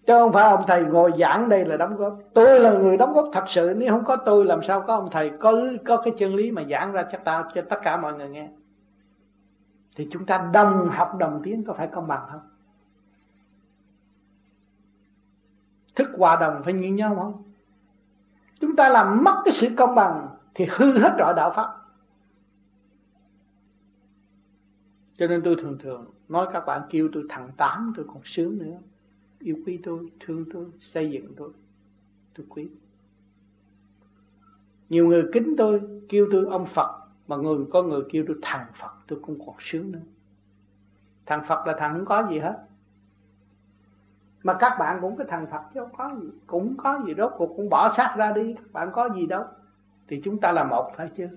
Chứ 0.06 0.18
không 0.18 0.32
phải 0.32 0.50
ông 0.50 0.64
thầy 0.66 0.84
ngồi 0.84 1.12
giảng 1.18 1.48
đây 1.48 1.64
là 1.64 1.76
đóng 1.76 1.96
góp. 1.96 2.18
Tôi 2.34 2.60
là 2.60 2.72
người 2.72 2.96
đóng 2.96 3.12
góp 3.12 3.28
thật 3.32 3.44
sự. 3.48 3.74
Nếu 3.76 3.92
không 3.92 4.04
có 4.04 4.16
tôi, 4.16 4.44
làm 4.44 4.60
sao 4.68 4.80
có 4.80 4.94
ông 4.94 5.08
thầy 5.12 5.30
có 5.40 5.60
có 5.84 5.96
cái 5.96 6.14
chân 6.18 6.34
lý 6.34 6.50
mà 6.50 6.62
giảng 6.70 6.92
ra 6.92 7.04
cho 7.12 7.18
ta, 7.24 7.44
cho 7.54 7.62
tất 7.62 7.76
cả 7.82 7.96
mọi 7.96 8.14
người 8.14 8.28
nghe? 8.28 8.48
Thì 9.96 10.08
chúng 10.10 10.26
ta 10.26 10.50
đồng 10.52 10.88
học 10.88 11.16
đồng 11.18 11.40
tiếng 11.44 11.64
có 11.64 11.72
phải 11.72 11.86
công 11.86 12.06
bằng 12.06 12.22
không? 12.30 12.40
Thức 15.94 16.08
hòa 16.16 16.36
đồng 16.40 16.62
phải 16.64 16.72
như 16.72 16.92
nhau 16.92 17.16
không? 17.16 17.42
Chúng 18.60 18.76
ta 18.76 18.88
làm 18.88 19.24
mất 19.24 19.42
cái 19.44 19.54
sự 19.60 19.66
công 19.78 19.94
bằng 19.94 20.28
thì 20.54 20.66
hư 20.70 20.98
hết 20.98 21.14
rõ 21.18 21.32
đạo 21.36 21.52
pháp. 21.56 21.68
Cho 25.16 25.26
nên 25.26 25.42
tôi 25.44 25.56
thường 25.62 25.78
thường 25.78 26.04
nói 26.28 26.46
các 26.52 26.66
bạn 26.66 26.82
kêu 26.90 27.08
tôi 27.12 27.24
thằng 27.28 27.50
tám, 27.56 27.92
tôi 27.96 28.06
còn 28.08 28.22
sướng 28.24 28.58
nữa. 28.58 28.78
Yêu 29.38 29.56
quý 29.66 29.80
tôi, 29.82 30.10
thương 30.20 30.44
tôi, 30.52 30.66
xây 30.80 31.10
dựng 31.10 31.34
tôi. 31.36 31.50
Tôi 32.34 32.46
quý. 32.48 32.68
Nhiều 34.88 35.06
người 35.06 35.24
kính 35.32 35.54
tôi, 35.58 35.80
kêu 36.08 36.28
tôi 36.32 36.46
ông 36.50 36.66
Phật, 36.74 37.00
mà 37.28 37.36
người, 37.36 37.64
có 37.72 37.82
người 37.82 38.02
kêu 38.12 38.24
tôi 38.28 38.36
thằng 38.42 38.66
Phật, 38.80 38.92
tôi 39.06 39.18
cũng 39.22 39.46
còn 39.46 39.56
sướng 39.60 39.92
nữa. 39.92 40.00
Thằng 41.26 41.44
Phật 41.48 41.66
là 41.66 41.76
thằng 41.78 41.94
không 41.96 42.04
có 42.04 42.28
gì 42.30 42.38
hết 42.38 42.58
mà 44.42 44.54
các 44.54 44.76
bạn 44.78 44.98
cũng 45.00 45.16
cái 45.16 45.26
thằng 45.30 45.46
Phật 45.50 45.60
chứ 45.74 45.80
không 45.80 45.96
có 45.96 46.10
gì, 46.22 46.28
cũng 46.46 46.76
có 46.76 47.00
gì 47.06 47.14
đó 47.14 47.28
cuộc 47.28 47.54
cũng 47.56 47.68
bỏ 47.70 47.94
xác 47.96 48.14
ra 48.16 48.32
đi, 48.32 48.54
các 48.54 48.72
bạn 48.72 48.90
có 48.92 49.08
gì 49.08 49.26
đâu. 49.26 49.44
Thì 50.08 50.20
chúng 50.24 50.38
ta 50.38 50.52
là 50.52 50.64
một 50.64 50.92
phải 50.96 51.10
chứ. 51.16 51.28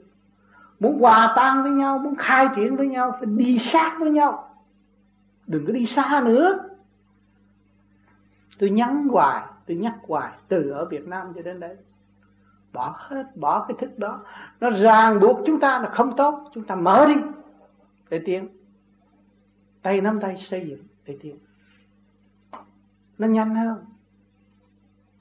Muốn 0.80 1.00
hòa 1.02 1.34
tan 1.36 1.64
với 1.64 1.72
nhau, 1.72 1.98
muốn 1.98 2.16
khai 2.16 2.48
triển 2.56 2.76
với 2.76 2.88
nhau, 2.88 3.12
phải 3.12 3.26
đi 3.26 3.60
sát 3.72 3.98
với 4.00 4.12
nhau. 4.12 4.56
Đừng 5.48 5.66
có 5.66 5.74
đi 5.74 5.86
xa 5.96 6.22
nữa. 6.26 6.60
Tôi 8.60 8.70
nhắn 8.70 9.08
hoài, 9.08 9.44
tôi 9.66 9.78
nhắc 9.78 9.96
hoài, 10.08 10.32
từ 10.48 10.70
ở 10.70 10.86
Việt 10.86 11.08
Nam 11.08 11.34
cho 11.36 11.42
đến 11.42 11.60
đây 11.60 11.78
bỏ 12.74 12.96
hết, 12.98 13.24
bỏ 13.36 13.66
cái 13.68 13.78
thức 13.80 14.00
đó. 14.00 14.20
Nó 14.60 14.70
ràng 14.70 15.20
buộc 15.20 15.40
chúng 15.46 15.60
ta 15.60 15.80
là 15.80 15.90
không 15.90 16.16
tốt, 16.18 16.50
chúng 16.54 16.64
ta 16.64 16.76
mở 16.76 17.06
đi. 17.08 17.16
Để 18.10 18.22
tiến. 18.26 18.48
Tay 19.82 20.02
nắm 20.02 20.20
tay 20.20 20.38
xây 20.50 20.68
dựng, 20.70 20.84
để 21.06 21.18
tiến 21.22 21.36
nó 23.18 23.28
nhanh 23.28 23.56
hơn. 23.56 23.86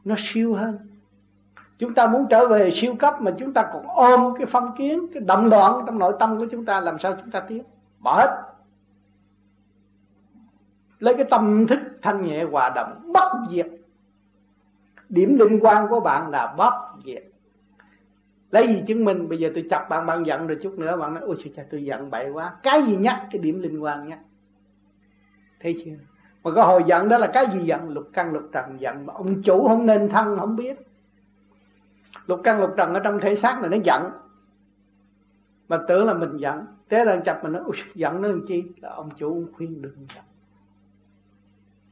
Nó 0.04 0.14
siêu 0.18 0.54
hơn. 0.54 0.78
Chúng 1.78 1.94
ta 1.94 2.06
muốn 2.06 2.26
trở 2.30 2.48
về 2.48 2.72
siêu 2.80 2.94
cấp 2.98 3.14
mà 3.20 3.30
chúng 3.38 3.52
ta 3.52 3.70
còn 3.72 3.86
ôm 3.86 4.34
cái 4.38 4.46
phân 4.46 4.70
kiến, 4.78 5.06
cái 5.14 5.22
động 5.26 5.46
loạn 5.46 5.82
trong 5.86 5.98
nội 5.98 6.12
tâm 6.18 6.38
của 6.38 6.46
chúng 6.50 6.64
ta, 6.64 6.80
làm 6.80 6.98
sao 6.98 7.16
chúng 7.20 7.30
ta 7.30 7.40
tiến? 7.40 7.62
Bỏ 8.00 8.16
hết. 8.16 8.42
Lấy 10.98 11.14
cái 11.14 11.26
tâm 11.30 11.66
thức 11.66 11.78
thanh 12.02 12.22
nhẹ 12.22 12.44
hòa 12.44 12.72
đồng, 12.74 13.12
bất 13.12 13.32
diệt. 13.50 13.66
Điểm 15.08 15.38
liên 15.38 15.58
quan 15.60 15.88
của 15.88 16.00
bạn 16.00 16.30
là 16.30 16.54
bất 16.56 16.74
diệt. 17.04 17.24
Lấy 18.50 18.68
gì 18.68 18.82
chứng 18.86 19.04
minh? 19.04 19.28
Bây 19.28 19.38
giờ 19.38 19.50
tôi 19.54 19.64
chọc 19.70 19.88
bạn 19.88 20.06
bạn 20.06 20.26
giận 20.26 20.46
rồi 20.46 20.58
chút 20.62 20.78
nữa, 20.78 20.96
bạn 20.96 21.14
nói, 21.14 21.22
ôi, 21.26 21.36
trời 21.56 21.66
tôi 21.70 21.84
giận 21.84 22.10
bậy 22.10 22.30
quá. 22.30 22.56
Cái 22.62 22.82
gì 22.86 22.96
nhắc? 22.96 23.26
Cái 23.30 23.42
điểm 23.42 23.62
liên 23.62 23.82
quan 23.82 24.08
nhắc. 24.08 24.18
Thấy 25.60 25.82
chưa? 25.84 26.13
Mà 26.44 26.50
có 26.54 26.64
hồi 26.64 26.82
giận 26.86 27.08
đó 27.08 27.18
là 27.18 27.30
cái 27.34 27.46
gì 27.54 27.60
giận? 27.64 27.88
Lục 27.88 28.10
căn 28.12 28.32
lục 28.32 28.42
trần 28.52 28.80
giận. 28.80 29.06
Mà 29.06 29.14
ông 29.14 29.42
chủ 29.42 29.68
không 29.68 29.86
nên 29.86 30.08
thân, 30.08 30.36
không 30.38 30.56
biết. 30.56 30.86
Lục 32.26 32.40
căn 32.44 32.60
lục 32.60 32.70
trần 32.76 32.94
ở 32.94 33.00
trong 33.00 33.20
thể 33.20 33.36
xác 33.36 33.58
này 33.60 33.70
nó 33.70 33.76
giận. 33.84 34.10
Mà 35.68 35.78
tưởng 35.88 36.06
là 36.06 36.14
mình 36.14 36.36
giận. 36.36 36.66
Thế 36.90 37.04
là 37.04 37.16
chập 37.24 37.40
mình 37.42 37.52
nói 37.52 37.62
giận 37.94 38.22
nó 38.22 38.28
làm 38.28 38.44
chi? 38.48 38.64
Là 38.80 38.90
ông 38.90 39.10
chủ 39.16 39.44
khuyên 39.56 39.82
đừng 39.82 40.06
giận. 40.14 40.24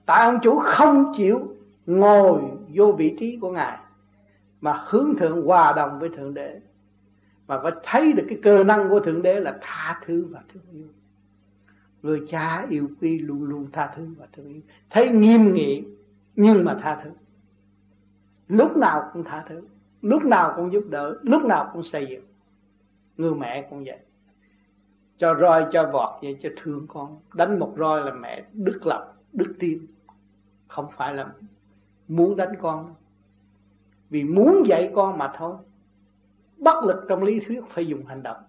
Tại 0.07 0.25
ông 0.25 0.39
chủ 0.43 0.61
không 0.65 1.13
chịu 1.17 1.57
ngồi 1.87 2.41
vô 2.75 2.93
vị 2.93 3.17
trí 3.21 3.39
của 3.41 3.51
ngài, 3.51 3.79
mà 4.61 4.85
hướng 4.87 5.15
thượng 5.21 5.47
hòa 5.47 5.73
đồng 5.73 5.99
với 5.99 6.09
thượng 6.09 6.35
đế. 6.35 6.61
Mà 7.47 7.61
phải 7.63 7.73
thấy 7.85 8.13
được 8.13 8.25
cái 8.29 8.39
cơ 8.43 8.65
năng 8.65 8.89
của 8.89 9.01
thượng 9.01 9.23
đế 9.23 9.41
là 9.41 9.59
tha 9.61 10.01
thứ 10.07 10.27
và 10.31 10.41
thương 10.53 10.63
yêu 10.73 10.87
người 12.03 12.23
cha 12.29 12.67
yêu 12.71 12.89
quý 13.01 13.19
luôn 13.19 13.45
luôn 13.45 13.67
tha 13.73 13.93
thứ 13.97 14.15
và 14.19 14.27
thương 14.33 14.49
yêu. 14.49 14.61
Thấy 14.91 15.09
nghiêm 15.09 15.55
nghị, 15.55 15.85
nhưng 16.37 16.65
mà 16.65 16.79
tha 16.83 17.01
thứ. 17.05 17.11
Lúc 18.49 18.77
nào 18.77 19.11
cũng 19.13 19.25
tha 19.25 19.45
thứ. 19.49 19.63
Lúc 20.03 20.25
nào 20.25 20.53
cũng 20.57 20.73
giúp 20.73 20.85
đỡ. 20.91 21.19
Lúc 21.23 21.45
nào 21.45 21.71
cũng 21.73 21.83
xây 21.83 22.07
dựng. 22.11 22.25
Người 23.17 23.35
mẹ 23.35 23.67
cũng 23.71 23.85
vậy. 23.85 23.99
Cho 25.17 25.35
roi, 25.41 25.67
cho 25.73 25.91
vọt 25.93 26.23
vậy, 26.23 26.39
cho 26.43 26.49
thương 26.63 26.87
con. 26.89 27.21
Đánh 27.35 27.59
một 27.59 27.75
roi 27.79 28.01
là 28.05 28.13
mẹ 28.13 28.45
đứt 28.53 28.87
lòng, 28.87 29.09
đứt 29.33 29.55
tim. 29.59 29.87
Không 30.69 30.87
phải 30.97 31.15
là 31.15 31.33
muốn 32.09 32.37
đánh 32.37 32.55
con. 32.61 32.95
Vì 34.11 34.25
muốn 34.25 34.63
dạy 34.67 34.93
con 34.95 35.19
mà 35.19 35.33
thôi. 35.37 35.57
Bất 36.59 36.85
lực 36.85 37.05
trong 37.09 37.23
lý 37.23 37.41
thuyết 37.41 37.61
phải 37.75 37.87
dùng 37.87 38.07
hành 38.07 38.23
động. 38.23 38.43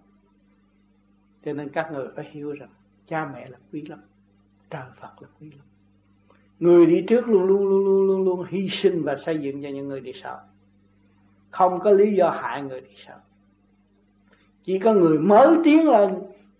Cho 1.46 1.54
nên 1.54 1.70
các 1.70 1.92
người 1.92 2.08
phải 2.16 2.30
hiểu 2.32 2.52
rằng 2.52 2.70
cha 3.14 3.30
mẹ 3.34 3.48
là 3.50 3.58
quý 3.74 3.82
lắm 3.82 4.00
trời 4.70 4.82
phật 5.02 5.22
là 5.22 5.28
quý 5.40 5.50
lắm. 5.50 5.66
Người 6.60 6.86
đi 6.86 7.06
trước 7.08 7.28
luôn 7.28 7.44
luôn 7.44 7.68
luôn 7.68 7.86
luôn 7.86 8.08
luôn 8.08 8.24
luôn 8.24 8.46
hy 8.50 8.70
sinh 8.70 9.04
và 9.04 9.16
xây 9.26 9.40
dựng 9.40 9.64
cho 9.64 9.70
những 9.70 9.88
người 9.88 10.00
đi 10.00 10.14
sau. 10.24 10.40
Không 11.52 11.80
có 11.80 11.92
lý 11.92 12.14
do 12.14 12.30
hại 12.30 12.62
người 12.62 12.82
đi 12.82 12.96
sau. 13.08 13.16
Chỉ 14.66 14.80
có 14.80 14.94
người 14.94 15.20
mới 15.20 15.58
tiến 15.64 15.90
lên, 15.90 16.20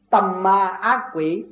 tâm 0.10 0.44
ma 0.44 0.68
ác 0.68 1.10
quỷ, 1.14 1.46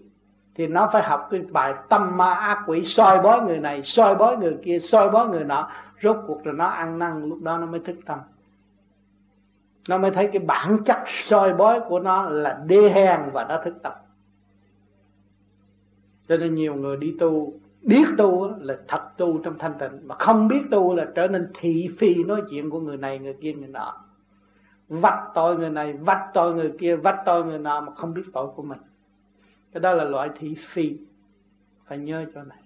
thì 0.56 0.68
nó 0.68 0.89
phải 0.93 1.04
học 1.04 1.28
cái 1.32 1.41
bài 1.52 1.74
tâm 1.89 2.18
ma 2.18 2.34
ác 2.34 2.64
quỷ, 2.68 2.84
soi 2.86 3.22
bói 3.22 3.41
người 3.41 3.60
này, 3.60 3.82
soi 3.86 4.16
bói 4.16 4.38
người 4.38 4.58
kia, 4.64 4.80
soi 4.91 5.10
bói 5.10 5.28
người 5.28 5.43
nọ. 5.43 5.72
Rốt 6.04 6.18
cuộc 6.28 6.43
rồi 6.43 6.56
nó 6.56 6.66
ăn 6.66 6.99
năn, 6.99 7.30
lúc 7.30 7.41
đó 7.41 7.58
nó 7.58 7.66
mới 7.66 7.80
thức 7.80 7.95
tâm. 8.06 8.20
Nó 9.89 9.97
mới 9.97 10.12
thấy 10.12 10.30
cái 10.34 10.39
bản 10.39 10.78
chất 10.86 10.97
soi 11.08 11.54
bói 11.54 11.80
của 11.88 11.99
nó 11.99 12.30
là 12.30 12.62
đê 12.66 12.89
hèn 12.89 13.20
và 13.34 13.43
nó 13.43 13.62
thức 13.66 13.76
tâm 13.84 13.93
cho 16.32 16.38
nên 16.38 16.55
nhiều 16.55 16.75
người 16.75 16.97
đi 16.97 17.15
tu, 17.19 17.53
biết 17.82 18.05
tu 18.17 18.51
là 18.59 18.77
thật 18.88 19.01
tu 19.17 19.38
trong 19.43 19.57
thanh 19.59 19.73
tịnh, 19.79 20.07
mà 20.07 20.15
không 20.15 20.47
biết 20.47 20.61
tu 20.71 20.95
là 20.95 21.07
trở 21.15 21.27
nên 21.27 21.47
thị 21.59 21.89
phi 21.99 22.23
nói 22.23 22.41
chuyện 22.49 22.69
của 22.69 22.79
người 22.79 22.97
này, 22.97 23.19
người 23.19 23.36
kia, 23.41 23.53
người 23.53 23.67
nọ. 23.67 23.93
Vạch 24.88 25.23
tội 25.34 25.57
người 25.57 25.69
này, 25.69 25.93
vạch 25.93 26.27
tội 26.34 26.55
người 26.55 26.71
kia, 26.79 26.95
vạch 26.95 27.19
tội 27.25 27.45
người 27.45 27.59
nọ 27.59 27.82
mà 27.82 27.93
không 27.95 28.13
biết 28.13 28.21
tội 28.34 28.47
của 28.55 28.63
mình. 28.63 28.77
Cái 29.73 29.82
đó 29.82 29.93
là 29.93 30.03
loại 30.03 30.29
thị 30.39 30.55
phi. 30.73 30.97
Phải 31.88 31.97
nhớ 31.97 32.25
cho 32.36 32.43
này. 32.43 32.59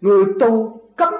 Người 0.00 0.24
tu 0.40 0.80
cấm 0.96 1.14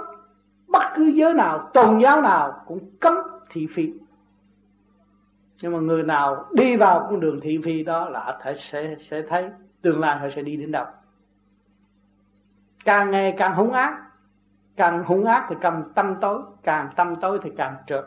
bất 0.69 0.85
cứ 0.97 1.05
giới 1.05 1.35
nào, 1.35 1.71
tôn 1.75 1.99
giáo 1.99 2.23
nào 2.23 2.63
cũng 2.67 2.91
cấm 3.01 3.15
thị 3.51 3.67
phi. 3.75 3.93
Nhưng 5.63 5.73
mà 5.73 5.79
người 5.79 6.03
nào 6.03 6.45
đi 6.53 6.77
vào 6.77 7.07
con 7.11 7.21
đường 7.21 7.41
thị 7.41 7.61
phi 7.65 7.83
đó 7.83 8.09
là 8.09 8.21
họ 8.21 8.41
thể 8.43 8.55
sẽ 8.59 8.97
sẽ 9.11 9.23
thấy, 9.29 9.51
tương 9.83 10.01
lai 10.01 10.19
họ 10.19 10.27
sẽ 10.37 10.43
đi 10.43 10.57
đến 10.57 10.73
đâu 10.73 10.87
càng 12.85 13.11
ngày 13.11 13.35
càng 13.39 13.55
hung 13.55 13.73
ác, 13.73 14.03
càng 14.77 15.05
hung 15.05 15.25
ác 15.25 15.47
thì 15.49 15.57
càng 15.61 15.83
tâm 15.95 16.15
tối, 16.21 16.43
càng 16.63 16.91
tâm 16.97 17.15
tối 17.21 17.41
thì 17.43 17.51
càng 17.57 17.77
trượt. 17.87 18.05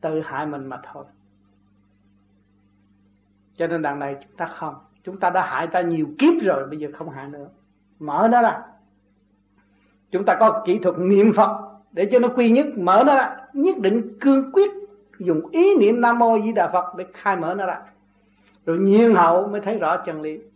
Tự 0.00 0.20
hại 0.20 0.46
mình 0.46 0.66
mà 0.66 0.80
thôi. 0.92 1.04
Cho 3.54 3.66
nên 3.66 3.82
đằng 3.82 3.98
này 3.98 4.16
chúng 4.20 4.36
ta 4.36 4.46
không, 4.46 4.74
chúng 5.02 5.20
ta 5.20 5.30
đã 5.30 5.46
hại 5.46 5.66
ta 5.66 5.80
nhiều 5.80 6.06
kiếp 6.18 6.42
rồi, 6.42 6.66
bây 6.68 6.78
giờ 6.78 6.88
không 6.98 7.10
hại 7.10 7.28
nữa. 7.28 7.48
Mở 7.98 8.28
nó 8.30 8.42
ra. 8.42 8.62
Chúng 10.10 10.24
ta 10.24 10.36
có 10.40 10.62
kỹ 10.66 10.78
thuật 10.82 10.98
niệm 10.98 11.32
phật 11.36 11.78
để 11.92 12.08
cho 12.12 12.18
nó 12.18 12.28
quy 12.28 12.50
nhất, 12.50 12.66
mở 12.76 13.02
nó 13.06 13.14
ra. 13.14 13.36
Nhất 13.52 13.78
định 13.78 14.18
cương 14.20 14.52
quyết 14.52 14.70
dùng 15.18 15.48
ý 15.50 15.76
niệm 15.76 16.00
nam 16.00 16.18
mô 16.18 16.38
di 16.44 16.52
đà 16.52 16.68
phật 16.72 16.94
để 16.96 17.04
khai 17.14 17.36
mở 17.36 17.54
nó 17.54 17.66
ra. 17.66 17.80
Rồi 18.66 18.78
nhiên 18.78 19.14
hậu 19.14 19.48
mới 19.48 19.60
thấy 19.60 19.78
rõ 19.78 19.96
chân 20.06 20.20
lý 20.20 20.38
rồi 20.38 20.48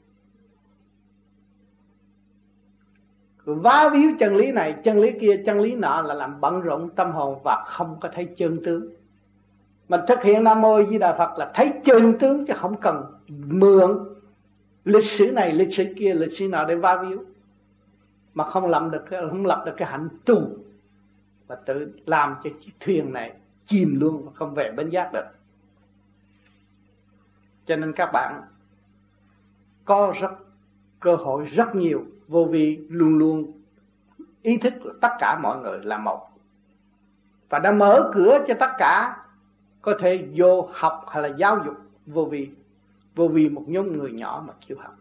vá 3.44 3.90
víu 3.92 4.10
chân 4.18 4.36
lý 4.36 4.52
này, 4.52 4.74
chân 4.84 5.00
lý 5.00 5.12
kia, 5.20 5.42
chân 5.46 5.60
lý 5.60 5.74
nọ 5.74 6.02
là 6.02 6.14
làm 6.14 6.40
bận 6.40 6.60
rộn 6.60 6.90
tâm 6.90 7.10
hồn 7.10 7.40
và 7.44 7.64
không 7.66 7.96
có 8.00 8.08
thấy 8.14 8.28
chân 8.36 8.60
tướng. 8.64 8.88
Mình 9.88 10.00
thực 10.08 10.22
hiện 10.22 10.44
nam 10.44 10.60
mô 10.60 10.84
di 10.90 10.98
đà 10.98 11.16
phật 11.18 11.38
là 11.38 11.50
thấy 11.54 11.72
chân 11.84 12.18
tướng 12.18 12.46
chứ 12.46 12.54
không 12.60 12.76
cần 12.80 13.04
mượn 13.28 13.98
lịch 14.84 15.04
sử 15.04 15.30
này, 15.30 15.52
lịch 15.52 15.74
sử 15.74 15.84
kia, 15.96 16.14
lịch 16.14 16.38
sử 16.38 16.48
nọ 16.48 16.64
để 16.64 16.74
va 16.74 17.02
víu. 17.02 17.18
Mà 18.34 18.44
không 18.44 18.66
làm 18.66 18.90
được 18.90 19.04
không 19.10 19.46
lập 19.46 19.62
được 19.66 19.72
cái 19.76 19.88
hạnh 19.88 20.08
tu 20.24 20.48
và 21.46 21.56
tự 21.56 21.92
làm 22.06 22.34
cho 22.44 22.50
chiếc 22.64 22.72
thuyền 22.80 23.12
này 23.12 23.32
chìm 23.66 24.00
luôn 24.00 24.22
và 24.24 24.32
không 24.34 24.54
về 24.54 24.72
bến 24.76 24.90
giác 24.90 25.12
được. 25.12 25.26
Cho 27.66 27.76
nên 27.76 27.92
các 27.92 28.10
bạn 28.12 28.42
có 29.84 30.14
rất, 30.20 30.30
cơ 31.00 31.16
hội 31.16 31.44
rất 31.44 31.74
nhiều 31.74 32.04
vô 32.30 32.44
vi 32.44 32.86
luôn 32.88 33.18
luôn 33.18 33.52
ý 34.42 34.56
thức 34.56 34.72
của 34.84 34.92
tất 35.00 35.10
cả 35.18 35.38
mọi 35.42 35.58
người 35.58 35.78
là 35.82 35.98
một. 35.98 36.28
Và 37.48 37.58
đã 37.58 37.72
mở 37.72 38.10
cửa 38.14 38.38
cho 38.48 38.54
tất 38.60 38.70
cả 38.78 39.16
có 39.82 39.94
thể 40.00 40.28
vô 40.34 40.68
học 40.72 41.04
hay 41.08 41.22
là 41.22 41.28
giáo 41.28 41.62
dục 41.64 41.76
vô 42.06 42.24
vi. 42.24 42.50
Vô 43.14 43.28
vi 43.28 43.48
một 43.48 43.64
nhóm 43.66 43.98
người 43.98 44.12
nhỏ 44.12 44.44
mà 44.46 44.54
chịu 44.66 44.76
học 44.80 44.94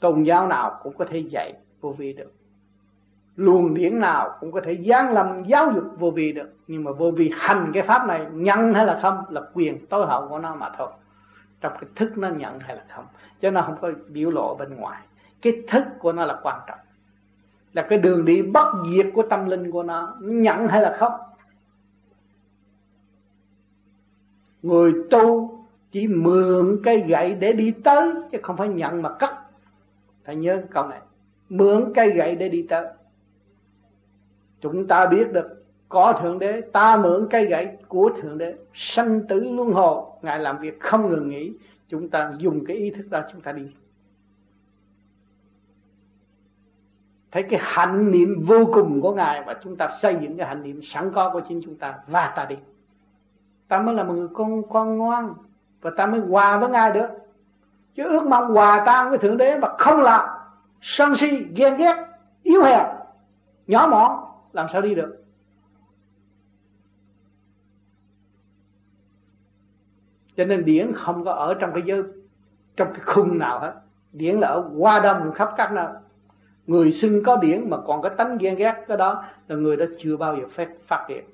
tôn 0.00 0.22
giáo 0.22 0.46
nào 0.46 0.80
cũng 0.82 0.96
có 0.96 1.04
thể 1.04 1.18
dạy 1.18 1.54
vô 1.80 1.90
vi 1.98 2.12
được. 2.12 2.32
Luồng 3.36 3.74
điển 3.74 4.00
nào 4.00 4.36
cũng 4.40 4.52
có 4.52 4.60
thể 4.64 4.78
giáng 4.88 5.12
lâm 5.12 5.44
giáo 5.44 5.72
dục 5.74 5.84
vô 5.98 6.10
vi 6.10 6.32
được. 6.32 6.52
Nhưng 6.66 6.84
mà 6.84 6.92
vô 6.92 7.10
vi 7.10 7.30
hành 7.36 7.70
cái 7.74 7.82
pháp 7.82 8.06
này 8.06 8.26
nhận 8.32 8.74
hay 8.74 8.86
là 8.86 8.98
không 9.02 9.24
là 9.28 9.42
quyền 9.54 9.86
tối 9.86 10.06
hậu 10.06 10.28
của 10.28 10.38
nó 10.38 10.54
mà 10.54 10.70
thôi. 10.78 10.88
Trong 11.60 11.72
cái 11.72 11.90
thức 11.96 12.18
nó 12.18 12.28
nhận 12.28 12.58
hay 12.60 12.76
là 12.76 12.84
không. 12.94 13.04
Cho 13.40 13.50
nó 13.50 13.62
không 13.62 13.76
có 13.80 13.90
biểu 14.08 14.30
lộ 14.30 14.54
bên 14.54 14.76
ngoài 14.76 15.02
cái 15.42 15.62
thức 15.68 15.84
của 15.98 16.12
nó 16.12 16.24
là 16.24 16.40
quan 16.42 16.60
trọng. 16.66 16.78
Là 17.72 17.82
cái 17.82 17.98
đường 17.98 18.24
đi 18.24 18.42
bất 18.42 18.72
diệt 18.92 19.06
của 19.14 19.22
tâm 19.30 19.48
linh 19.48 19.70
của 19.70 19.82
nó 19.82 20.16
nhận 20.20 20.68
hay 20.68 20.82
là 20.82 20.96
không? 21.00 21.12
Người 24.62 24.94
tu 25.10 25.56
chỉ 25.92 26.06
mượn 26.06 26.80
cây 26.84 27.00
gậy 27.08 27.34
để 27.34 27.52
đi 27.52 27.70
tới, 27.84 28.12
chứ 28.32 28.38
không 28.42 28.56
phải 28.56 28.68
nhận 28.68 29.02
mà 29.02 29.08
cất. 29.18 29.30
Phải 30.24 30.36
nhớ 30.36 30.62
câu 30.70 30.86
này. 30.86 31.00
Mượn 31.48 31.92
cây 31.94 32.10
gậy 32.10 32.34
để 32.34 32.48
đi 32.48 32.66
tới. 32.68 32.86
Chúng 34.60 34.86
ta 34.86 35.06
biết 35.06 35.32
được, 35.32 35.64
có 35.88 36.20
thượng 36.22 36.38
đế, 36.38 36.60
ta 36.60 36.96
mượn 36.96 37.28
cây 37.30 37.46
gậy 37.46 37.68
của 37.88 38.10
thượng 38.22 38.38
đế, 38.38 38.54
sanh 38.74 39.20
tử 39.28 39.40
luân 39.40 39.72
hồi. 39.72 40.04
Ngài 40.22 40.38
làm 40.38 40.58
việc 40.58 40.80
không 40.80 41.08
ngừng 41.08 41.28
nghỉ. 41.28 41.52
Chúng 41.88 42.08
ta 42.08 42.32
dùng 42.38 42.64
cái 42.64 42.76
ý 42.76 42.90
thức 42.90 43.10
đó, 43.10 43.22
chúng 43.32 43.40
ta 43.40 43.52
đi. 43.52 43.66
Thấy 47.32 47.42
cái 47.42 47.60
hạnh 47.62 48.10
niệm 48.10 48.44
vô 48.46 48.70
cùng 48.72 49.00
của 49.00 49.14
ngài 49.14 49.42
và 49.42 49.54
chúng 49.62 49.76
ta 49.76 49.88
xây 50.02 50.16
dựng 50.20 50.36
cái 50.36 50.46
hạnh 50.46 50.62
niệm 50.62 50.80
sẵn 50.84 51.12
có 51.14 51.30
của 51.32 51.40
chính 51.48 51.60
chúng 51.64 51.76
ta, 51.76 51.94
và 52.06 52.32
ta 52.36 52.44
đi. 52.44 52.56
Ta 53.68 53.78
mới 53.82 53.94
là 53.94 54.02
một 54.02 54.14
người 54.14 54.28
con 54.34 54.62
con 54.70 54.98
ngoan, 54.98 55.34
và 55.80 55.90
ta 55.96 56.06
mới 56.06 56.20
hòa 56.20 56.58
với 56.58 56.70
ngài 56.70 56.92
được. 56.92 57.06
Chứ 57.94 58.04
ước 58.04 58.26
mong 58.26 58.54
hòa 58.54 58.82
tan 58.86 59.10
với 59.10 59.18
thượng 59.18 59.36
đế 59.36 59.58
mà 59.58 59.68
không 59.78 60.00
là 60.00 60.38
sân 60.80 61.16
si, 61.16 61.44
ghen 61.54 61.76
ghét, 61.76 62.06
yếu 62.42 62.62
hèn, 62.62 62.86
nhỏ 63.66 63.88
mọn, 63.90 64.24
làm 64.52 64.66
sao 64.72 64.80
đi 64.80 64.94
được? 64.94 65.24
Cho 70.36 70.44
nên 70.44 70.64
điển 70.64 70.92
không 70.96 71.24
có 71.24 71.32
ở 71.32 71.54
trong 71.54 71.70
cái 71.72 71.82
giới, 71.86 72.02
trong 72.76 72.88
cái 72.92 73.00
khung 73.06 73.38
nào 73.38 73.58
hết. 73.60 73.72
Điển 74.12 74.40
là 74.40 74.48
ở 74.48 74.70
qua 74.78 75.00
đông 75.00 75.32
khắp 75.32 75.50
các 75.56 75.72
nơi 75.72 75.92
người 76.70 76.92
xưng 76.92 77.22
có 77.22 77.36
điển 77.36 77.70
mà 77.70 77.76
còn 77.86 78.02
cái 78.02 78.12
tánh 78.16 78.38
ghen 78.38 78.56
ghét 78.56 78.84
cái 78.88 78.96
đó 78.96 79.24
là 79.48 79.56
người 79.56 79.76
đó 79.76 79.84
chưa 80.02 80.16
bao 80.16 80.36
giờ 80.36 80.42
phát 80.54 80.68
phát 80.86 81.06
hiện. 81.08 81.24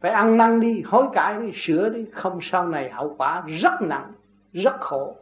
Phải 0.00 0.10
ăn 0.10 0.36
năn 0.36 0.60
đi, 0.60 0.82
hối 0.86 1.06
cải 1.12 1.40
đi, 1.40 1.52
sửa 1.54 1.88
đi, 1.88 2.06
không 2.12 2.38
sau 2.42 2.68
này 2.68 2.90
hậu 2.90 3.14
quả 3.18 3.44
rất 3.60 3.82
nặng, 3.82 4.12
rất 4.52 4.80
khổ. 4.80 5.16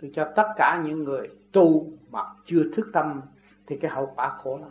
Tôi 0.00 0.10
cho 0.14 0.32
tất 0.36 0.48
cả 0.56 0.82
những 0.84 1.04
người 1.04 1.28
tu 1.52 1.86
mà 2.10 2.20
chưa 2.46 2.62
thức 2.76 2.90
tâm 2.92 3.20
thì 3.66 3.76
cái 3.76 3.90
hậu 3.90 4.12
quả 4.16 4.28
khổ 4.28 4.58
lắm. 4.62 4.70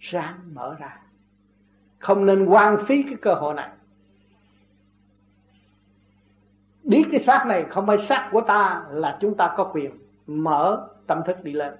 Ráng 0.00 0.34
mở 0.54 0.76
ra. 0.78 1.00
Không 1.98 2.26
nên 2.26 2.46
hoang 2.46 2.84
phí 2.88 3.02
cái 3.02 3.16
cơ 3.22 3.34
hội 3.34 3.54
này. 3.54 3.70
Biết 6.84 7.04
cái 7.10 7.20
xác 7.20 7.44
này 7.46 7.66
không 7.70 7.86
phải 7.86 7.98
xác 8.08 8.28
của 8.32 8.40
ta 8.40 8.82
là 8.90 9.18
chúng 9.20 9.34
ta 9.34 9.54
có 9.56 9.70
quyền 9.74 9.90
mở 10.26 10.88
tâm 11.06 11.20
thức 11.26 11.44
đi 11.44 11.52
lên 11.52 11.74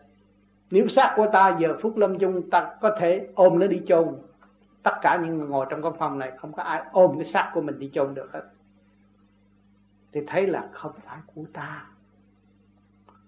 nếu 0.73 0.89
xác 0.89 1.12
của 1.16 1.27
ta 1.33 1.57
giờ 1.61 1.77
phút 1.83 1.97
lâm 1.97 2.18
chung 2.18 2.51
ta 2.51 2.75
có 2.81 2.97
thể 2.99 3.29
ôm 3.35 3.59
nó 3.59 3.66
đi 3.66 3.83
chôn. 3.87 4.09
Tất 4.83 4.93
cả 5.03 5.16
những 5.16 5.39
người 5.39 5.49
ngồi 5.49 5.66
trong 5.70 5.83
căn 5.83 5.93
phòng 5.99 6.18
này, 6.18 6.33
không 6.37 6.53
có 6.53 6.62
ai 6.62 6.83
ôm 6.93 7.16
cái 7.18 7.33
xác 7.33 7.51
của 7.55 7.61
mình 7.61 7.79
đi 7.79 7.91
chôn 7.95 8.14
được 8.14 8.33
hết. 8.33 8.43
Thì 10.12 10.20
thấy 10.27 10.47
là 10.47 10.68
không 10.73 10.93
phải 11.05 11.18
của 11.35 11.45
ta. 11.53 11.85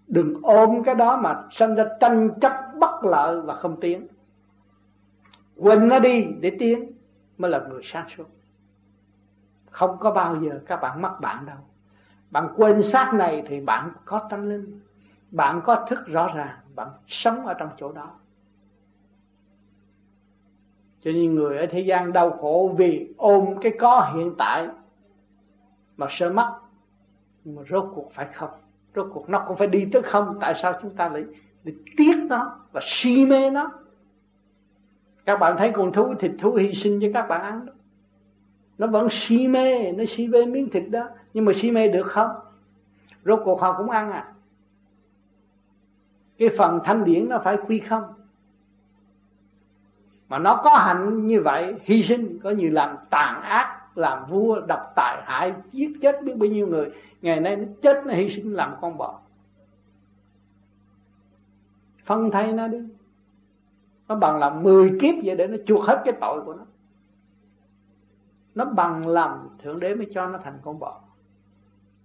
Đừng 0.06 0.34
ôm 0.42 0.82
cái 0.84 0.94
đó 0.94 1.16
mà 1.16 1.42
sinh 1.52 1.74
ra 1.74 1.84
tranh 2.00 2.30
chấp 2.40 2.52
bất 2.78 3.04
lợi 3.04 3.40
và 3.40 3.54
không 3.54 3.80
tiến. 3.80 4.06
Quên 5.56 5.88
nó 5.88 5.98
đi 5.98 6.24
để 6.40 6.56
tiến, 6.58 6.92
mới 7.38 7.50
là 7.50 7.60
người 7.68 7.82
sáng 7.84 8.06
suốt. 8.16 8.26
Không 9.70 9.96
có 10.00 10.10
bao 10.10 10.36
giờ 10.42 10.60
các 10.66 10.76
bạn 10.76 11.02
mất 11.02 11.16
bạn 11.20 11.46
đâu. 11.46 11.58
Bạn 12.30 12.48
quên 12.56 12.82
xác 12.92 13.14
này 13.14 13.42
thì 13.48 13.60
bạn 13.60 13.90
có 14.04 14.26
tâm 14.30 14.48
linh, 14.48 14.80
bạn 15.30 15.60
có 15.64 15.86
thức 15.90 16.06
rõ 16.06 16.32
ràng 16.34 16.58
bạn 16.74 16.88
sống 17.08 17.46
ở 17.46 17.54
trong 17.54 17.68
chỗ 17.76 17.92
đó. 17.92 18.10
Cho 21.00 21.10
nên 21.12 21.34
người 21.34 21.58
ở 21.58 21.66
thế 21.70 21.80
gian 21.80 22.12
đau 22.12 22.30
khổ 22.30 22.74
vì 22.78 23.14
ôm 23.16 23.54
cái 23.60 23.72
có 23.78 24.12
hiện 24.14 24.34
tại 24.38 24.68
mà 25.96 26.06
sợ 26.10 26.30
mất 26.30 26.58
nhưng 27.44 27.54
mà 27.54 27.62
rốt 27.70 27.84
cuộc 27.94 28.12
phải 28.14 28.28
không? 28.34 28.50
Rốt 28.94 29.06
cuộc 29.14 29.28
nó 29.28 29.44
cũng 29.48 29.56
phải 29.56 29.66
đi 29.66 29.84
tới 29.92 30.02
không? 30.02 30.38
Tại 30.40 30.54
sao 30.62 30.78
chúng 30.82 30.94
ta 30.94 31.08
lại, 31.08 31.24
lại 31.64 31.74
tiếc 31.96 32.16
nó 32.28 32.56
và 32.72 32.80
si 32.84 33.26
mê 33.26 33.50
nó? 33.50 33.72
Các 35.24 35.36
bạn 35.36 35.56
thấy 35.58 35.72
con 35.74 35.92
thú 35.92 36.14
thịt 36.20 36.30
thú 36.40 36.52
hy 36.52 36.72
sinh 36.82 36.98
cho 37.02 37.08
các 37.14 37.28
bạn 37.28 37.42
ăn 37.42 37.66
đó. 37.66 37.72
Nó 38.78 38.86
vẫn 38.86 39.08
si 39.10 39.48
mê 39.48 39.92
nó 39.92 40.04
si 40.16 40.26
mê 40.26 40.46
miếng 40.46 40.70
thịt 40.70 40.84
đó. 40.90 41.08
Nhưng 41.34 41.44
mà 41.44 41.52
si 41.62 41.70
mê 41.70 41.88
được 41.88 42.06
không? 42.06 42.30
Rốt 43.24 43.40
cuộc 43.44 43.60
họ 43.60 43.74
cũng 43.78 43.90
ăn 43.90 44.12
à? 44.12 44.33
Cái 46.38 46.48
phần 46.58 46.80
thanh 46.84 47.04
điển 47.04 47.28
nó 47.28 47.40
phải 47.44 47.56
quy 47.66 47.82
không? 47.88 48.04
Mà 50.28 50.38
nó 50.38 50.60
có 50.64 50.76
hạnh 50.76 51.26
như 51.26 51.40
vậy, 51.44 51.74
hy 51.82 52.04
sinh, 52.08 52.38
có 52.42 52.50
như 52.50 52.70
làm 52.70 52.96
tàn 53.10 53.42
ác, 53.42 53.80
làm 53.94 54.26
vua, 54.30 54.60
độc 54.60 54.92
tài, 54.96 55.22
hại, 55.24 55.54
giết 55.72 55.90
chết 56.02 56.24
biết 56.24 56.36
bao 56.36 56.48
nhiêu 56.48 56.66
người, 56.66 56.90
ngày 57.22 57.40
nay 57.40 57.56
nó 57.56 57.64
chết, 57.82 58.06
nó 58.06 58.14
hy 58.14 58.36
sinh 58.36 58.54
làm 58.54 58.74
con 58.80 58.96
bò. 58.96 59.20
Phân 62.04 62.30
thay 62.30 62.52
nó 62.52 62.68
đi. 62.68 62.78
Nó 64.08 64.14
bằng 64.14 64.38
làm 64.38 64.62
10 64.62 64.98
kiếp 65.00 65.14
vậy 65.24 65.36
để 65.36 65.46
nó 65.46 65.56
chuộc 65.66 65.84
hết 65.84 66.02
cái 66.04 66.14
tội 66.20 66.42
của 66.44 66.54
nó. 66.54 66.64
Nó 68.54 68.64
bằng 68.64 69.06
làm 69.06 69.48
thượng 69.62 69.80
đế 69.80 69.94
mới 69.94 70.06
cho 70.14 70.26
nó 70.26 70.38
thành 70.44 70.58
con 70.64 70.78
bò 70.78 71.00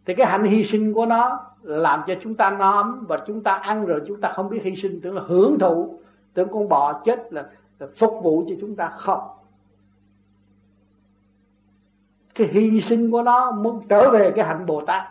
thì 0.10 0.16
cái 0.16 0.28
hạnh 0.28 0.44
hy 0.44 0.66
sinh 0.66 0.94
của 0.94 1.06
nó 1.06 1.40
làm 1.62 2.04
cho 2.08 2.16
chúng 2.22 2.36
ta 2.36 2.52
no 2.52 2.72
ấm 2.72 3.06
và 3.08 3.24
chúng 3.28 3.44
ta 3.44 3.54
ăn 3.54 3.86
rồi 3.86 4.02
chúng 4.08 4.22
ta 4.22 4.32
không 4.36 4.50
biết 4.50 4.60
hy 4.64 4.76
sinh 4.82 5.02
tưởng 5.02 5.16
là 5.16 5.22
hưởng 5.28 5.60
thụ 5.60 6.00
tưởng 6.34 6.50
con 6.52 6.70
bò 6.70 7.02
chết 7.06 7.34
là, 7.34 7.50
là 7.80 7.88
phục 8.00 8.20
vụ 8.24 8.44
cho 8.50 8.56
chúng 8.62 8.76
ta 8.76 8.90
không. 8.90 9.30
Cái 12.36 12.48
hy 12.48 12.82
sinh 12.90 13.12
của 13.12 13.22
nó 13.22 13.52
muốn 13.52 13.88
trở 13.90 14.12
về 14.12 14.32
cái 14.36 14.46
hạnh 14.46 14.66
bồ 14.66 14.86
tát. 14.86 15.04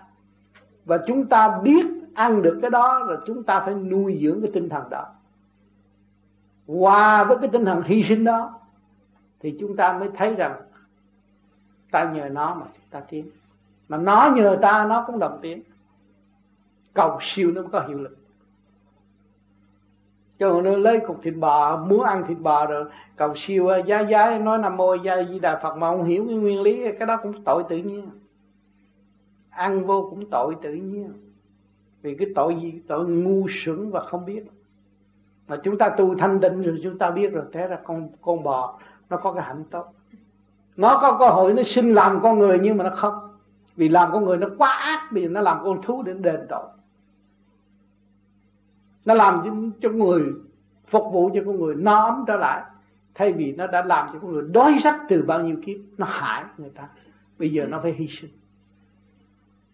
Và 0.84 0.98
chúng 1.06 1.26
ta 1.26 1.58
biết 1.62 1.86
ăn 2.14 2.42
được 2.42 2.58
cái 2.62 2.70
đó 2.70 2.98
là 2.98 3.16
chúng 3.26 3.42
ta 3.42 3.60
phải 3.60 3.74
nuôi 3.74 4.18
dưỡng 4.22 4.40
cái 4.42 4.50
tinh 4.54 4.68
thần 4.68 4.90
đó. 4.90 5.06
Hòa 6.66 7.24
với 7.24 7.38
cái 7.40 7.48
tinh 7.52 7.64
thần 7.64 7.82
hy 7.82 8.04
sinh 8.08 8.24
đó 8.24 8.54
thì 9.40 9.56
chúng 9.60 9.76
ta 9.76 9.98
mới 9.98 10.08
thấy 10.16 10.34
rằng 10.34 10.60
ta 11.90 12.04
nhờ 12.04 12.28
nó 12.28 12.54
mà 12.54 12.66
chúng 12.74 12.86
ta 12.90 13.00
tiến 13.00 13.30
mà 13.88 13.96
nó 13.96 14.32
nhờ 14.36 14.58
ta, 14.62 14.86
nó 14.88 15.04
cũng 15.06 15.18
đồng 15.18 15.38
tiếng. 15.42 15.62
Cầu 16.94 17.18
siêu 17.20 17.50
nó 17.50 17.62
mới 17.62 17.70
có 17.70 17.84
hiệu 17.88 17.98
lực. 17.98 18.16
Cho 20.38 20.60
nó 20.62 20.70
lấy 20.70 21.00
cục 21.06 21.22
thịt 21.22 21.34
bò, 21.36 21.76
muốn 21.76 22.02
ăn 22.02 22.24
thịt 22.28 22.38
bò 22.40 22.66
rồi, 22.66 22.84
cầu 23.16 23.34
siêu 23.36 23.68
à, 23.68 23.78
giá 23.78 24.00
giá, 24.00 24.38
nói 24.38 24.58
nam 24.58 24.76
mô 24.76 24.94
gia 24.94 25.22
di 25.22 25.38
đà 25.38 25.60
phật 25.62 25.76
mà 25.76 25.90
không 25.90 26.04
hiểu 26.04 26.24
cái 26.28 26.36
nguyên 26.36 26.60
lý, 26.60 26.92
cái 26.98 27.06
đó 27.06 27.16
cũng 27.22 27.44
tội 27.44 27.64
tự 27.68 27.76
nhiên. 27.76 28.10
Ăn 29.50 29.86
vô 29.86 30.06
cũng 30.10 30.30
tội 30.30 30.56
tự 30.62 30.72
nhiên. 30.72 31.12
Vì 32.02 32.16
cái 32.16 32.28
tội 32.34 32.56
gì? 32.62 32.80
Tội 32.88 33.08
ngu 33.08 33.46
sững 33.64 33.90
và 33.90 34.00
không 34.00 34.24
biết. 34.24 34.44
Mà 35.48 35.56
chúng 35.62 35.78
ta 35.78 35.88
tu 35.88 36.14
thanh 36.18 36.40
định 36.40 36.62
rồi, 36.62 36.80
chúng 36.82 36.98
ta 36.98 37.10
biết 37.10 37.32
rồi, 37.32 37.44
thế 37.52 37.66
ra 37.66 37.78
con 37.84 38.08
con 38.20 38.42
bò, 38.42 38.78
nó 39.10 39.16
có 39.16 39.32
cái 39.32 39.44
hạnh 39.44 39.64
tốt. 39.70 39.92
Nó 40.76 40.98
có 41.02 41.16
cơ 41.18 41.28
hội 41.28 41.52
nó 41.52 41.62
sinh 41.66 41.94
làm 41.94 42.20
con 42.22 42.38
người 42.38 42.58
nhưng 42.62 42.76
mà 42.76 42.84
nó 42.84 42.96
không 42.96 43.27
vì 43.78 43.88
làm 43.88 44.12
con 44.12 44.24
người 44.24 44.36
nó 44.36 44.48
quá 44.58 44.70
ác 44.70 45.12
bây 45.12 45.22
giờ 45.22 45.28
nó 45.28 45.40
làm 45.40 45.58
con 45.64 45.82
thú 45.82 46.02
để 46.02 46.12
đền 46.12 46.40
tội. 46.48 46.66
Nó 49.04 49.14
làm 49.14 49.42
cho, 49.44 49.50
cho 49.82 49.88
người 49.88 50.22
phục 50.88 51.12
vụ 51.12 51.30
cho 51.34 51.40
con 51.46 51.60
người 51.60 51.74
nó 51.74 52.04
ấm 52.04 52.24
trở 52.26 52.36
lại. 52.36 52.62
Thay 53.14 53.32
vì 53.32 53.52
nó 53.52 53.66
đã 53.66 53.82
làm 53.82 54.08
cho 54.12 54.18
con 54.18 54.32
người 54.32 54.42
đói 54.52 54.78
rách 54.84 55.00
từ 55.08 55.22
bao 55.22 55.40
nhiêu 55.40 55.56
kiếp 55.66 55.76
nó 55.98 56.06
hại 56.06 56.44
người 56.58 56.70
ta. 56.70 56.88
Bây 57.38 57.52
giờ 57.52 57.66
nó 57.68 57.80
phải 57.82 57.92
hy 57.92 58.08
sinh. 58.20 58.30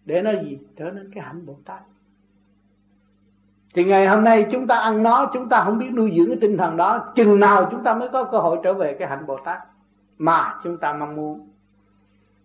Để 0.05 0.21
nó 0.21 0.31
gì? 0.43 0.57
Trở 0.75 0.91
nên 0.91 1.11
cái 1.13 1.23
hạnh 1.23 1.45
bồ 1.45 1.55
tát. 1.65 1.81
Thì 3.73 3.83
ngày 3.83 4.07
hôm 4.07 4.23
nay 4.23 4.47
chúng 4.51 4.67
ta 4.67 4.79
ăn 4.79 5.03
nó 5.03 5.29
chúng 5.33 5.49
ta 5.49 5.63
không 5.63 5.77
biết 5.77 5.89
nuôi 5.93 6.13
dưỡng 6.17 6.27
cái 6.27 6.37
tinh 6.41 6.57
thần 6.57 6.77
đó 6.77 7.13
chừng 7.15 7.39
nào 7.39 7.67
chúng 7.71 7.83
ta 7.83 7.93
mới 7.93 8.09
có 8.09 8.23
cơ 8.23 8.37
hội 8.37 8.59
trở 8.63 8.73
về 8.73 8.95
cái 8.99 9.07
hạnh 9.07 9.25
bồ 9.25 9.37
tát 9.45 9.59
mà 10.17 10.59
chúng 10.63 10.77
ta 10.77 10.93
mong 10.93 11.15
muốn. 11.15 11.49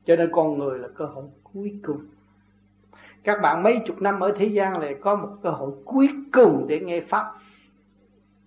Cho 0.05 0.17
nên 0.17 0.31
con 0.33 0.59
người 0.59 0.79
là 0.79 0.89
cơ 0.95 1.05
hội 1.05 1.25
cuối 1.55 1.75
cùng. 1.87 2.01
Các 3.23 3.41
bạn 3.43 3.63
mấy 3.63 3.81
chục 3.87 4.03
năm 4.03 4.21
ở 4.21 4.33
thế 4.39 4.47
gian 4.47 4.81
này 4.81 4.97
có 5.01 5.17
một 5.17 5.29
cơ 5.43 5.51
hội 5.51 5.73
cuối 5.85 6.09
cùng 6.33 6.67
để 6.69 6.81
nghe 6.81 7.01
pháp 7.01 7.33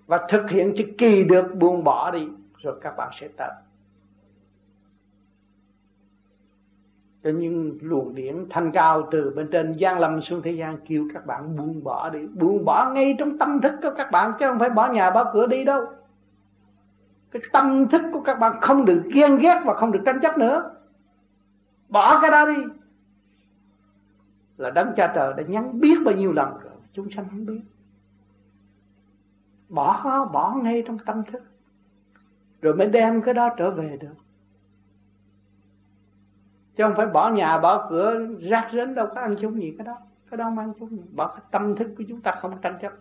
và 0.08 0.28
thực 0.30 0.50
hiện 0.50 0.74
cho 0.78 0.84
kỳ 0.98 1.24
được 1.24 1.56
buông 1.56 1.84
bỏ 1.84 2.12
đi, 2.12 2.28
rồi 2.58 2.76
các 2.82 2.98
bạn 2.98 3.12
sẽ 3.20 3.28
tới. 3.38 3.52
Cho 7.24 7.30
những 7.30 7.78
luồng 7.82 8.16
điển 8.16 8.46
thanh 8.50 8.72
cao 8.72 9.08
từ 9.12 9.34
bên 9.36 9.48
trên 9.52 9.74
gian 9.74 10.00
lâm 10.00 10.22
xuống 10.22 10.42
thế 10.42 10.52
gian 10.52 10.78
kêu 10.88 11.08
các 11.14 11.26
bạn 11.26 11.58
buông 11.58 11.84
bỏ 11.84 12.10
đi. 12.10 12.20
Buông 12.34 12.66
bỏ 12.66 12.90
ngay 12.90 13.16
trong 13.20 13.38
tâm 13.38 13.62
thức 13.62 13.74
của 13.82 13.92
các 13.98 14.12
bạn, 14.12 14.34
chứ 14.40 14.46
không 14.48 14.60
phải 14.60 14.70
bỏ 14.70 14.92
nhà, 14.92 15.10
bỏ 15.10 15.32
cửa 15.34 15.48
đi 15.48 15.64
đâu. 15.64 15.86
Cái 17.32 17.42
tâm 17.52 17.88
thức 17.90 18.02
của 18.14 18.22
các 18.22 18.40
bạn 18.40 18.62
không 18.62 18.86
được 18.86 19.04
ghen 19.14 19.38
ghét 19.38 19.62
và 19.66 19.74
không 19.74 19.92
được 19.92 20.02
tranh 20.06 20.20
chấp 20.22 20.38
nữa. 20.38 20.72
Bỏ 21.90 22.22
cái 22.22 22.32
đó 22.32 22.46
đi 22.46 22.64
là 24.64 24.70
đấng 24.70 24.94
cha 24.96 25.12
trời 25.16 25.34
đã 25.38 25.44
nhắn 25.48 25.80
biết 25.80 25.96
bao 26.06 26.16
nhiêu 26.16 26.32
lần 26.32 26.58
rồi 26.64 26.74
chúng 26.94 27.10
sanh 27.16 27.26
không 27.30 27.46
biết. 27.46 27.62
Bỏ 29.70 30.26
bỏ 30.34 30.56
ngay 30.64 30.84
trong 30.88 30.98
tâm 31.06 31.24
thức, 31.32 31.44
rồi 32.62 32.76
mới 32.76 32.88
đem 32.88 33.22
cái 33.22 33.34
đó 33.34 33.50
trở 33.58 33.72
về 33.72 33.98
được. 34.02 34.16
Chứ 36.76 36.84
không 36.84 36.94
phải 36.98 37.06
bỏ 37.06 37.30
nhà, 37.30 37.58
bỏ 37.58 37.88
cửa, 37.90 38.28
rác 38.42 38.70
rến 38.74 38.96
đâu 38.96 39.08
có 39.16 39.22
ăn 39.22 39.36
chung 39.42 39.62
gì 39.62 39.74
cái 39.78 39.86
đó. 39.88 39.98
Cái 40.30 40.38
đó 40.38 40.46
không 40.46 40.60
ăn 40.60 40.74
chung 40.80 40.90
gì. 40.90 41.04
Bỏ 41.16 41.28
cái 41.28 41.42
tâm 41.52 41.76
thức 41.76 41.88
của 41.98 42.04
chúng 42.10 42.22
ta 42.22 42.38
không 42.42 42.58
tranh 42.62 42.78
chấp. 42.82 42.94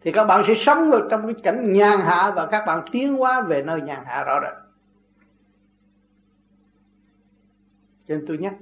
Thì 0.00 0.12
các 0.12 0.24
bạn 0.24 0.44
sẽ 0.46 0.54
sống 0.54 0.90
được 0.90 1.08
trong 1.10 1.22
cái 1.26 1.34
cảnh 1.42 1.72
nhàn 1.72 2.00
hạ 2.00 2.32
và 2.36 2.46
các 2.46 2.64
bạn 2.66 2.84
tiến 2.92 3.16
hóa 3.16 3.40
về 3.40 3.62
nơi 3.62 3.80
nhàn 3.80 4.02
hạ 4.06 4.24
rõ 4.24 4.40
rệt. 4.40 4.64
Cho 8.08 8.14
nên 8.14 8.24
tôi 8.28 8.38
nhắc 8.38 8.54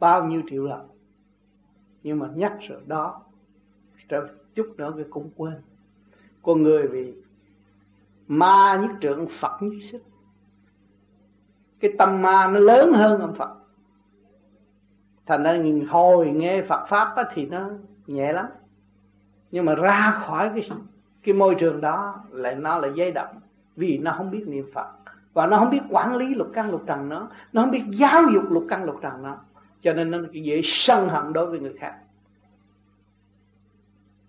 bao 0.00 0.24
nhiêu 0.24 0.42
triệu 0.50 0.64
lần. 0.64 0.88
Nhưng 2.02 2.18
mà 2.18 2.28
nhắc 2.34 2.52
sự 2.68 2.80
đó 2.86 3.20
trở 4.08 4.28
chút 4.54 4.74
nữa 4.78 4.92
cái 4.96 5.04
cũng 5.10 5.30
quên. 5.36 5.54
Con 6.42 6.62
người 6.62 6.86
vì 6.86 7.14
ma 8.28 8.78
nhất 8.82 8.90
trượng, 9.00 9.26
phật 9.40 9.62
nhất 9.62 9.72
sức. 9.92 10.02
Cái 11.80 11.92
tâm 11.98 12.22
ma 12.22 12.46
nó 12.46 12.60
lớn 12.60 12.92
hơn 12.92 13.20
ông 13.20 13.34
phật. 13.34 13.50
Thành 15.26 15.42
ra 15.42 15.62
hồi 15.88 16.26
nghe 16.26 16.62
phật 16.68 16.86
pháp 16.88 17.14
đó 17.16 17.22
thì 17.34 17.46
nó 17.46 17.70
nhẹ 18.06 18.32
lắm. 18.32 18.46
Nhưng 19.50 19.64
mà 19.64 19.74
ra 19.74 20.22
khỏi 20.26 20.50
cái 20.54 20.70
cái 21.22 21.34
môi 21.34 21.54
trường 21.58 21.80
đó 21.80 22.24
lại 22.30 22.54
nó 22.54 22.78
là 22.78 22.88
dây 22.94 23.10
động. 23.10 23.40
Vì 23.76 23.98
nó 23.98 24.14
không 24.16 24.30
biết 24.30 24.44
niệm 24.46 24.70
phật. 24.74 24.86
Và 25.32 25.46
nó 25.46 25.58
không 25.58 25.70
biết 25.70 25.80
quản 25.90 26.16
lý 26.16 26.34
lục 26.34 26.50
căn 26.54 26.70
lục 26.70 26.82
trần 26.86 27.08
nó 27.08 27.28
nó 27.52 27.62
không 27.62 27.70
biết 27.70 27.82
giáo 27.98 28.22
dục 28.34 28.50
lục 28.50 28.66
căn 28.68 28.84
lục 28.84 28.98
trần 29.02 29.22
nó 29.22 29.36
cho 29.82 29.92
nên 29.92 30.10
nó 30.10 30.18
dễ 30.32 30.60
sân 30.64 31.08
hận 31.08 31.32
đối 31.32 31.46
với 31.46 31.60
người 31.60 31.74
khác. 31.80 31.94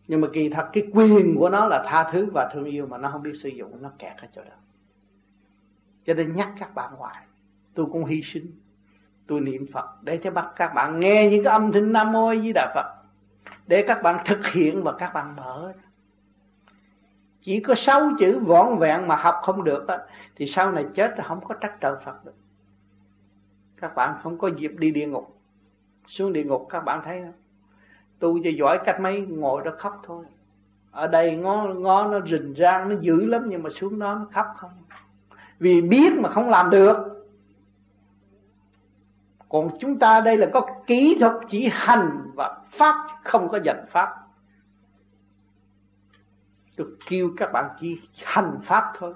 Nhưng 0.07 0.21
mà 0.21 0.27
kỳ 0.33 0.49
thật 0.49 0.69
cái 0.73 0.83
quyền 0.93 1.35
của 1.35 1.49
nó 1.49 1.65
là 1.65 1.83
tha 1.87 2.11
thứ 2.11 2.29
và 2.33 2.51
thương 2.53 2.65
yêu 2.65 2.85
mà 2.85 2.97
nó 2.97 3.09
không 3.11 3.23
biết 3.23 3.33
sử 3.43 3.49
dụng 3.49 3.81
nó 3.81 3.91
kẹt 3.99 4.17
ở 4.17 4.27
chỗ 4.35 4.41
đó. 4.43 4.55
Cho 6.05 6.13
nên 6.13 6.35
nhắc 6.35 6.49
các 6.59 6.75
bạn 6.75 6.93
hoài. 6.97 7.25
Tôi 7.73 7.85
cũng 7.91 8.05
hy 8.05 8.21
sinh. 8.33 8.51
Tôi 9.27 9.39
niệm 9.39 9.65
phật. 9.73 10.03
Để 10.03 10.19
cho 10.23 10.31
bắt 10.31 10.47
các 10.55 10.73
bạn 10.73 10.99
nghe 10.99 11.27
những 11.31 11.43
cái 11.43 11.53
âm 11.53 11.71
thanh 11.71 11.93
nam 11.93 12.11
mô 12.11 12.27
với 12.27 12.51
đà 12.55 12.71
phật. 12.75 12.95
Để 13.67 13.83
các 13.87 14.03
bạn 14.03 14.23
thực 14.25 14.45
hiện 14.45 14.83
và 14.83 14.91
các 14.91 15.13
bạn 15.13 15.35
mở. 15.35 15.73
Chỉ 17.41 17.59
có 17.59 17.75
sáu 17.75 18.11
chữ 18.19 18.39
vỏn 18.39 18.77
vẹn 18.79 19.07
mà 19.07 19.15
học 19.15 19.35
không 19.41 19.63
được 19.63 19.85
đó, 19.87 19.97
thì 20.35 20.47
sau 20.47 20.71
này 20.71 20.85
chết 20.95 21.13
là 21.17 21.23
không 21.23 21.45
có 21.45 21.55
trách 21.55 21.75
trời 21.81 21.95
Phật 22.05 22.25
được. 22.25 22.35
Các 23.77 23.95
bạn 23.95 24.19
không 24.23 24.37
có 24.37 24.47
dịp 24.47 24.71
đi 24.77 24.91
địa 24.91 25.07
ngục 25.07 25.38
xuống 26.09 26.33
địa 26.33 26.43
ngục, 26.43 26.67
các 26.69 26.79
bạn 26.79 27.01
thấy 27.05 27.21
không? 27.21 27.33
Tu 28.19 28.43
cho 28.43 28.49
giỏi 28.59 28.79
cách 28.85 28.99
mấy, 29.01 29.21
ngồi 29.21 29.61
đó 29.65 29.71
khóc 29.77 30.01
thôi. 30.03 30.25
Ở 30.91 31.07
đây 31.07 31.35
ngó 31.35 31.65
ngó 31.65 32.07
nó 32.07 32.19
rình 32.25 32.55
rang, 32.57 32.89
nó 32.89 32.95
dữ 33.01 33.25
lắm, 33.25 33.45
nhưng 33.49 33.63
mà 33.63 33.69
xuống 33.79 33.99
đó 33.99 34.15
nó 34.15 34.27
khóc 34.33 34.47
không. 34.57 34.71
Vì 35.59 35.81
biết 35.81 36.13
mà 36.19 36.29
không 36.29 36.49
làm 36.49 36.69
được. 36.69 37.25
Còn 39.49 39.69
chúng 39.79 39.99
ta 39.99 40.21
đây 40.21 40.37
là 40.37 40.47
có 40.53 40.67
kỹ 40.87 41.17
thuật 41.19 41.33
chỉ 41.49 41.69
hành 41.71 42.31
và 42.35 42.57
pháp, 42.77 42.95
không 43.23 43.49
có 43.49 43.59
dành 43.63 43.85
pháp. 43.91 44.09
Tôi 46.75 46.87
kêu 47.09 47.31
các 47.37 47.51
bạn 47.53 47.69
chỉ 47.79 48.01
hành 48.23 48.59
pháp 48.65 48.93
thôi. 48.97 49.13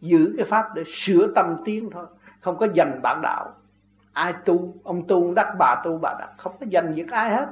Giữ 0.00 0.34
cái 0.36 0.46
pháp 0.50 0.74
để 0.74 0.84
sửa 0.86 1.32
tâm 1.34 1.56
tiến 1.64 1.90
thôi. 1.90 2.06
Không 2.40 2.56
có 2.56 2.66
dành 2.74 3.00
bản 3.02 3.20
đạo 3.22 3.54
ai 4.18 4.34
tu, 4.44 4.74
ông 4.84 5.06
tu 5.08 5.34
đắc, 5.34 5.54
bà 5.58 5.82
tu 5.84 5.98
bà 5.98 6.16
đắc. 6.18 6.30
Không 6.38 6.52
có 6.60 6.66
giành 6.72 6.94
việc 6.94 7.10
ai 7.10 7.30
hết. 7.30 7.46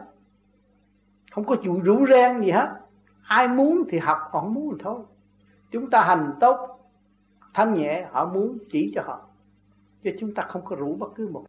Không 1.32 1.44
có 1.44 1.56
chịu 1.62 1.80
rủ 1.84 2.06
ren 2.06 2.40
gì 2.40 2.50
hết. 2.50 2.68
Ai 3.22 3.48
muốn 3.48 3.84
thì 3.88 3.98
học, 3.98 4.18
họ 4.30 4.40
không 4.40 4.54
muốn 4.54 4.74
thì 4.78 4.84
thôi. 4.84 5.00
Chúng 5.70 5.90
ta 5.90 6.04
hành 6.04 6.32
tốt, 6.40 6.80
thanh 7.54 7.74
nhẹ, 7.74 8.08
họ 8.12 8.24
muốn 8.24 8.58
chỉ 8.70 8.92
cho 8.94 9.02
họ. 9.06 9.20
Chứ 10.02 10.10
chúng 10.20 10.34
ta 10.34 10.46
không 10.48 10.64
có 10.64 10.76
rủ 10.76 10.96
bất 10.96 11.08
cứ 11.14 11.28
một 11.28 11.44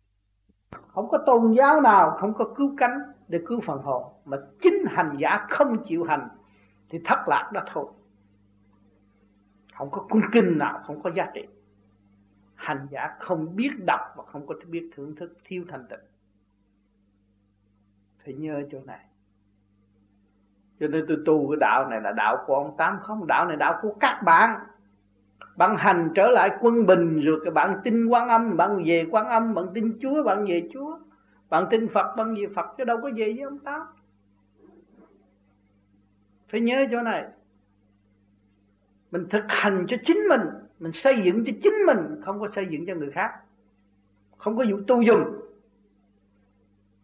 không 0.88 1.10
có 1.10 1.18
tôn 1.26 1.54
giáo 1.54 1.82
nào, 1.82 2.18
không 2.20 2.34
có 2.34 2.46
cứu 2.56 2.76
cánh 2.78 3.00
để 3.28 3.40
cứu 3.48 3.62
phần 3.66 3.82
hồn. 3.82 4.04
Mà 4.26 4.38
chính 4.62 4.86
hành 4.88 5.16
giả 5.20 5.48
không 5.50 5.86
chịu 5.88 6.04
hành 6.04 6.28
thì 6.90 7.00
thất 7.06 7.28
lạc 7.28 7.50
đó 7.54 7.62
thôi. 7.74 7.86
Không 9.74 9.92
có 9.92 10.06
cung 10.10 10.22
kinh 10.34 10.58
nào, 10.58 10.82
không 10.88 11.04
có 11.04 11.12
giá 11.16 11.32
trị 11.34 11.46
hành 12.68 12.88
giả 12.90 13.16
không 13.20 13.56
biết 13.56 13.72
đọc 13.86 14.00
và 14.16 14.24
không 14.24 14.48
có 14.48 14.56
biết 14.68 14.90
thưởng 14.96 15.16
thức, 15.16 15.38
thiếu 15.44 15.66
thành 15.70 15.86
tịnh. 15.90 16.00
Phải 18.26 18.34
nhớ 18.34 18.62
chỗ 18.72 18.80
này. 18.86 19.06
Cho 20.80 20.88
nên 20.88 21.06
tôi 21.08 21.18
tu 21.26 21.50
cái 21.50 21.58
đạo 21.60 21.90
này 21.90 22.02
là 22.02 22.12
đạo 22.12 22.44
của 22.48 22.56
ông 22.56 22.76
tám 22.78 23.00
không 23.02 23.28
đạo 23.28 23.48
này 23.48 23.58
đạo 23.58 23.80
của 23.82 23.94
các 24.00 24.22
bạn. 24.26 24.60
Bạn 25.56 25.76
hành 25.78 26.12
trở 26.16 26.28
lại 26.28 26.50
quân 26.62 26.86
bình 26.86 27.20
rồi 27.20 27.42
các 27.46 27.54
bạn 27.54 27.82
tin 27.84 28.06
quan 28.06 28.28
âm, 28.28 28.58
bạn 28.58 28.84
về 28.86 29.06
quan 29.12 29.28
âm, 29.28 29.54
bạn 29.54 29.66
tin 29.74 29.98
chúa, 30.02 30.24
bạn 30.24 30.46
về 30.46 30.70
chúa. 30.74 31.00
Bạn 31.50 31.68
tin 31.70 31.88
phật, 31.94 32.16
bạn 32.18 32.36
về 32.36 32.48
phật, 32.56 32.66
chứ 32.78 32.84
đâu 32.84 32.98
có 33.02 33.10
về 33.16 33.34
với 33.34 33.42
ông 33.42 33.60
tám. 33.60 33.82
Phải 36.48 36.62
nhớ 36.62 36.86
chỗ 36.92 37.02
này. 37.02 37.26
Mình 39.12 39.26
thực 39.30 39.44
hành 39.48 39.86
cho 39.88 39.98
chính 40.06 40.18
mình 40.30 40.42
mình 40.80 40.92
xây 40.94 41.22
dựng 41.24 41.46
cho 41.46 41.52
chính 41.64 41.74
mình, 41.86 42.22
không 42.26 42.40
có 42.40 42.48
xây 42.56 42.66
dựng 42.70 42.86
cho 42.88 42.96
người 42.96 43.12
khác. 43.12 43.32
Không 44.38 44.58
có 44.58 44.66
vụ 44.70 44.78
tu 44.88 45.02
dùng. 45.02 45.24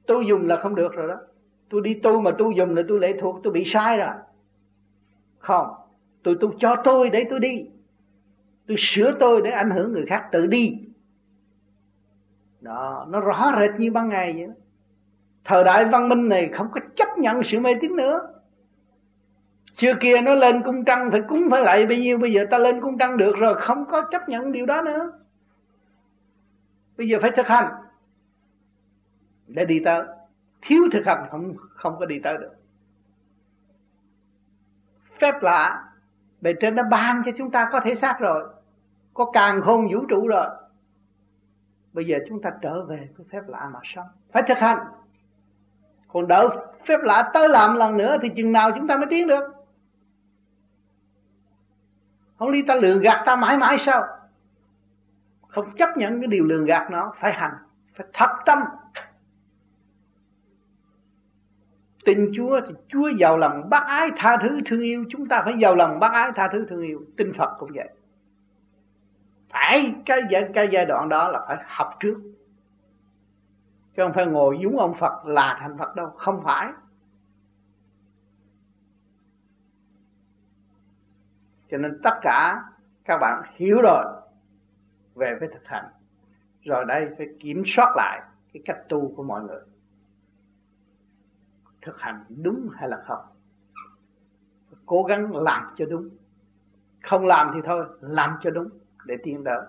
Tu 0.08 0.22
dùng 0.22 0.46
là 0.46 0.60
không 0.64 0.76
được 0.76 0.94
rồi 0.94 1.08
đó. 1.08 1.16
Tôi 1.70 1.82
đi 1.84 1.94
tu 1.94 2.22
mà 2.22 2.32
tu 2.38 2.52
dùng 2.52 2.76
là 2.76 2.84
tôi 2.88 3.00
lệ 3.00 3.14
thuộc, 3.22 3.40
tôi 3.44 3.54
bị 3.54 3.64
sai 3.74 3.98
rồi. 3.98 4.16
Không, 5.38 5.68
tôi 6.24 6.36
tu 6.40 6.54
cho 6.60 6.76
tôi 6.84 7.10
để 7.10 7.24
tôi 7.30 7.40
đi. 7.40 7.66
Tôi 8.68 8.78
sửa 8.80 9.18
tôi 9.20 9.42
để 9.42 9.52
ảnh 9.52 9.72
hưởng 9.72 9.94
người 9.94 10.06
khác 10.06 10.30
tự 10.32 10.46
đi. 10.48 10.80
Đó, 12.62 13.08
nó 13.10 13.20
rõ 13.20 13.52
rệt 13.60 13.80
như 13.80 13.92
ban 13.92 14.10
ngày 14.10 14.34
vậy 14.38 14.48
thời 15.46 15.64
đại 15.64 15.86
văn 15.86 16.10
minh 16.10 16.30
này 16.30 16.50
không 16.54 16.68
có 16.72 16.82
chấp 16.96 17.08
nhận 17.18 17.42
sự 17.52 17.60
mê 17.60 17.72
tín 17.82 17.96
nữa 17.96 18.20
chưa 19.84 19.94
kia 20.00 20.22
nó 20.22 20.34
lên 20.34 20.64
cung 20.64 20.86
trăng 20.86 21.12
phải 21.12 21.22
cúng 21.28 21.48
phải 21.52 21.62
lại 21.62 21.86
bao 21.86 21.98
nhiêu, 21.98 22.18
Bây 22.18 22.32
giờ 22.34 22.46
ta 22.52 22.58
lên 22.58 22.82
cung 22.82 22.98
trăng 22.98 23.18
được 23.18 23.36
rồi, 23.38 23.56
Không 23.62 23.86
có 23.86 24.02
chấp 24.12 24.30
nhận 24.30 24.52
điều 24.52 24.66
đó 24.66 24.82
nữa. 24.82 25.12
Bây 26.98 27.08
giờ 27.08 27.18
phải 27.22 27.32
thực 27.36 27.48
hành. 27.48 27.72
Để 29.48 29.66
đi 29.66 29.82
tới. 29.86 30.04
Thiếu 30.62 30.84
thực 30.94 31.06
hành 31.06 31.28
không 31.32 31.54
không 31.58 31.96
có 32.00 32.06
đi 32.06 32.20
tới 32.24 32.38
được. 32.38 32.54
Phép 35.22 35.44
lạ, 35.44 35.84
Bề 36.42 36.54
trên 36.60 36.76
nó 36.76 36.84
ban 36.84 37.22
cho 37.26 37.32
chúng 37.38 37.52
ta 37.52 37.70
có 37.72 37.80
thể 37.80 37.96
xác 38.02 38.18
rồi. 38.20 38.44
Có 39.14 39.32
càng 39.34 39.62
khôn 39.62 39.88
vũ 39.94 40.06
trụ 40.10 40.28
rồi. 40.28 40.48
Bây 41.94 42.06
giờ 42.06 42.18
chúng 42.30 42.42
ta 42.42 42.52
trở 42.62 42.86
về 42.86 43.10
cái 43.18 43.26
phép 43.32 43.42
lạ 43.48 43.70
mà 43.74 43.80
sống. 43.84 44.08
Phải 44.32 44.44
thực 44.48 44.58
hành. 44.58 44.80
Còn 46.08 46.28
đợi 46.28 46.48
phép 46.88 46.98
lạ 47.04 47.32
tới 47.34 47.50
làm 47.50 47.76
lần 47.76 47.98
nữa 47.98 48.18
Thì 48.22 48.30
chừng 48.36 48.52
nào 48.52 48.72
chúng 48.76 48.88
ta 48.88 48.98
mới 48.98 49.06
tiến 49.10 49.28
được 49.28 49.63
không 52.44 52.52
lý 52.52 52.62
ta 52.62 52.76
lường 52.76 53.00
gạt 53.00 53.24
ta 53.26 53.36
mãi 53.36 53.58
mãi 53.58 53.78
sao? 53.86 54.08
Không 55.48 55.76
chấp 55.78 55.98
nhận 55.98 56.22
cái 56.22 56.28
điều 56.28 56.46
lường 56.46 56.66
gạt 56.66 56.88
nó 56.92 57.14
phải 57.20 57.34
hành 57.34 57.54
phải 57.98 58.08
thật 58.14 58.30
tâm. 58.46 58.60
Tin 62.06 62.32
Chúa 62.36 62.62
thì 62.68 62.74
Chúa 62.88 63.10
giàu 63.20 63.38
lòng 63.38 63.70
bác 63.70 63.84
ái 63.86 64.10
tha 64.18 64.38
thứ 64.42 64.60
thương 64.66 64.82
yêu 64.82 65.06
chúng 65.10 65.28
ta 65.28 65.42
phải 65.46 65.54
giàu 65.62 65.76
lòng 65.76 66.00
bác 66.00 66.12
ái 66.12 66.32
tha 66.36 66.50
thứ 66.54 66.66
thương 66.70 66.82
yêu. 66.82 67.02
Tin 67.18 67.34
Phật 67.38 67.56
cũng 67.60 67.72
vậy. 67.74 67.90
Phải 69.50 69.94
cái 70.06 70.22
giai, 70.30 70.50
cái 70.54 70.70
giai 70.72 70.86
đoạn 70.86 71.10
đó 71.10 71.28
là 71.28 71.46
phải 71.48 71.58
học 71.68 71.98
trước. 72.00 72.22
Chứ 73.96 74.04
không 74.04 74.14
phải 74.14 74.26
ngồi 74.26 74.60
dúng 74.62 74.80
ông 74.80 74.96
Phật 75.00 75.26
là 75.26 75.58
thành 75.60 75.78
Phật 75.78 75.96
đâu 75.96 76.10
không 76.10 76.42
phải. 76.44 76.72
Cho 81.74 81.80
nên 81.80 82.00
tất 82.04 82.20
cả 82.22 82.64
các 83.06 83.18
bạn 83.18 83.44
hiểu 83.56 83.82
rồi 83.82 84.06
về 85.16 85.38
với 85.40 85.50
thực 85.54 85.66
hành. 85.66 85.86
Rồi 86.62 86.86
đây 86.86 87.10
phải 87.18 87.28
kiểm 87.40 87.64
soát 87.76 87.94
lại 87.96 88.22
cái 88.54 88.64
cách 88.66 88.78
tu 88.90 89.14
của 89.16 89.24
mọi 89.24 89.42
người. 89.42 89.62
Thực 91.82 92.00
hành 92.00 92.24
đúng 92.44 92.70
hay 92.76 92.90
là 92.90 93.04
không? 93.08 93.26
Cố 94.86 95.04
gắng 95.04 95.36
làm 95.36 95.74
cho 95.78 95.86
đúng. 95.86 96.10
Không 97.04 97.26
làm 97.26 97.52
thì 97.54 97.60
thôi, 97.66 97.86
làm 98.02 98.38
cho 98.42 98.50
đúng 98.50 98.70
để 99.06 99.18
tiến 99.24 99.44
tới. 99.44 99.62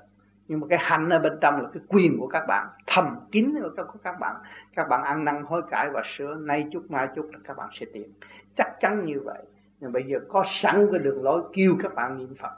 Nhưng 0.48 0.60
mà 0.60 0.66
cái 0.70 0.78
hành 0.82 1.10
ở 1.10 1.18
bên 1.18 1.32
trong 1.40 1.62
là 1.62 1.68
cái 1.74 1.82
quyền 1.88 2.16
của 2.20 2.28
các 2.28 2.44
bạn, 2.48 2.68
thầm 2.86 3.20
kín 3.32 3.54
ở 3.62 3.84
của 3.84 3.98
các 4.02 4.20
bạn. 4.20 4.36
Các 4.74 4.88
bạn 4.88 5.02
ăn 5.02 5.24
năn 5.24 5.42
hối 5.42 5.62
cải 5.70 5.90
và 5.90 6.02
sửa, 6.18 6.34
nay 6.34 6.68
chút, 6.72 6.86
mai 6.88 7.08
chút 7.16 7.30
là 7.32 7.38
các 7.44 7.56
bạn 7.56 7.68
sẽ 7.80 7.86
tiến 7.92 8.08
chắc 8.56 8.76
chắn 8.80 9.04
như 9.04 9.20
vậy 9.24 9.44
nhưng 9.80 9.92
bây 9.92 10.04
giờ 10.06 10.18
có 10.28 10.44
sẵn 10.62 10.88
cái 10.92 11.00
đường 11.00 11.22
lối 11.22 11.42
kêu 11.52 11.76
các 11.82 11.94
bạn 11.94 12.18
niệm 12.18 12.34
Phật. 12.42 12.52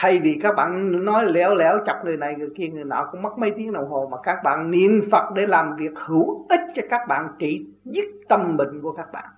Thay 0.00 0.18
vì 0.18 0.38
các 0.42 0.54
bạn 0.56 1.04
nói 1.04 1.32
lẻo 1.32 1.54
lẻo 1.54 1.78
chọc 1.86 2.04
người 2.04 2.16
này 2.16 2.34
người 2.38 2.50
kia 2.56 2.68
người 2.68 2.84
nọ, 2.84 3.08
cũng 3.12 3.22
mất 3.22 3.38
mấy 3.38 3.52
tiếng 3.56 3.72
đồng 3.72 3.88
hồ, 3.88 4.08
mà 4.12 4.18
các 4.22 4.40
bạn 4.44 4.70
niệm 4.70 5.08
Phật 5.12 5.32
để 5.34 5.46
làm 5.46 5.76
việc 5.76 5.92
hữu 6.06 6.46
ích 6.48 6.60
cho 6.74 6.82
các 6.90 7.08
bạn, 7.08 7.28
trị 7.38 7.66
dứt 7.84 8.04
tâm 8.28 8.56
bệnh 8.56 8.80
của 8.82 8.92
các 8.92 9.12
bạn. 9.12 9.28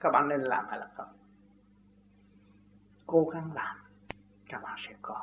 Các 0.00 0.10
bạn 0.10 0.28
nên 0.28 0.40
làm 0.40 0.64
hay 0.68 0.78
là 0.78 0.86
không? 0.94 1.06
Cố 3.06 3.24
gắng 3.24 3.50
làm, 3.54 3.76
các 4.48 4.62
bạn 4.62 4.78
sẽ 4.88 4.94
có. 5.02 5.16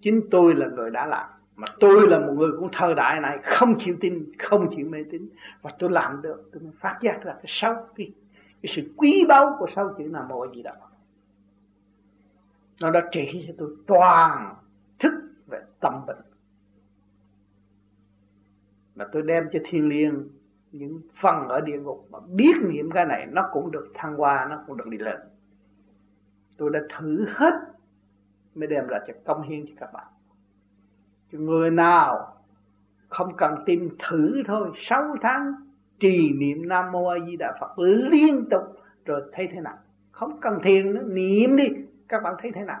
Chính 0.00 0.20
tôi 0.30 0.54
là 0.54 0.66
người 0.66 0.90
đã 0.90 1.06
làm 1.06 1.30
mà 1.60 1.66
tôi 1.80 2.08
là 2.08 2.18
một 2.18 2.32
người 2.36 2.50
của 2.58 2.68
thời 2.72 2.94
đại 2.94 3.20
này 3.20 3.38
không 3.42 3.78
chịu 3.84 3.96
tin 4.00 4.32
không 4.38 4.76
chịu 4.76 4.86
mê 4.90 5.04
tín. 5.10 5.28
Và 5.62 5.70
tôi 5.78 5.90
làm 5.90 6.22
được 6.22 6.50
tôi 6.52 6.62
mới 6.62 6.72
phát 6.80 6.98
giác 7.02 7.20
ra 7.22 7.32
cái 7.32 7.44
sáu 7.46 7.86
cái, 7.96 8.12
cái 8.62 8.72
sự 8.76 8.82
quý 8.96 9.24
báu 9.28 9.56
của 9.58 9.66
sáu 9.76 9.94
chữ 9.98 10.04
nam 10.04 10.28
mô 10.28 10.46
gì 10.54 10.62
đó 10.62 10.72
nó 12.80 12.90
đã 12.90 13.08
chỉ 13.12 13.44
cho 13.46 13.54
tôi 13.58 13.76
toàn 13.86 14.54
thức 14.98 15.12
về 15.46 15.60
tâm 15.80 16.06
bệnh. 16.06 16.20
Mà 18.94 19.04
tôi 19.12 19.22
đem 19.22 19.48
cho 19.52 19.58
thiên 19.70 19.88
liêng 19.88 20.28
những 20.72 21.00
phần 21.22 21.48
ở 21.48 21.60
địa 21.60 21.78
ngục 21.78 22.08
mà 22.10 22.18
biết 22.28 22.54
niệm 22.62 22.90
cái 22.90 23.06
này 23.06 23.26
nó 23.30 23.48
cũng 23.52 23.70
được 23.70 23.92
thăng 23.94 24.16
hoa 24.16 24.46
nó 24.50 24.62
cũng 24.66 24.76
được 24.76 24.86
đi 24.86 24.98
lên. 24.98 25.20
Tôi 26.56 26.70
đã 26.70 26.80
thử 26.98 27.26
hết 27.28 27.52
mới 28.54 28.66
đem 28.66 28.88
lại 28.88 29.00
cho 29.06 29.14
công 29.24 29.42
hiến 29.42 29.66
cho 29.66 29.72
các 29.80 29.92
bạn 29.92 30.06
người 31.32 31.70
nào 31.70 32.34
không 33.08 33.36
cần 33.36 33.54
tìm 33.66 33.88
thử 34.08 34.42
thôi, 34.46 34.70
sáu 34.88 35.16
tháng 35.22 35.52
trì 36.00 36.32
niệm 36.32 36.68
Nam 36.68 36.92
Mô 36.92 37.06
A 37.06 37.16
Di 37.26 37.36
Đà 37.36 37.56
Phật 37.60 37.78
liên 37.78 38.44
tục, 38.50 38.62
rồi 39.04 39.22
thấy 39.32 39.48
thế 39.52 39.60
nào? 39.60 39.76
Không 40.10 40.40
cần 40.40 40.58
thiền 40.62 40.94
nữa, 40.94 41.02
niệm 41.06 41.56
đi. 41.56 41.64
Các 42.08 42.22
bạn 42.22 42.34
thấy 42.42 42.52
thế 42.54 42.64
nào? 42.64 42.80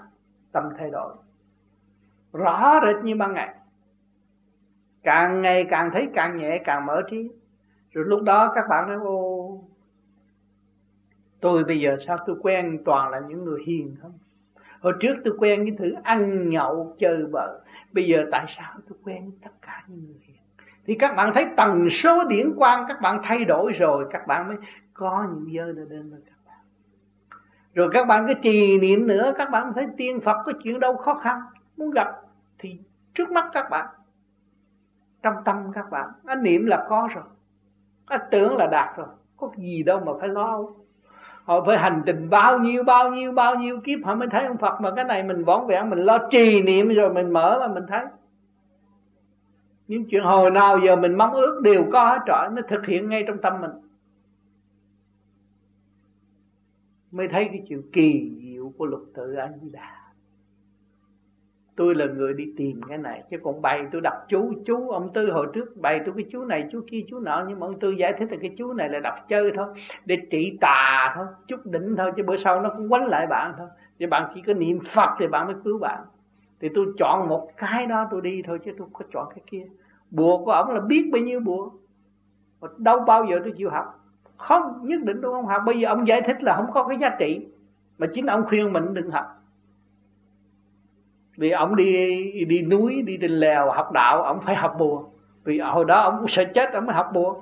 Tâm 0.52 0.64
thay 0.78 0.90
đổi. 0.90 1.14
Rõ 2.32 2.80
rệt 2.86 3.04
như 3.04 3.16
ban 3.16 3.34
ngày. 3.34 3.54
Càng 5.02 5.42
ngày 5.42 5.66
càng 5.70 5.90
thấy 5.92 6.08
càng 6.14 6.38
nhẹ, 6.38 6.58
càng 6.64 6.86
mở 6.86 7.02
trí. 7.10 7.30
Rồi 7.92 8.04
lúc 8.04 8.22
đó 8.22 8.52
các 8.54 8.64
bạn 8.68 8.88
nói, 8.88 8.96
ô, 9.04 9.58
tôi 11.40 11.64
bây 11.64 11.80
giờ 11.80 11.96
sao 12.06 12.18
tôi 12.26 12.36
quen 12.42 12.78
toàn 12.84 13.10
là 13.10 13.20
những 13.28 13.44
người 13.44 13.62
hiền 13.66 13.96
không? 14.02 14.12
Hồi 14.80 14.92
trước 15.00 15.14
tôi 15.24 15.34
quen 15.38 15.64
cái 15.66 15.76
thứ 15.78 15.94
ăn 16.02 16.50
nhậu, 16.50 16.96
chơi 16.98 17.26
bời 17.32 17.58
bây 17.92 18.06
giờ 18.06 18.18
tại 18.32 18.54
sao 18.58 18.72
tôi 18.88 18.98
quen 19.04 19.30
tất 19.44 19.50
cả 19.62 19.84
những 19.88 20.06
người? 20.06 20.16
Hiền 20.22 20.36
thì 20.84 20.96
các 20.98 21.14
bạn 21.16 21.30
thấy 21.34 21.46
tần 21.56 21.88
số 22.02 22.24
điển 22.24 22.54
quang, 22.56 22.84
các 22.88 23.00
bạn 23.00 23.20
thay 23.22 23.44
đổi 23.44 23.72
rồi, 23.72 24.06
các 24.10 24.26
bạn 24.26 24.48
mới 24.48 24.56
có 24.94 25.26
những 25.32 25.52
giờ 25.52 25.72
đã 25.76 25.82
đến 25.90 26.10
với 26.10 26.20
các 26.26 26.36
bạn. 26.46 26.58
Rồi 27.74 27.90
các 27.92 28.04
bạn 28.06 28.24
cứ 28.28 28.34
trì 28.42 28.78
niệm 28.78 29.06
nữa, 29.06 29.34
các 29.38 29.50
bạn 29.50 29.72
thấy 29.74 29.86
tiên 29.96 30.20
phật 30.20 30.42
có 30.46 30.52
chuyện 30.64 30.80
đâu 30.80 30.96
khó 30.96 31.14
khăn, 31.14 31.40
muốn 31.76 31.90
gặp 31.90 32.08
thì 32.58 32.78
trước 33.14 33.30
mắt 33.30 33.50
các 33.52 33.70
bạn, 33.70 33.86
trong 35.22 35.34
tâm 35.44 35.72
các 35.74 35.90
bạn 35.90 36.08
anh 36.26 36.42
niệm 36.42 36.66
là 36.66 36.86
có 36.88 37.08
rồi 37.14 37.24
anh 38.06 38.20
tưởng 38.30 38.56
là 38.56 38.66
đạt 38.66 38.96
rồi, 38.96 39.06
có 39.36 39.50
gì 39.56 39.82
đâu 39.82 40.00
mà 40.06 40.12
phải 40.20 40.28
lo 40.28 40.64
họ 41.44 41.64
phải 41.64 41.78
hành 41.78 42.02
trình 42.06 42.30
bao 42.30 42.58
nhiêu 42.58 42.84
bao 42.84 43.10
nhiêu 43.10 43.32
bao 43.32 43.54
nhiêu 43.54 43.80
kiếp 43.80 43.98
họ 44.04 44.14
mới 44.14 44.28
thấy 44.30 44.44
ông 44.44 44.58
Phật. 44.58 44.80
Mà 44.80 44.90
cái 44.96 45.04
này 45.04 45.22
mình 45.22 45.44
vỏn 45.44 45.66
vẹn, 45.66 45.90
mình 45.90 45.98
lo 45.98 46.18
trì 46.30 46.62
niệm 46.62 46.88
rồi 46.88 47.14
mình 47.14 47.30
mở 47.30 47.58
mà 47.60 47.74
mình 47.74 47.84
thấy. 47.88 48.04
Những 49.88 50.04
chuyện 50.10 50.22
hồi 50.22 50.50
nào 50.50 50.78
giờ 50.86 50.96
mình 50.96 51.14
mong 51.14 51.32
ước 51.32 51.60
đều 51.62 51.84
có 51.92 52.04
hết 52.04 52.18
trọi, 52.26 52.48
nó 52.52 52.62
thực 52.68 52.86
hiện 52.86 53.08
ngay 53.08 53.24
trong 53.26 53.38
tâm 53.38 53.60
mình. 53.60 53.70
Mới 57.10 57.28
thấy 57.28 57.44
cái 57.44 57.62
chuyện 57.68 57.82
kỳ 57.92 58.32
diệu 58.40 58.72
của 58.78 58.86
luật 58.86 59.02
tự 59.14 59.34
anh 59.34 59.52
di 59.62 59.70
đà 59.70 59.99
tôi 61.80 61.94
là 61.94 62.06
người 62.06 62.34
đi 62.34 62.52
tìm 62.56 62.80
cái 62.88 62.98
này, 62.98 63.22
chứ 63.30 63.36
còn 63.42 63.62
bày 63.62 63.86
tôi 63.92 64.00
đọc 64.00 64.14
chú 64.28 64.52
chú 64.66 64.90
ông 64.90 65.12
tư 65.12 65.30
hồi 65.30 65.46
trước 65.52 65.76
bày 65.76 66.00
tôi 66.06 66.14
cái 66.16 66.26
chú 66.32 66.44
này, 66.44 66.68
chú 66.72 66.80
kia, 66.90 67.00
chú 67.08 67.18
nọ, 67.18 67.44
nhưng 67.48 67.60
mà 67.60 67.66
ông 67.66 67.80
tư 67.80 67.90
giải 67.90 68.14
thích 68.18 68.28
là 68.30 68.36
cái 68.40 68.54
chú 68.58 68.72
này 68.72 68.88
là 68.88 68.98
đọc 68.98 69.14
chơi 69.28 69.52
thôi, 69.56 69.66
để 70.04 70.16
trị 70.30 70.58
tà 70.60 71.12
thôi, 71.16 71.26
chút 71.48 71.60
đỉnh 71.64 71.94
thôi, 71.96 72.12
chứ 72.16 72.22
bữa 72.22 72.36
sau 72.44 72.60
nó 72.60 72.70
cũng 72.76 72.88
quánh 72.88 73.06
lại 73.06 73.26
bạn 73.26 73.52
thôi. 73.58 73.68
Thì 73.98 74.06
bạn 74.06 74.32
chỉ 74.34 74.42
có 74.46 74.52
niệm 74.52 74.78
phật 74.94 75.10
thì 75.18 75.26
bạn 75.26 75.46
mới 75.46 75.56
cứu 75.64 75.78
bạn. 75.78 76.00
Thì 76.60 76.68
tôi 76.74 76.86
chọn 76.98 77.28
một 77.28 77.48
cái 77.56 77.86
đó 77.86 78.08
tôi 78.10 78.20
đi 78.20 78.42
thôi, 78.46 78.58
chứ 78.64 78.70
tôi 78.78 78.86
không 78.86 78.92
có 78.92 79.04
chọn 79.12 79.28
cái 79.34 79.42
kia. 79.46 79.64
Bùa 80.10 80.44
của 80.44 80.50
ông 80.50 80.70
là 80.70 80.80
biết 80.80 81.10
bao 81.12 81.22
nhiêu 81.22 81.40
bùa. 81.40 81.70
Mà 82.60 82.68
đâu 82.78 83.00
bao 83.06 83.26
giờ 83.30 83.40
tôi 83.44 83.52
chịu 83.56 83.70
học. 83.70 83.84
Không, 84.36 84.62
nhất 84.82 85.00
định 85.02 85.18
tôi 85.22 85.32
không 85.32 85.46
học. 85.46 85.62
Bây 85.66 85.78
giờ 85.78 85.88
ông 85.88 86.08
giải 86.08 86.22
thích 86.26 86.42
là 86.42 86.56
không 86.56 86.72
có 86.72 86.84
cái 86.84 86.98
giá 87.00 87.16
trị. 87.18 87.46
Mà 87.98 88.06
chính 88.14 88.26
ông 88.26 88.44
khuyên 88.48 88.72
mình 88.72 88.94
đừng 88.94 89.10
học 89.10 89.26
vì 91.40 91.50
ông 91.50 91.76
đi 91.76 92.44
đi 92.48 92.62
núi 92.62 93.02
đi 93.02 93.18
trên 93.20 93.30
lèo 93.30 93.70
học 93.70 93.92
đạo 93.92 94.22
ông 94.22 94.40
phải 94.46 94.54
học 94.54 94.76
bùa. 94.78 95.04
Vì 95.44 95.58
hồi 95.58 95.84
đó 95.84 96.00
ông 96.00 96.16
cũng 96.20 96.28
sợ 96.28 96.44
chết 96.54 96.72
ông 96.72 96.86
mới 96.86 96.94
học 96.94 97.10
bùa. 97.12 97.34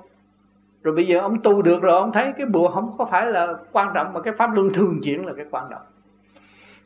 Rồi 0.83 0.95
bây 0.95 1.07
giờ 1.07 1.19
ông 1.19 1.41
tu 1.41 1.61
được 1.61 1.81
rồi 1.81 1.99
ông 1.99 2.11
thấy 2.11 2.33
cái 2.37 2.45
bùa 2.45 2.71
không 2.71 2.95
có 2.97 3.05
phải 3.05 3.25
là 3.25 3.47
quan 3.71 3.91
trọng 3.93 4.13
mà 4.13 4.21
cái 4.21 4.33
pháp 4.37 4.53
luân 4.53 4.73
thường 4.73 5.01
chuyển 5.03 5.25
là 5.25 5.33
cái 5.33 5.45
quan 5.51 5.65
trọng. 5.69 5.81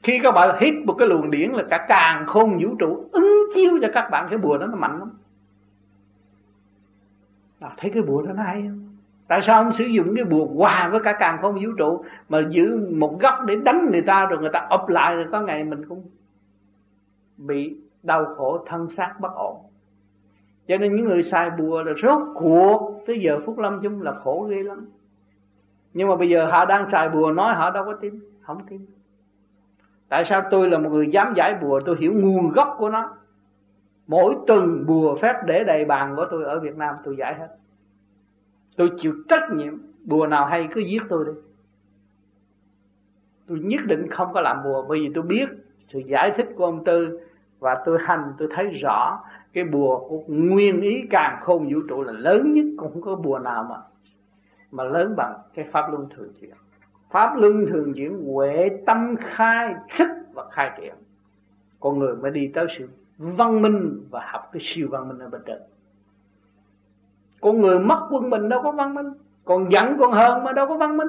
Khi 0.04 0.20
các 0.24 0.32
bạn 0.32 0.58
hít 0.62 0.74
một 0.86 0.94
cái 0.94 1.08
luồng 1.08 1.32
điển 1.32 1.52
là 1.52 1.64
cả 1.70 1.86
càng 1.90 2.26
khôn 2.28 2.60
vũ 2.64 2.76
trụ 2.80 3.10
ứng 3.12 3.32
chiếu 3.56 3.80
cho 3.82 3.88
các 3.94 4.10
bạn 4.12 4.28
cái 4.30 4.38
bùa 4.38 4.58
đó 4.58 4.68
nó 4.68 4.76
mạnh 4.76 5.00
lắm. 5.00 5.12
À, 7.60 7.70
thấy 7.78 7.92
cái 7.94 8.04
bùa 8.04 8.22
đó 8.22 8.34
nó 8.36 8.44
hay 8.44 8.62
không? 8.62 8.80
Tại 9.28 9.42
sao 9.48 9.64
ông 9.64 9.74
sử 9.78 9.84
dụng 9.84 10.16
cái 10.16 10.26
bùa 10.26 10.46
hòa 10.46 10.90
với 10.92 11.00
cả 11.04 11.18
càng 11.20 11.38
khôn 11.42 11.54
vũ 11.54 11.72
trụ 11.78 12.06
mà 12.30 12.40
giữ 12.50 12.90
một 12.96 13.20
góc 13.20 13.46
để 13.46 13.56
đánh 13.56 13.92
người 13.92 14.02
ta 14.02 14.26
rồi 14.26 14.40
người 14.40 14.52
ta 14.54 14.68
ập 14.70 14.90
lại 14.90 15.16
rồi 15.16 15.26
có 15.32 15.42
ngày 15.42 15.64
mình 15.64 15.86
cũng 15.90 16.04
bị 17.38 17.78
đau 18.04 18.26
khổ, 18.26 18.66
thân 18.66 18.88
xác 18.98 19.16
bất 19.20 19.36
ổn. 19.36 19.58
Cho 20.68 20.78
nên 20.78 20.96
những 20.96 21.06
người 21.06 21.30
xài 21.32 21.50
bùa 21.50 21.84
là 21.84 21.94
rốt 22.04 22.22
cuộc, 22.36 23.04
tới 23.08 23.20
giờ 23.20 23.40
phút 23.46 23.60
lâm 23.60 23.80
chung 23.84 24.02
là 24.02 24.14
khổ 24.24 24.48
ghê 24.50 24.64
lắm. 24.64 24.88
Nhưng 25.94 26.08
mà 26.08 26.16
bây 26.16 26.30
giờ 26.30 26.46
họ 26.52 26.66
đang 26.66 26.90
xài 26.92 27.10
bùa 27.10 27.32
nói 27.32 27.56
họ 27.56 27.70
đâu 27.70 27.86
có 27.86 27.94
tin, 27.94 28.20
không 28.42 28.66
tin. 28.70 28.86
Tại 30.10 30.26
sao 30.30 30.44
tôi 30.52 30.70
là 30.70 30.78
một 30.78 30.90
người 30.90 31.10
dám 31.12 31.34
giải 31.38 31.56
bùa? 31.62 31.82
Tôi 31.86 31.98
hiểu 32.00 32.14
nguồn 32.14 32.50
gốc 32.50 32.76
của 32.78 32.90
nó. 32.90 33.16
Mỗi 34.08 34.36
tuần 34.48 34.86
bùa 34.86 35.18
phép 35.22 35.34
để 35.46 35.64
đầy 35.64 35.86
bàn 35.86 36.16
của 36.16 36.28
tôi 36.32 36.44
ở 36.44 36.60
Việt 36.60 36.78
Nam, 36.78 36.96
tôi 37.04 37.16
giải 37.18 37.36
hết. 37.36 37.48
Tôi 38.76 38.92
chịu 39.02 39.14
trách 39.30 39.52
nhiệm, 39.56 39.74
bùa 40.06 40.28
nào 40.28 40.46
hay 40.46 40.68
cứ 40.76 40.82
giết 40.82 41.02
tôi 41.10 41.26
đi. 41.26 41.32
Tôi 43.48 43.60
nhất 43.60 43.82
định 43.88 44.08
không 44.12 44.34
có 44.34 44.42
làm 44.42 44.64
bùa, 44.64 44.86
bởi 44.90 45.00
vì 45.00 45.12
tôi 45.16 45.24
biết 45.24 45.46
sự 45.94 46.00
giải 46.00 46.32
thích 46.38 46.50
của 46.56 46.66
ông 46.66 46.84
tư, 46.84 47.20
và 47.60 47.84
tôi 47.86 47.98
hành, 48.02 48.34
tôi 48.38 48.48
thấy 48.56 48.66
rõ 48.66 49.24
cái 49.54 49.64
bùa 49.64 50.00
của 50.10 50.24
nguyên 50.28 50.82
ý 50.82 51.02
càng 51.10 51.40
khôn 51.42 51.74
vũ 51.74 51.80
trụ 51.90 52.04
là 52.04 52.14
lớn 52.14 52.54
nhất, 52.54 52.66
cũng 52.78 52.92
không 52.92 53.02
có 53.02 53.16
bùa 53.16 53.40
nào 53.40 53.64
mà 53.70 53.76
mà 54.72 54.84
lớn 54.84 55.14
bằng 55.18 55.34
cái 55.54 55.66
pháp 55.72 55.92
luân 55.92 56.08
thường 56.16 56.30
chuyển. 56.42 56.54
Pháp 57.12 57.36
luân 57.38 57.66
thường 57.66 57.94
chuyển 57.94 58.26
huệ 58.26 58.70
tâm 58.86 59.16
khai 59.36 59.76
thích 59.98 60.08
và 60.34 60.46
khai 60.52 60.72
triển. 60.78 60.94
Con 61.80 62.00
người 62.00 62.16
mới 62.16 62.32
đi 62.32 62.52
tới 62.54 62.68
sự 62.78 62.90
văn 63.18 63.62
minh 63.62 64.00
và 64.10 64.30
học 64.32 64.50
cái 64.54 64.62
siêu 64.76 64.88
văn 64.92 65.08
minh 65.10 65.20
ở 65.20 65.30
bên 65.30 65.42
trên. 65.46 65.58
Con 67.42 67.62
người 67.62 67.80
mất 67.80 68.08
quân 68.12 68.30
bình 68.30 68.50
đâu 68.50 68.62
có 68.64 68.72
văn 68.72 68.94
minh, 68.94 69.08
còn 69.46 69.72
giận 69.72 69.98
còn 70.00 70.12
hơn 70.12 70.44
mà 70.44 70.52
đâu 70.52 70.68
có 70.68 70.78
văn 70.78 70.98
minh 70.98 71.08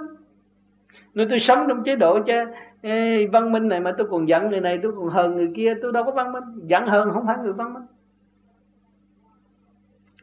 nếu 1.14 1.26
tôi 1.30 1.40
sống 1.40 1.66
trong 1.68 1.84
chế 1.84 1.96
độ 1.96 2.20
cha 2.26 2.46
Ê, 2.86 3.26
văn 3.26 3.52
minh 3.52 3.68
này 3.68 3.80
mà 3.80 3.94
tôi 3.98 4.08
còn 4.10 4.28
giận 4.28 4.50
người 4.50 4.60
này 4.60 4.80
tôi 4.82 4.92
còn 4.96 5.08
hờn 5.08 5.34
người 5.36 5.52
kia 5.56 5.74
tôi 5.82 5.92
đâu 5.92 6.04
có 6.04 6.10
văn 6.10 6.32
minh. 6.32 6.42
Giận 6.66 6.86
hờn 6.86 7.10
không 7.12 7.26
phải 7.26 7.36
người 7.38 7.52
văn 7.52 7.74
minh. 7.74 7.82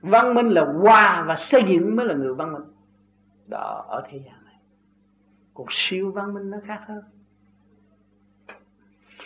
Văn 0.01 0.33
minh 0.33 0.47
là 0.47 0.65
hòa 0.65 1.23
và 1.27 1.35
xây 1.39 1.63
dựng 1.69 1.95
mới 1.95 2.05
là 2.05 2.13
người 2.13 2.33
văn 2.33 2.53
minh. 2.53 2.63
Đó 3.47 3.85
ở 3.87 4.03
thế 4.09 4.17
gian 4.25 4.45
này 4.45 4.55
cuộc 5.53 5.67
siêu 5.69 6.11
văn 6.11 6.33
minh 6.33 6.49
nó 6.49 6.57
khác 6.65 6.81
hơn. 6.87 7.03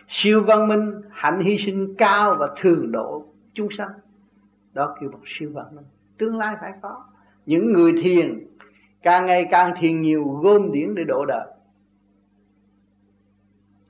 Siêu 0.09 0.43
văn 0.43 0.68
minh 0.68 1.01
hạnh 1.11 1.43
hy 1.45 1.57
sinh 1.66 1.95
cao 1.97 2.36
và 2.39 2.49
thường 2.61 2.91
độ 2.91 3.26
chúng 3.53 3.68
sanh. 3.78 3.91
Đó 4.74 4.95
kêu 5.01 5.09
bằng 5.09 5.22
siêu 5.39 5.51
văn 5.53 5.66
minh. 5.76 5.86
Tương 6.18 6.38
lai 6.38 6.55
phải 6.61 6.74
có. 6.82 7.03
Những 7.45 7.74
người 7.74 7.93
thiền 8.03 8.47
càng 9.01 9.26
ngày 9.26 9.47
càng 9.51 9.74
thiền 9.80 10.01
nhiều 10.01 10.24
gom 10.24 10.72
điển 10.72 10.95
để 10.95 11.03
độ 11.03 11.26
đời 11.26 11.47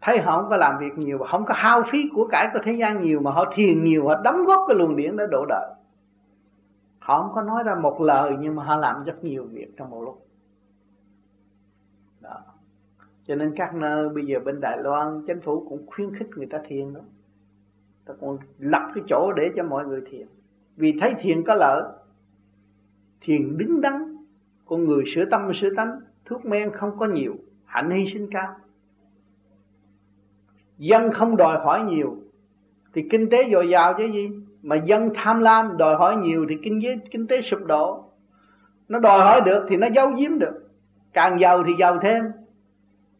thấy 0.05 0.19
họ 0.19 0.41
không 0.41 0.49
có 0.49 0.57
làm 0.57 0.77
việc 0.79 0.97
nhiều 0.97 1.17
và 1.17 1.27
không 1.27 1.45
có 1.45 1.53
hao 1.57 1.83
phí 1.91 2.09
của 2.13 2.27
cải 2.31 2.49
của 2.53 2.59
thế 2.65 2.71
gian 2.79 3.03
nhiều 3.03 3.19
mà 3.19 3.31
họ 3.31 3.53
thiền 3.55 3.83
nhiều, 3.83 4.07
họ 4.07 4.21
đóng 4.23 4.45
góp 4.45 4.65
cái 4.67 4.77
luồng 4.77 4.95
điển 4.95 5.17
để 5.17 5.23
độ 5.31 5.45
đời. 5.49 5.73
Họ 6.99 7.21
không 7.21 7.31
có 7.35 7.41
nói 7.41 7.63
ra 7.63 7.75
một 7.75 8.01
lời 8.01 8.31
nhưng 8.39 8.55
mà 8.55 8.63
họ 8.63 8.75
làm 8.75 9.03
rất 9.03 9.23
nhiều 9.23 9.47
việc 9.51 9.67
trong 9.77 9.89
một 9.89 10.01
lúc. 10.01 10.25
Đó. 12.21 12.37
Cho 13.27 13.35
nên 13.35 13.53
các 13.55 13.75
nơi 13.75 14.09
bây 14.09 14.25
giờ 14.25 14.39
bên 14.45 14.61
Đài 14.61 14.77
Loan, 14.77 15.21
chính 15.27 15.41
phủ 15.41 15.65
cũng 15.69 15.85
khuyến 15.87 16.15
khích 16.15 16.27
người 16.35 16.47
ta 16.51 16.59
thiền 16.67 16.93
đó. 16.93 17.01
Ta 18.05 18.13
còn 18.21 18.37
lập 18.59 18.91
cái 18.95 19.03
chỗ 19.07 19.31
để 19.35 19.43
cho 19.55 19.63
mọi 19.63 19.85
người 19.85 20.01
thiền. 20.11 20.27
Vì 20.75 20.93
thấy 21.01 21.13
thiền 21.21 21.43
có 21.43 21.53
lợi. 21.53 21.83
Thiền 23.21 23.57
đứng 23.57 23.81
đắn. 23.81 24.15
Con 24.65 24.83
người 24.83 25.03
sửa 25.15 25.25
tâm 25.31 25.51
sửa 25.61 25.69
tánh, 25.77 25.99
thuốc 26.25 26.45
men 26.45 26.71
không 26.71 26.97
có 26.99 27.05
nhiều, 27.05 27.35
hạnh 27.65 27.89
hy 27.91 28.13
sinh 28.13 28.27
cao 28.31 28.55
dân 30.77 31.11
không 31.13 31.37
đòi 31.37 31.59
hỏi 31.59 31.83
nhiều, 31.83 32.17
thì 32.93 33.07
kinh 33.11 33.29
tế 33.29 33.49
dồi 33.51 33.69
dào 33.69 33.93
chứ 33.97 34.03
gì. 34.13 34.29
Mà 34.63 34.75
dân 34.75 35.09
tham 35.15 35.39
lam 35.39 35.77
đòi 35.77 35.95
hỏi 35.95 36.15
nhiều 36.15 36.45
thì 36.49 36.55
kinh 36.63 36.81
tế 36.83 37.07
kinh 37.11 37.27
tế 37.27 37.41
sụp 37.41 37.59
đổ. 37.65 38.03
Nó 38.89 38.99
đòi 38.99 39.19
hỏi 39.19 39.41
được 39.41 39.65
thì 39.69 39.75
nó 39.75 39.87
giấu 39.95 40.11
giếm 40.11 40.39
được. 40.39 40.69
Càng 41.13 41.39
giàu 41.39 41.63
thì 41.67 41.71
giàu 41.79 41.99
thêm. 42.01 42.23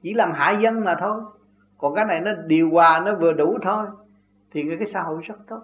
Chỉ 0.01 0.13
làm 0.13 0.31
hại 0.33 0.57
dân 0.63 0.83
mà 0.83 0.95
thôi. 0.99 1.21
Còn 1.77 1.95
cái 1.95 2.05
này 2.05 2.19
nó 2.21 2.31
điều 2.47 2.69
hòa, 2.69 3.01
nó 3.05 3.15
vừa 3.15 3.33
đủ 3.33 3.57
thôi, 3.61 3.87
thì 4.51 4.63
cái 4.79 4.89
xã 4.93 5.01
hội 5.01 5.21
rất 5.23 5.35
tốt. 5.47 5.61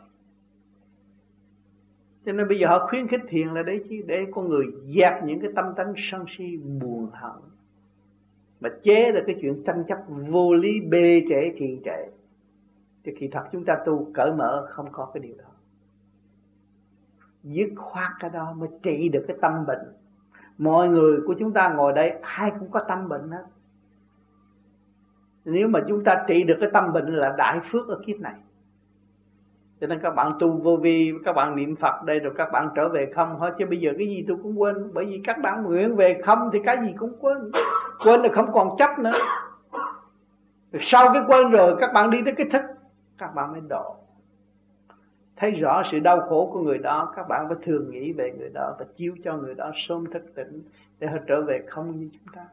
Cho 2.25 2.31
nên 2.31 2.47
bây 2.47 2.59
giờ 2.59 2.67
họ 2.67 2.87
khuyến 2.87 3.07
khích 3.07 3.21
thiền 3.27 3.47
là 3.47 3.63
để 3.63 3.79
chứ 3.89 3.95
để 4.07 4.25
con 4.31 4.49
người 4.49 4.65
dẹp 4.95 5.23
những 5.23 5.39
cái 5.39 5.51
tâm 5.55 5.65
tánh 5.75 5.93
sân 6.11 6.25
si 6.37 6.57
buồn 6.57 7.09
hận 7.13 7.41
mà 8.61 8.69
chế 8.83 9.11
là 9.11 9.21
cái 9.27 9.35
chuyện 9.41 9.63
tranh 9.65 9.83
chấp 9.87 9.97
vô 10.07 10.53
lý 10.53 10.79
bê 10.89 11.21
trễ 11.29 11.51
trì 11.59 11.79
trệ 11.85 12.07
thì 13.03 13.15
khi 13.17 13.27
thật 13.31 13.43
chúng 13.51 13.65
ta 13.65 13.77
tu 13.85 14.11
cởi 14.13 14.31
mở, 14.31 14.67
không 14.69 14.91
có 14.91 15.11
cái 15.13 15.23
điều 15.23 15.35
đó. 15.37 15.49
Dứt 17.43 17.69
khoát 17.75 18.11
cái 18.19 18.29
đó 18.29 18.53
mới 18.53 18.69
trị 18.83 19.09
được 19.09 19.25
cái 19.27 19.37
tâm 19.41 19.65
bệnh. 19.67 19.93
Mọi 20.57 20.87
người 20.87 21.19
của 21.27 21.35
chúng 21.39 21.53
ta 21.53 21.73
ngồi 21.73 21.93
đây, 21.93 22.09
ai 22.21 22.51
cũng 22.59 22.71
có 22.71 22.85
tâm 22.87 23.09
bệnh 23.09 23.29
hết. 23.31 23.45
Nếu 25.45 25.67
mà 25.67 25.79
chúng 25.87 26.03
ta 26.03 26.25
trị 26.27 26.43
được 26.43 26.57
cái 26.59 26.69
tâm 26.73 26.93
bệnh 26.93 27.15
là 27.15 27.35
đại 27.37 27.59
phước 27.71 27.87
ở 27.87 28.01
kiếp 28.05 28.19
này 28.19 28.33
cho 29.81 29.87
nên 29.87 29.99
các 29.99 30.15
bạn 30.15 30.33
tu 30.39 30.51
vô 30.51 30.77
vi, 30.77 31.11
các 31.25 31.33
bạn 31.33 31.55
niệm 31.55 31.75
phật 31.75 32.03
đây 32.05 32.19
rồi 32.19 32.33
các 32.37 32.51
bạn 32.51 32.69
trở 32.75 32.89
về 32.89 33.11
không 33.15 33.39
hết. 33.39 33.55
Chứ 33.59 33.65
bây 33.69 33.79
giờ 33.79 33.91
cái 33.97 34.07
gì 34.07 34.25
tôi 34.27 34.37
cũng 34.43 34.61
quên, 34.61 34.75
bởi 34.93 35.05
vì 35.05 35.21
các 35.23 35.37
bạn 35.41 35.63
nguyện 35.63 35.95
về 35.95 36.21
không 36.25 36.49
thì 36.53 36.59
cái 36.65 36.77
gì 36.81 36.93
cũng 36.97 37.13
quên. 37.19 37.37
Quên 38.05 38.21
là 38.21 38.29
không 38.33 38.51
còn 38.53 38.77
chấp 38.77 38.99
nữa. 38.99 39.13
Rồi 40.71 40.81
sau 40.85 41.13
cái 41.13 41.23
quên 41.27 41.51
rồi, 41.51 41.75
các 41.79 41.93
bạn 41.93 42.09
đi 42.09 42.17
tới 42.25 42.33
cái 42.37 42.47
thức, 42.53 42.61
các 43.17 43.35
bạn 43.35 43.51
mới 43.51 43.61
độ. 43.69 43.95
Thấy 45.35 45.51
rõ 45.51 45.83
sự 45.91 45.99
đau 45.99 46.21
khổ 46.29 46.49
của 46.53 46.59
người 46.59 46.77
đó, 46.77 47.13
các 47.15 47.27
bạn 47.27 47.45
phải 47.47 47.57
thường 47.63 47.91
nghĩ 47.91 48.13
về 48.13 48.31
người 48.39 48.49
đó 48.53 48.75
và 48.79 48.85
chiếu 48.95 49.15
cho 49.23 49.37
người 49.37 49.55
đó 49.55 49.71
sớm 49.87 50.05
thức 50.13 50.23
tỉnh 50.35 50.61
để 50.99 51.07
họ 51.07 51.17
trở 51.27 51.41
về 51.41 51.65
không 51.67 51.99
như 51.99 52.09
chúng 52.13 52.33
ta. 52.33 52.45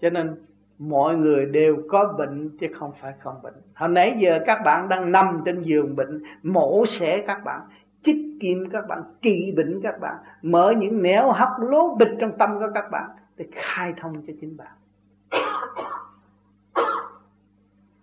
Cho 0.00 0.10
nên 0.10 0.36
mọi 0.80 1.16
người 1.16 1.46
đều 1.46 1.76
có 1.88 2.14
bệnh 2.18 2.50
chứ 2.60 2.66
không 2.78 2.92
phải 3.00 3.14
không 3.20 3.42
bệnh. 3.42 3.54
Hồi 3.74 3.88
nãy 3.88 4.16
giờ 4.20 4.38
các 4.46 4.62
bạn 4.64 4.88
đang 4.88 5.12
nằm 5.12 5.42
trên 5.44 5.62
giường 5.62 5.96
bệnh, 5.96 6.22
mổ 6.42 6.84
xẻ 7.00 7.24
các 7.26 7.44
bạn, 7.44 7.60
chích 8.04 8.16
kim 8.40 8.68
các 8.72 8.88
bạn, 8.88 9.02
trị 9.22 9.52
bệnh 9.56 9.80
các 9.82 10.00
bạn, 10.00 10.16
mở 10.42 10.74
những 10.78 11.02
nẻo 11.02 11.32
hóc 11.32 11.48
lố 11.58 11.94
bịch 11.94 12.08
trong 12.20 12.38
tâm 12.38 12.58
của 12.58 12.70
các 12.74 12.84
bạn 12.90 13.10
để 13.36 13.46
khai 13.52 13.94
thông 14.00 14.22
cho 14.26 14.32
chính 14.40 14.56
bạn. 14.56 14.72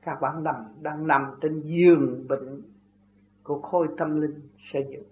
Các 0.02 0.22
bạn 0.22 0.44
nằm, 0.44 0.56
đang 0.82 1.08
nằm 1.08 1.32
trên 1.42 1.62
giường 1.62 2.26
bệnh 2.28 2.62
của 3.44 3.62
khối 3.62 3.88
tâm 3.98 4.22
linh 4.22 4.42
xây 4.74 4.86
dựng 4.92 5.04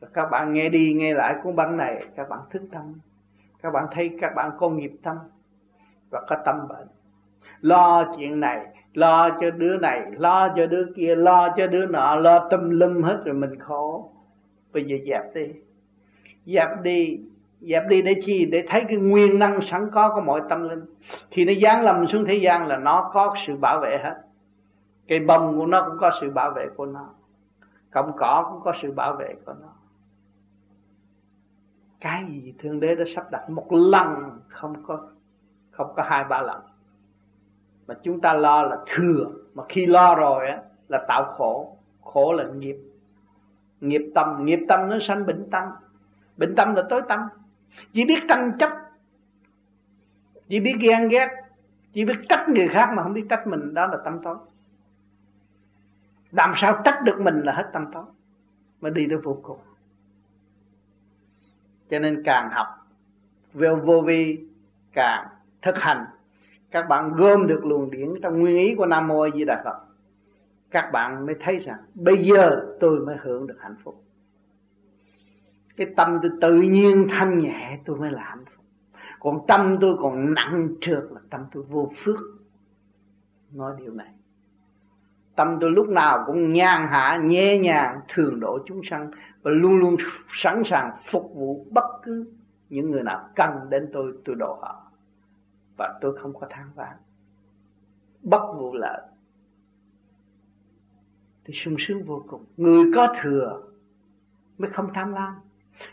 và 0.00 0.08
các 0.12 0.28
bạn 0.30 0.52
nghe 0.52 0.68
đi 0.68 0.92
nghe 0.92 1.14
lại 1.14 1.34
cuốn 1.42 1.56
băng 1.56 1.76
này, 1.76 2.06
các 2.16 2.28
bạn 2.28 2.40
thức 2.50 2.62
tâm. 2.72 2.94
Các 3.62 3.70
bạn 3.70 3.86
thấy 3.90 4.16
các 4.20 4.32
bạn 4.36 4.50
có 4.58 4.68
nghiệp 4.68 4.92
tâm 5.02 5.16
và 6.10 6.20
có 6.28 6.36
tâm 6.44 6.68
bệnh. 6.68 6.86
Lo 7.60 8.14
chuyện 8.16 8.40
này, 8.40 8.66
lo 8.94 9.30
cho 9.40 9.50
đứa 9.50 9.76
này, 9.76 10.02
lo 10.18 10.48
cho 10.56 10.66
đứa 10.66 10.86
kia, 10.96 11.14
lo 11.14 11.48
cho 11.56 11.66
đứa 11.66 11.86
nọ, 11.86 12.16
lo 12.16 12.48
tâm 12.50 12.70
lum 12.70 13.02
hết 13.02 13.22
rồi 13.24 13.34
mình 13.34 13.58
khổ. 13.58 14.12
Bây 14.72 14.84
giờ 14.84 14.96
dẹp 15.06 15.34
đi. 15.34 15.46
Dẹp 16.46 16.68
đi 16.82 17.20
dẹp 17.60 17.82
đi 17.88 18.02
để 18.02 18.14
chi? 18.26 18.44
Để 18.44 18.64
thấy 18.68 18.84
cái 18.88 18.96
nguyên 18.96 19.38
năng 19.38 19.60
sẵn 19.70 19.90
có 19.92 20.14
của 20.14 20.20
mọi 20.20 20.40
tâm 20.48 20.68
linh. 20.68 20.84
Thì 21.30 21.44
nó 21.44 21.52
giáng 21.62 21.82
lầm 21.82 22.06
xuống 22.12 22.24
thế 22.28 22.34
gian 22.34 22.66
là 22.66 22.76
nó 22.76 23.10
có 23.12 23.34
sự 23.46 23.56
bảo 23.56 23.80
vệ 23.80 23.98
hết. 24.02 24.14
Cây 25.08 25.20
bông 25.20 25.58
của 25.58 25.66
nó 25.66 25.84
cũng 25.88 25.98
có 26.00 26.10
sự 26.20 26.30
bảo 26.30 26.50
vệ 26.50 26.66
của 26.76 26.86
nó. 26.86 27.08
Cọng 27.90 28.12
cỏ 28.16 28.48
cũng 28.52 28.60
có 28.64 28.72
sự 28.82 28.92
bảo 28.92 29.12
vệ 29.12 29.34
của 29.46 29.54
nó. 29.60 29.68
Cái 32.00 32.24
gì 32.28 32.54
thượng 32.58 32.80
đế 32.80 32.94
đã 32.94 33.04
sắp 33.16 33.30
đặt 33.30 33.50
một 33.50 33.66
lần 33.70 34.30
không 34.48 34.74
có 34.86 34.98
không 35.78 35.92
có 35.96 36.02
hai 36.02 36.24
ba 36.24 36.42
lần. 36.42 36.60
Mà 37.86 37.94
chúng 38.02 38.20
ta 38.20 38.32
lo 38.32 38.62
là 38.62 38.76
thừa. 38.96 39.30
Mà 39.54 39.64
khi 39.68 39.86
lo 39.86 40.14
rồi 40.14 40.48
á, 40.48 40.62
là 40.88 41.04
tạo 41.08 41.24
khổ. 41.24 41.76
Khổ 42.02 42.32
là 42.32 42.44
nghiệp. 42.44 42.76
Nghiệp 43.80 44.10
tâm. 44.14 44.44
Nghiệp 44.44 44.60
tâm 44.68 44.88
nó 44.88 44.98
sanh 45.08 45.26
bệnh 45.26 45.50
tâm. 45.50 45.64
Bệnh 46.36 46.54
tâm 46.56 46.74
là 46.74 46.82
tối 46.90 47.02
tâm. 47.08 47.20
Chỉ 47.92 48.04
biết 48.04 48.20
tranh 48.28 48.52
chấp. 48.58 48.70
Chỉ 50.48 50.60
biết 50.60 50.74
ghen 50.80 51.08
ghét. 51.08 51.28
Chỉ 51.92 52.04
biết 52.04 52.18
trách 52.28 52.48
người 52.48 52.68
khác 52.68 52.90
mà 52.94 53.02
không 53.02 53.12
biết 53.12 53.26
trách 53.30 53.46
mình. 53.46 53.74
Đó 53.74 53.86
là 53.86 53.98
tâm 54.04 54.22
tối. 54.22 54.36
Làm 56.30 56.54
sao 56.56 56.82
trách 56.84 57.02
được 57.04 57.20
mình 57.20 57.40
là 57.40 57.52
hết 57.52 57.70
tâm 57.72 57.86
tối. 57.92 58.04
Mà 58.80 58.90
đi 58.90 59.06
tới 59.08 59.18
vô 59.18 59.38
cùng. 59.42 59.58
Cho 61.90 61.98
nên 61.98 62.22
càng 62.24 62.48
học 62.50 62.66
về 63.54 63.74
vô 63.74 64.00
vi, 64.00 64.38
càng 64.92 65.28
thực 65.62 65.74
hành. 65.76 66.04
Các 66.70 66.88
bạn 66.88 67.12
gom 67.12 67.46
được 67.46 67.64
luồng 67.64 67.90
điển 67.90 68.14
trong 68.22 68.40
nguyên 68.40 68.56
ý 68.56 68.74
của 68.74 68.86
nam 68.86 69.08
mô 69.08 69.20
a 69.20 69.30
di 69.34 69.44
đà 69.44 69.62
phật. 69.64 69.78
Các 70.70 70.90
bạn 70.92 71.26
mới 71.26 71.34
thấy 71.40 71.56
rằng 71.56 71.78
bây 71.94 72.24
giờ 72.24 72.76
tôi 72.80 73.00
mới 73.00 73.16
hưởng 73.22 73.46
được 73.46 73.56
hạnh 73.60 73.76
phúc. 73.84 74.02
Cái 75.76 75.86
tâm 75.96 76.18
tôi 76.22 76.30
tự 76.40 76.52
nhiên 76.54 77.06
thanh 77.10 77.38
nhẹ, 77.38 77.78
tôi 77.84 77.96
mới 77.96 78.10
là 78.10 78.22
hạnh 78.22 78.44
phúc. 78.44 78.64
Còn 79.20 79.46
tâm 79.46 79.76
tôi 79.80 79.96
còn 79.98 80.34
nặng 80.34 80.68
trượt 80.80 81.04
là 81.10 81.20
tâm 81.30 81.40
tôi 81.52 81.62
vô 81.68 81.92
phước. 82.04 82.18
Nói 83.54 83.76
điều 83.78 83.94
này. 83.94 84.08
Tâm 85.36 85.58
tôi 85.60 85.70
lúc 85.70 85.88
nào 85.88 86.24
cũng 86.26 86.52
nhàn 86.52 86.86
hạ, 86.90 87.20
nhẹ 87.24 87.58
nhàng, 87.58 88.00
thường 88.14 88.40
độ 88.40 88.58
chúng 88.66 88.80
sanh 88.90 89.10
và 89.42 89.50
luôn 89.50 89.78
luôn 89.78 89.96
sẵn 90.42 90.62
sàng 90.70 90.90
phục 91.12 91.32
vụ 91.34 91.66
bất 91.70 91.84
cứ 92.02 92.32
những 92.68 92.90
người 92.90 93.02
nào 93.02 93.28
cần 93.36 93.50
đến 93.70 93.90
tôi 93.92 94.12
tôi 94.24 94.36
độ 94.38 94.58
họ 94.62 94.87
và 95.78 95.98
tôi 96.00 96.18
không 96.22 96.34
có 96.40 96.46
than 96.50 96.70
vãn. 96.74 96.96
Bất 98.22 98.52
vụ 98.56 98.74
lợi 98.74 99.02
thì 101.44 101.54
sung 101.64 101.76
sướng 101.78 102.04
vô 102.04 102.24
cùng. 102.28 102.44
Người 102.56 102.92
có 102.94 103.14
thừa 103.22 103.62
mới 104.58 104.70
không 104.70 104.90
tham 104.94 105.12
lam. 105.12 105.34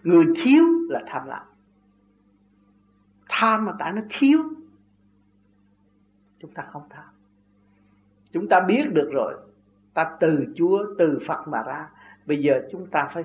Người 0.04 0.26
thiếu 0.44 0.64
là 0.90 1.04
tham 1.08 1.28
lam. 1.28 1.44
Tham 3.30 3.66
mà 3.66 3.74
tại 3.80 3.94
nó 3.94 4.02
thiếu, 4.20 4.44
chúng 6.40 6.54
ta 6.54 6.68
không 6.72 6.84
tham. 6.90 7.06
Chúng 8.32 8.48
ta 8.50 8.60
biết 8.60 8.84
được 8.94 9.10
rồi. 9.14 9.34
Ta 9.94 10.18
từ 10.20 10.46
chúa, 10.56 10.86
từ 10.98 11.20
phật 11.28 11.48
mà 11.48 11.64
ra. 11.64 11.90
Bây 12.26 12.42
giờ 12.44 12.68
chúng 12.72 12.88
ta 12.88 13.12
phải 13.14 13.24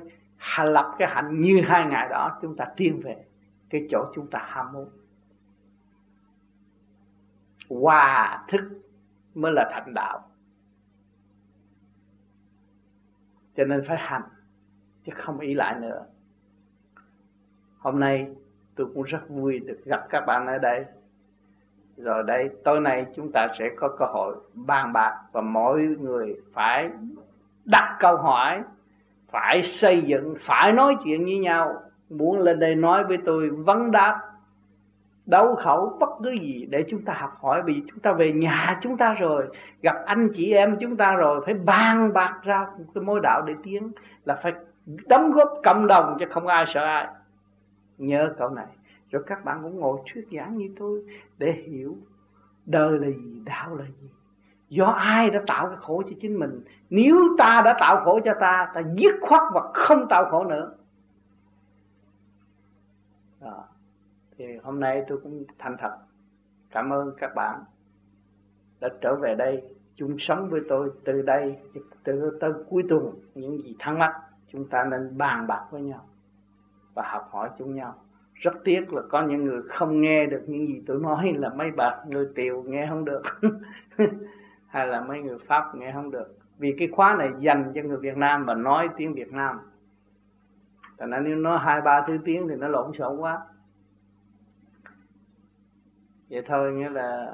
lập 0.64 0.94
cái 0.98 1.08
hạnh 1.08 1.40
như 1.42 1.60
hai 1.64 1.86
ngày 1.86 2.08
đó, 2.08 2.38
chúng 2.42 2.56
ta 2.56 2.64
tiến 2.76 3.00
về 3.04 3.24
cái 3.70 3.88
chỗ 3.90 4.12
chúng 4.14 4.26
ta 4.26 4.38
ham 4.48 4.72
muốn 4.72 4.88
hòa 7.70 8.44
thức 8.48 8.60
mới 9.34 9.52
là 9.52 9.70
thành 9.72 9.94
đạo. 9.94 10.20
Cho 13.56 13.64
nên 13.64 13.84
phải 13.88 13.96
hành, 14.00 14.22
chứ 15.06 15.12
không 15.16 15.38
ý 15.38 15.54
lại 15.54 15.74
nữa. 15.80 16.06
Hôm 17.78 18.00
nay 18.00 18.26
tôi 18.76 18.86
cũng 18.94 19.02
rất 19.02 19.28
vui 19.28 19.58
được 19.58 19.78
gặp 19.84 20.06
các 20.10 20.20
bạn 20.26 20.46
ở 20.46 20.58
đây. 20.58 20.84
Rồi 21.96 22.22
đây, 22.26 22.50
tối 22.64 22.80
nay 22.80 23.06
chúng 23.16 23.30
ta 23.32 23.48
sẽ 23.58 23.70
có 23.76 23.88
cơ 23.98 24.04
hội 24.04 24.36
bàn 24.54 24.92
bạc 24.92 25.20
và 25.32 25.40
mỗi 25.40 25.80
người 25.82 26.40
phải 26.52 26.90
đặt 27.64 27.96
câu 28.00 28.16
hỏi, 28.16 28.62
phải 29.30 29.62
xây 29.80 30.02
dựng, 30.06 30.34
phải 30.46 30.72
nói 30.72 30.96
chuyện 31.04 31.24
với 31.24 31.38
nhau. 31.38 31.82
Muốn 32.10 32.38
lên 32.38 32.58
đây 32.58 32.74
nói 32.74 33.04
với 33.04 33.18
tôi, 33.26 33.50
vấn 33.50 33.90
đáp 33.90 34.20
đau 35.30 35.56
khẩu 35.56 35.96
bất 36.00 36.10
cứ 36.22 36.30
gì 36.30 36.66
để 36.70 36.84
chúng 36.90 37.02
ta 37.02 37.14
học 37.14 37.38
hỏi. 37.40 37.62
Vì 37.64 37.82
chúng 37.88 37.98
ta 37.98 38.12
về 38.12 38.32
nhà 38.32 38.78
chúng 38.82 38.96
ta 38.96 39.14
rồi, 39.14 39.46
gặp 39.82 39.96
anh 40.06 40.28
chị 40.36 40.52
em 40.52 40.76
chúng 40.80 40.96
ta 40.96 41.14
rồi, 41.14 41.42
phải 41.44 41.54
bàn 41.54 42.12
bạc 42.12 42.40
ra 42.42 42.66
cái 42.94 43.04
mối 43.04 43.20
đạo 43.22 43.42
để 43.46 43.54
tiến 43.62 43.92
là 44.24 44.40
phải 44.42 44.52
đóng 45.08 45.32
góp 45.32 45.52
cộng 45.64 45.86
đồng 45.86 46.16
chứ 46.20 46.26
không 46.30 46.46
ai 46.46 46.64
sợ 46.74 46.84
ai. 46.84 47.08
Nhớ 47.98 48.34
câu 48.38 48.48
này. 48.48 48.66
Rồi 49.10 49.22
các 49.26 49.44
bạn 49.44 49.58
cũng 49.62 49.80
ngồi 49.80 49.98
thuyết 50.12 50.28
giảng 50.32 50.56
như 50.56 50.68
tôi 50.78 51.02
để 51.38 51.52
hiểu 51.52 51.96
đời 52.66 52.98
là 52.98 53.08
gì, 53.08 53.42
đạo 53.44 53.76
là 53.76 53.84
gì. 53.84 54.10
Do 54.68 54.86
ai 54.86 55.30
đã 55.30 55.42
tạo 55.46 55.66
cái 55.66 55.76
khổ 55.80 56.02
cho 56.06 56.16
chính 56.20 56.38
mình? 56.38 56.60
Nếu 56.90 57.16
ta 57.38 57.62
đã 57.64 57.76
tạo 57.80 58.04
khổ 58.04 58.20
cho 58.24 58.32
ta 58.40 58.70
ta 58.74 58.82
dứt 58.94 59.14
khoát 59.20 59.42
và 59.52 59.60
không 59.74 60.06
tạo 60.08 60.24
khổ 60.30 60.44
nữa 60.44 60.72
đó 63.40 63.64
thì 64.40 64.56
hôm 64.62 64.80
nay 64.80 65.04
tôi 65.08 65.18
cũng 65.22 65.44
thành 65.58 65.76
thật. 65.78 65.96
Cảm 66.70 66.92
ơn 66.92 67.12
các 67.18 67.30
bạn 67.34 67.60
đã 68.80 68.88
trở 69.00 69.14
về 69.14 69.34
đây 69.34 69.62
chung 69.96 70.16
sống 70.18 70.50
với 70.50 70.60
tôi 70.68 70.90
từ 71.04 71.22
đây 71.22 71.56
từ 72.04 72.38
tới 72.40 72.52
cuối 72.68 72.82
tuần, 72.88 73.14
những 73.34 73.62
gì 73.62 73.76
thắc 73.78 73.96
mắc 73.96 74.14
chúng 74.52 74.68
ta 74.68 74.84
nên 74.84 75.18
bàn 75.18 75.46
bạc 75.46 75.66
với 75.70 75.82
nhau 75.82 76.04
và 76.94 77.02
học 77.06 77.28
hỏi 77.30 77.50
chung 77.58 77.74
nhau. 77.74 77.94
Rất 78.34 78.54
tiếc 78.64 78.92
là 78.92 79.02
có 79.10 79.22
những 79.22 79.44
người 79.44 79.62
không 79.62 80.00
nghe 80.00 80.26
được 80.26 80.42
những 80.46 80.66
gì 80.66 80.82
tôi 80.86 81.00
nói, 81.00 81.32
là 81.36 81.48
mấy 81.48 81.70
bà 81.76 82.04
người 82.08 82.28
tiều 82.34 82.62
nghe 82.62 82.86
không 82.88 83.04
được, 83.04 83.22
hay 84.66 84.86
là 84.86 85.00
mấy 85.00 85.20
người 85.20 85.38
pháp 85.46 85.74
nghe 85.74 85.92
không 85.92 86.10
được. 86.10 86.36
Vì 86.58 86.74
cái 86.78 86.88
khóa 86.92 87.16
này 87.18 87.28
dành 87.38 87.72
cho 87.74 87.82
người 87.82 87.98
việt 87.98 88.16
nam 88.16 88.44
và 88.44 88.54
nói 88.54 88.88
tiếng 88.96 89.14
việt 89.14 89.32
nam. 89.32 89.60
Thành 90.98 91.10
ra 91.10 91.20
nếu 91.20 91.36
nói 91.36 91.58
hai 91.62 91.80
ba 91.80 92.04
thứ 92.06 92.18
tiếng 92.24 92.48
thì 92.48 92.54
nó 92.54 92.68
lộn 92.68 92.92
xộn 92.98 93.16
quá 93.16 93.38
vậy 96.30 96.42
thôi 96.46 96.72
nghĩa 96.72 96.88
là 96.90 97.32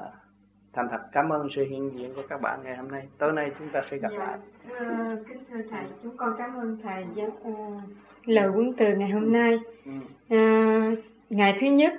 thành 0.73 0.87
thật 0.91 1.01
cảm 1.11 1.29
ơn 1.29 1.47
sự 1.55 1.65
hiện 1.69 1.91
diện 1.95 2.13
của 2.15 2.21
các 2.29 2.41
bạn 2.41 2.59
ngày 2.63 2.75
hôm 2.75 2.91
nay 2.91 3.07
tối 3.17 3.33
nay 3.33 3.51
chúng 3.59 3.69
ta 3.69 3.81
sẽ 3.91 3.97
gặp 3.97 4.09
dạ. 4.11 4.17
lại 4.17 4.37
uh, 4.67 5.27
kính 5.27 5.37
thưa 5.49 5.61
thầy 5.71 5.83
chúng 6.03 6.17
con 6.17 6.33
cảm 6.37 6.55
ơn 6.55 6.77
thầy 6.83 7.03
với 7.15 7.25
uh, 7.25 7.81
lời 8.25 8.47
huấn 8.47 8.73
từ 8.77 8.85
ngày 8.97 9.09
hôm 9.09 9.31
nay 9.31 9.59
ừ. 9.85 9.91
uh, 10.35 10.99
ngày 11.29 11.57
thứ 11.61 11.67
nhất 11.67 11.93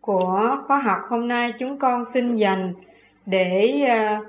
của 0.00 0.56
khóa 0.66 0.78
học 0.78 0.98
hôm 1.08 1.28
nay 1.28 1.52
chúng 1.58 1.78
con 1.78 2.04
xin 2.14 2.36
dành 2.36 2.72
để 3.26 3.82
uh, 3.84 4.26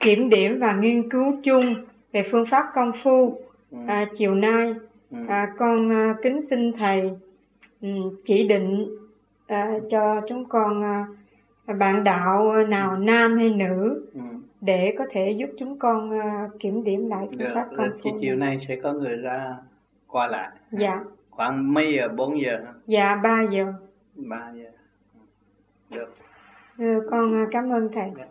kiểm 0.00 0.28
điểm 0.30 0.58
và 0.60 0.72
nghiên 0.72 1.10
cứu 1.10 1.36
chung 1.44 1.74
về 2.12 2.28
phương 2.32 2.44
pháp 2.50 2.64
công 2.74 2.92
phu 3.04 3.38
ừ. 3.70 3.78
uh, 3.78 4.08
chiều 4.18 4.34
nay 4.34 4.74
uh, 5.14 5.28
con 5.58 6.10
uh, 6.10 6.16
kính 6.22 6.40
xin 6.50 6.72
thầy 6.72 7.10
um, 7.80 8.16
chỉ 8.26 8.48
định 8.48 8.96
uh, 9.52 9.82
cho 9.90 10.20
chúng 10.28 10.44
con 10.44 10.80
uh, 10.80 11.18
bạn 11.74 12.04
đạo 12.04 12.52
nào 12.68 12.96
nam 12.96 13.36
hay 13.36 13.50
nữ 13.50 14.06
ừ. 14.14 14.20
để 14.60 14.94
có 14.98 15.04
thể 15.10 15.30
giúp 15.38 15.50
chúng 15.58 15.78
con 15.78 16.18
uh, 16.18 16.60
kiểm 16.60 16.84
điểm 16.84 17.08
lại 17.08 17.26
phương 17.30 17.54
pháp 17.54 17.68
công 17.76 17.90
phu. 18.02 18.18
chiều 18.20 18.36
nay 18.36 18.64
sẽ 18.68 18.76
có 18.82 18.92
người 18.92 19.16
ra 19.16 19.56
qua 20.06 20.26
lại. 20.26 20.50
Dạ. 20.70 21.00
Khoảng 21.30 21.74
mấy 21.74 21.94
giờ? 21.96 22.08
4 22.08 22.40
giờ? 22.40 22.58
Dạ 22.86 23.20
3 23.22 23.42
giờ. 23.50 23.72
3 24.16 24.52
giờ. 24.54 24.70
Được. 25.90 26.14
Ừ, 26.78 27.08
con 27.10 27.46
cảm 27.50 27.72
ơn 27.72 27.88
thầy. 27.94 28.10
Dạ. 28.18 28.24